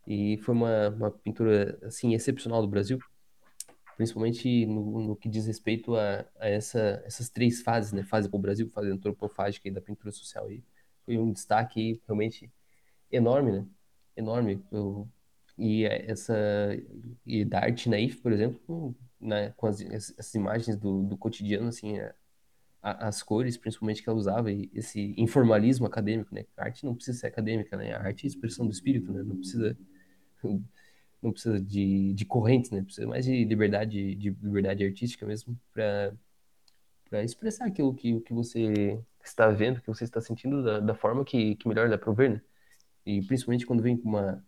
E 0.05 0.37
foi 0.39 0.55
uma, 0.55 0.89
uma 0.89 1.11
pintura, 1.11 1.79
assim, 1.83 2.13
excepcional 2.13 2.61
do 2.61 2.67
Brasil 2.67 2.99
principalmente 4.01 4.65
no, 4.65 4.99
no 4.99 5.15
que 5.15 5.29
diz 5.29 5.45
respeito 5.45 5.95
a, 5.95 6.25
a 6.39 6.49
essa, 6.49 7.03
essas 7.05 7.29
três 7.29 7.61
fases, 7.61 7.93
né? 7.93 8.01
Fase 8.03 8.27
para 8.27 8.35
o 8.35 8.41
Brasil, 8.41 8.67
fase 8.67 8.89
antropofágica 8.89 9.67
e 9.67 9.71
da 9.71 9.79
pintura 9.79 10.11
social 10.11 10.47
aí. 10.47 10.63
Foi 11.05 11.19
um 11.19 11.31
destaque 11.31 12.01
realmente 12.07 12.51
enorme, 13.11 13.51
né? 13.51 13.67
Enorme. 14.17 14.65
Eu, 14.71 15.07
e 15.55 15.85
essa 15.85 16.35
e 17.27 17.45
da 17.45 17.59
arte 17.59 17.87
naif, 17.89 18.17
por 18.17 18.31
exemplo, 18.31 18.95
né, 19.19 19.51
com 19.55 19.67
as, 19.67 19.81
essas 19.81 20.33
imagens 20.33 20.75
do, 20.75 21.03
do 21.03 21.15
cotidiano, 21.15 21.67
assim, 21.67 21.99
a, 21.99 22.15
a, 22.81 23.07
as 23.07 23.21
cores, 23.21 23.55
principalmente 23.55 24.01
que 24.01 24.09
ela 24.09 24.17
usava, 24.17 24.51
e 24.51 24.71
esse 24.73 25.13
informalismo 25.15 25.85
acadêmico, 25.85 26.33
né? 26.33 26.45
A 26.57 26.63
arte 26.65 26.83
não 26.87 26.95
precisa 26.95 27.19
ser 27.19 27.27
acadêmica, 27.27 27.77
né? 27.77 27.93
A 27.93 28.01
arte 28.01 28.25
é 28.25 28.27
expressão 28.27 28.65
do 28.65 28.71
espírito, 28.71 29.13
né? 29.13 29.21
Não 29.21 29.37
precisa 29.37 29.77
não 31.21 31.31
precisa 31.31 31.59
de, 31.61 32.13
de 32.13 32.25
correntes, 32.25 32.71
né? 32.71 32.81
Precisa 32.83 33.07
mais 33.07 33.25
de 33.25 33.45
liberdade, 33.45 34.15
de 34.15 34.29
liberdade 34.29 34.83
artística 34.83 35.25
mesmo 35.25 35.59
para 35.73 36.13
para 37.09 37.23
expressar 37.25 37.65
aquilo 37.65 37.93
que, 37.93 38.21
que 38.21 38.33
você 38.33 38.97
está 39.21 39.49
vendo, 39.49 39.81
que 39.81 39.87
você 39.87 40.05
está 40.05 40.21
sentindo 40.21 40.63
da, 40.63 40.79
da 40.79 40.95
forma 40.95 41.25
que, 41.25 41.55
que 41.57 41.67
melhor 41.67 41.89
dá 41.89 41.97
para 41.97 42.13
ver, 42.13 42.29
né? 42.31 42.41
E 43.05 43.21
principalmente 43.23 43.65
quando 43.65 43.83
vem 43.83 43.97
com 43.97 44.07
uma 44.07 44.43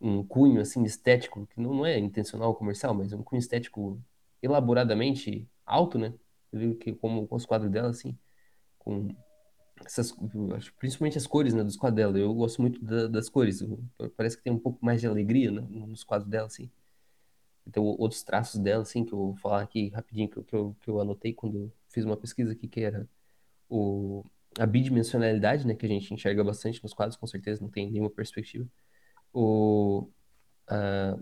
um 0.00 0.24
cunho 0.24 0.60
assim 0.60 0.84
estético, 0.84 1.46
que 1.48 1.60
não, 1.60 1.74
não 1.74 1.86
é 1.86 1.98
intencional 1.98 2.54
comercial, 2.54 2.94
mas 2.94 3.12
é 3.12 3.16
um 3.16 3.22
cunho 3.22 3.40
estético 3.40 4.00
elaboradamente 4.42 5.48
alto, 5.66 5.98
né? 5.98 6.14
Que 6.80 6.92
como 6.92 7.26
com 7.26 7.34
os 7.34 7.46
quadros 7.46 7.70
dela 7.70 7.90
assim, 7.90 8.16
com 8.78 9.08
essas, 9.86 10.14
principalmente 10.78 11.18
as 11.18 11.26
cores, 11.26 11.54
né, 11.54 11.62
dos 11.62 11.76
quadros 11.76 11.96
dela. 11.96 12.18
Eu 12.18 12.34
gosto 12.34 12.60
muito 12.60 12.82
da, 12.84 13.06
das 13.06 13.28
cores. 13.28 13.62
Parece 14.16 14.36
que 14.36 14.42
tem 14.42 14.52
um 14.52 14.58
pouco 14.58 14.84
mais 14.84 15.00
de 15.00 15.06
alegria 15.06 15.50
né, 15.50 15.60
nos 15.70 16.04
quadros 16.04 16.28
dela, 16.28 16.46
assim. 16.46 16.70
Então, 17.66 17.84
outros 17.84 18.22
traços 18.22 18.60
dela, 18.60 18.82
assim, 18.82 19.04
que 19.04 19.12
eu 19.12 19.18
vou 19.18 19.36
falar 19.36 19.62
aqui 19.62 19.88
rapidinho, 19.88 20.28
que 20.28 20.36
eu, 20.38 20.44
que 20.44 20.54
eu, 20.54 20.76
que 20.80 20.88
eu 20.90 21.00
anotei 21.00 21.32
quando 21.32 21.72
fiz 21.88 22.04
uma 22.04 22.16
pesquisa 22.16 22.52
aqui, 22.52 22.68
que 22.68 22.80
era 22.80 23.08
o, 23.68 24.24
a 24.58 24.66
bidimensionalidade, 24.66 25.66
né, 25.66 25.74
que 25.74 25.86
a 25.86 25.88
gente 25.88 26.12
enxerga 26.12 26.44
bastante 26.44 26.82
nos 26.82 26.92
quadros, 26.92 27.16
com 27.16 27.26
certeza, 27.26 27.62
não 27.62 27.70
tem 27.70 27.90
nenhuma 27.90 28.10
perspectiva. 28.10 28.68
O, 29.32 30.10
a, 30.68 31.18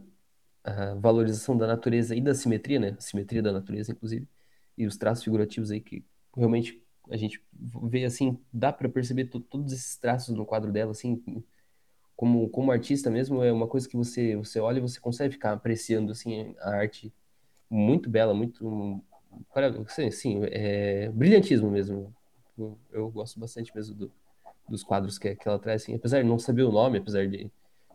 a 0.65 0.95
valorização 0.95 1.57
da 1.57 1.67
natureza 1.67 2.15
e 2.15 2.21
da 2.21 2.35
simetria, 2.35 2.81
né, 2.81 2.97
a 2.99 3.01
simetria 3.01 3.43
da 3.43 3.53
natureza, 3.53 3.93
inclusive, 3.93 4.29
e 4.77 4.87
os 4.87 4.97
traços 4.97 5.25
figurativos 5.25 5.71
aí 5.71 5.81
que 5.81 6.05
realmente 6.37 6.82
a 7.11 7.17
gente 7.17 7.43
vê 7.85 8.05
assim, 8.05 8.39
dá 8.53 8.73
para 8.73 8.89
perceber 8.89 9.27
todos 9.27 9.73
esses 9.73 9.97
traços 9.97 10.35
no 10.35 10.47
quadro 10.47 10.73
dela, 10.73 10.93
assim, 10.93 11.23
como, 12.17 12.49
como 12.51 12.71
artista 12.71 13.11
mesmo, 13.11 13.43
é 13.43 13.53
uma 13.53 13.67
coisa 13.67 13.89
que 13.89 13.97
você, 13.97 14.37
você 14.37 14.61
olha 14.61 14.79
e 14.79 14.83
você 14.83 15.01
consegue 15.01 15.33
ficar 15.33 15.53
apreciando, 15.53 16.13
assim, 16.13 16.55
a 16.61 16.71
arte 16.71 17.13
muito 17.69 18.09
bela, 18.09 18.35
muito, 18.35 19.03
sim, 19.89 20.11
sim 20.11 20.41
é 20.45 21.09
brilhantismo 21.11 21.71
mesmo. 21.71 22.15
Eu, 22.57 22.79
eu 22.93 23.11
gosto 23.11 23.41
bastante 23.41 23.75
mesmo 23.75 23.95
do, 23.95 24.13
dos 24.69 24.85
quadros 24.85 25.19
que, 25.19 25.35
que 25.35 25.49
ela 25.49 25.59
traz, 25.59 25.83
assim, 25.83 25.95
apesar 25.95 26.23
de 26.23 26.29
não 26.29 26.39
saber 26.39 26.63
o 26.63 26.73
nome, 26.73 26.99
apesar 26.99 27.27
de, 27.27 27.51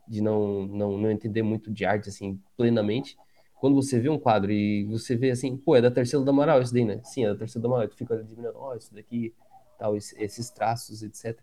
de 0.07 0.21
não, 0.21 0.65
não, 0.65 0.97
não 0.97 1.11
entender 1.11 1.43
muito 1.43 1.71
de 1.71 1.85
arte, 1.85 2.09
assim, 2.09 2.39
plenamente, 2.55 3.17
quando 3.59 3.75
você 3.75 3.99
vê 3.99 4.09
um 4.09 4.19
quadro 4.19 4.51
e 4.51 4.85
você 4.85 5.15
vê 5.15 5.31
assim, 5.31 5.57
pô, 5.57 5.75
é 5.75 5.81
da 5.81 5.89
Terceira 5.89 6.23
do 6.23 6.29
Amaral 6.29 6.61
isso 6.61 6.73
daí, 6.73 6.85
né? 6.85 7.01
Sim, 7.03 7.25
é 7.25 7.29
da 7.29 7.35
Terceira 7.35 7.61
do 7.61 7.67
Amaral. 7.67 7.87
Tu 7.87 7.95
fica 7.97 8.13
admirando, 8.13 8.57
ó, 8.57 8.71
oh, 8.71 8.75
isso 8.75 8.93
daqui, 8.93 9.33
tal, 9.77 9.95
esses 9.95 10.49
traços, 10.51 11.01
etc. 11.01 11.39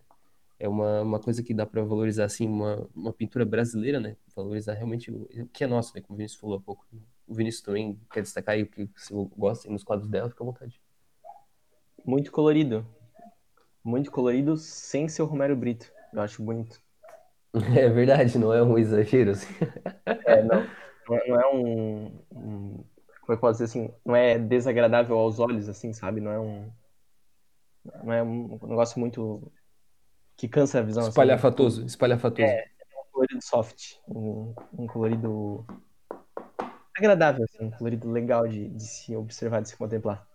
É 0.59 0.69
uma, 0.69 1.03
uma 1.03 1.21
coisa 1.21 1.43
que 1.43 1.53
dá 1.53 1.67
para 1.67 1.83
valorizar, 1.83 2.25
assim, 2.25 2.47
uma, 2.47 2.89
uma 2.95 3.13
pintura 3.13 3.45
brasileira, 3.45 3.99
né? 3.99 4.17
Valorizar 4.35 4.75
realmente 4.75 5.11
o, 5.11 5.23
o 5.23 5.49
que 5.49 5.65
é 5.65 5.67
nosso, 5.67 5.93
né? 5.95 6.01
Como 6.01 6.15
o 6.15 6.17
Vinícius 6.17 6.41
falou 6.41 6.57
há 6.59 6.61
pouco. 6.61 6.87
O 7.27 7.35
Vinícius 7.35 7.65
também 7.65 7.99
quer 8.13 8.23
destacar 8.23 8.55
aí 8.55 8.63
o 8.63 8.67
que 8.67 8.89
se 8.97 9.13
gosta 9.37 9.69
nos 9.69 9.83
quadros 9.83 10.09
dela, 10.09 10.31
fica 10.31 10.45
à 10.45 10.47
vontade. 10.47 10.81
Muito 12.05 12.31
colorido. 12.31 12.87
Muito 13.83 14.11
colorido 14.11 14.57
sem 14.57 15.09
ser 15.09 15.23
o 15.23 15.27
Romero 15.27 15.57
Brito. 15.57 15.91
Eu 16.13 16.21
acho 16.21 16.43
bonito. 16.43 16.81
É 17.77 17.89
verdade, 17.89 18.37
não 18.37 18.53
é 18.53 18.61
um 18.61 18.77
exagero, 18.77 19.31
assim. 19.31 19.55
É, 20.27 20.43
não. 20.43 20.67
É, 21.11 21.29
não 21.29 21.41
é 21.41 21.55
um, 21.55 22.07
um, 22.33 22.85
como 23.21 23.33
é 23.33 23.35
que 23.35 23.41
posso 23.41 23.53
dizer 23.59 23.65
assim, 23.65 23.95
não 24.05 24.15
é 24.15 24.39
desagradável 24.39 25.17
aos 25.19 25.39
olhos, 25.39 25.69
assim, 25.69 25.93
sabe? 25.93 26.21
Não 26.21 26.31
é 26.31 26.39
um, 26.39 26.71
não 28.03 28.13
é 28.13 28.23
um 28.23 28.59
negócio 28.63 28.99
muito 28.99 29.53
que 30.37 30.49
cansa 30.49 30.79
a 30.79 30.83
visão. 30.83 31.03
Assim. 31.03 31.11
Espalhafatoso, 31.11 31.81
assim. 31.81 31.87
espalhafatoso. 31.87 32.43
É, 32.43 32.59
é 32.59 33.01
um 33.01 33.13
colorido 33.13 33.43
soft, 33.43 33.95
um, 34.09 34.55
um 34.79 34.87
colorido 34.87 35.65
agradável, 36.97 37.45
assim, 37.45 37.65
um 37.65 37.71
colorido 37.71 38.11
legal 38.11 38.47
de, 38.47 38.69
de 38.69 38.83
se 38.83 39.17
observar, 39.17 39.63
de 39.63 39.71
se 39.71 39.77
contemplar. 39.77 40.27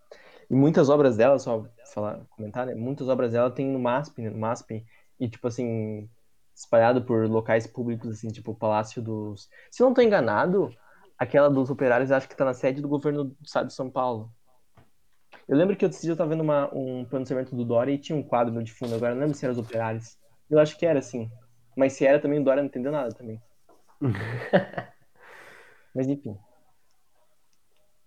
E 0.50 0.56
muitas 0.56 0.90
obras 0.90 1.16
dela, 1.16 1.38
só 1.38 1.66
falar, 1.94 2.22
comentar, 2.32 2.66
né? 2.66 2.74
Muitas 2.74 3.08
obras 3.08 3.32
dela 3.32 3.52
tem 3.52 3.68
no 3.68 3.80
MASP, 3.80 4.22
né? 4.22 4.30
no 4.30 4.38
MASP, 4.40 4.84
e 5.20 5.30
tipo 5.30 5.48
assim, 5.48 6.10
espalhado 6.60 7.02
por 7.02 7.26
locais 7.28 7.66
públicos, 7.66 8.10
assim, 8.10 8.28
tipo 8.28 8.52
o 8.52 8.56
Palácio 8.56 9.02
dos. 9.02 9.50
Se 9.72 9.82
eu 9.82 9.88
não 9.88 9.94
tô 9.94 10.02
enganado, 10.02 10.70
aquela 11.18 11.50
dos 11.50 11.70
operários 11.70 12.12
acho 12.12 12.28
que 12.28 12.36
tá 12.36 12.44
na 12.44 12.54
sede 12.54 12.82
do 12.82 12.90
governo 12.90 13.24
do 13.24 13.38
estado 13.42 13.68
de 13.68 13.74
São 13.74 13.90
Paulo. 13.90 14.30
Eu 15.48 15.58
lembro 15.58 15.76
que 15.76 15.86
outro 15.86 16.00
dia 16.00 16.12
eu 16.12 16.18
tava 16.18 16.30
vendo 16.30 16.42
uma, 16.42 16.70
um 16.74 17.06
pronunciamento 17.06 17.56
do 17.56 17.64
Dória 17.64 17.94
e 17.94 17.98
tinha 17.98 18.18
um 18.18 18.22
quadro 18.24 18.62
de 18.62 18.74
fundo, 18.74 18.94
agora 18.94 19.14
não 19.14 19.22
lembro 19.22 19.36
se 19.36 19.46
era 19.46 19.54
os 19.54 19.58
operários. 19.58 20.18
Eu 20.50 20.60
acho 20.60 20.78
que 20.78 20.86
era, 20.86 21.02
sim. 21.02 21.32
Mas 21.78 21.94
se 21.94 22.06
era 22.06 22.20
também, 22.20 22.40
o 22.40 22.44
Dória 22.44 22.62
não 22.62 22.68
entendeu 22.68 22.92
nada 22.92 23.10
também. 23.16 23.42
Mas 25.96 26.08
enfim. 26.08 26.38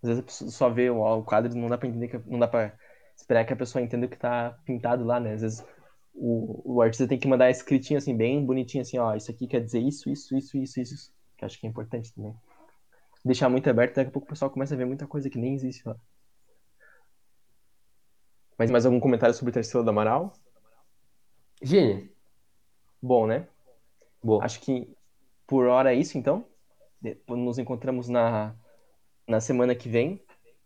Às 0.03 0.09
vezes 0.09 0.23
a 0.23 0.27
pessoa 0.27 0.51
só 0.51 0.69
vê 0.69 0.91
o, 0.91 1.01
o 1.01 1.25
quadro 1.25 1.51
e 1.51 1.59
não 1.59 1.69
dá 1.69 1.79
pra 1.79 1.89
entender, 1.89 2.09
que, 2.09 2.31
não 2.31 2.39
dá 2.39 2.47
pra 2.47 2.73
esperar 3.17 3.45
que 3.45 3.53
a 3.53 3.57
pessoa 3.57 3.83
entenda 3.83 4.07
o 4.07 4.09
que 4.09 4.19
tá 4.19 4.59
pintado 4.65 5.05
lá, 5.05 5.19
né? 5.19 5.33
Às 5.33 5.41
vezes 5.41 5.67
o, 6.15 6.75
o 6.77 6.83
artista 6.83 7.09
tem 7.09 7.19
que 7.19 7.29
mandar 7.29 7.51
escritinho 7.51 7.99
assim, 7.99 8.17
bem 8.17 8.45
bonitinho, 8.45 8.83
assim, 8.83 8.99
ó, 8.99 9.15
isso 9.15 9.31
aqui 9.31 9.47
quer 9.47 9.61
dizer 9.61 9.81
isso, 9.81 10.11
isso, 10.11 10.37
isso, 10.37 10.57
isso, 10.57 10.81
isso. 10.81 11.13
Que 11.37 11.45
acho 11.45 11.59
que 11.59 11.67
é 11.67 11.71
importante 11.71 12.13
também. 12.13 12.35
Deixar 13.25 13.49
muito 13.49 13.69
aberto, 13.69 13.97
daqui 13.97 14.09
a 14.09 14.13
pouco 14.13 14.27
o 14.27 14.31
pessoal 14.31 14.51
começa 14.51 14.75
a 14.75 14.77
ver 14.77 14.85
muita 14.85 15.07
coisa 15.07 15.31
que 15.31 15.39
nem 15.39 15.55
existe 15.55 15.87
lá. 15.87 15.97
Mas 18.59 18.71
mais 18.71 18.85
algum 18.85 19.01
comentário 19.01 19.35
sobre 19.35 19.53
Tarsila 19.53 19.83
do 19.83 19.91
Amaral? 19.91 20.33
Gênio. 21.63 22.11
Bom, 23.01 23.27
né? 23.27 23.49
Boa. 24.23 24.45
Acho 24.45 24.61
que 24.61 24.89
por 25.47 25.67
hora 25.67 25.93
é 25.93 25.97
isso, 25.97 26.19
então. 26.19 26.47
Nos 27.29 27.59
encontramos 27.59 28.09
na, 28.09 28.55
na 29.27 29.41
semana 29.41 29.75
que 29.75 29.89
vem 29.89 30.23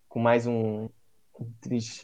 com 0.08 0.18
mais 0.18 0.46
um 0.46 0.88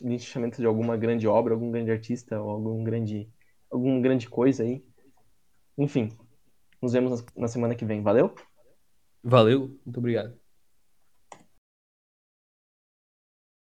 linchamento 0.03 0.59
de 0.59 0.66
alguma 0.66 0.97
grande 0.97 1.26
obra, 1.26 1.55
algum 1.55 1.70
grande 1.70 1.91
artista 1.91 2.41
ou 2.41 2.51
algum 2.51 2.85
grande, 2.85 3.30
algum 3.70 4.01
grande 4.01 4.28
coisa 4.28 4.62
aí. 4.62 4.85
Enfim, 5.78 6.11
nos 6.80 6.93
vemos 6.93 7.24
na 7.37 7.49
semana 7.49 7.74
que 7.74 7.85
vem. 7.85 8.03
Valeu? 8.03 8.35
Valeu, 9.22 9.78
muito 9.85 9.99
obrigado. 9.99 10.41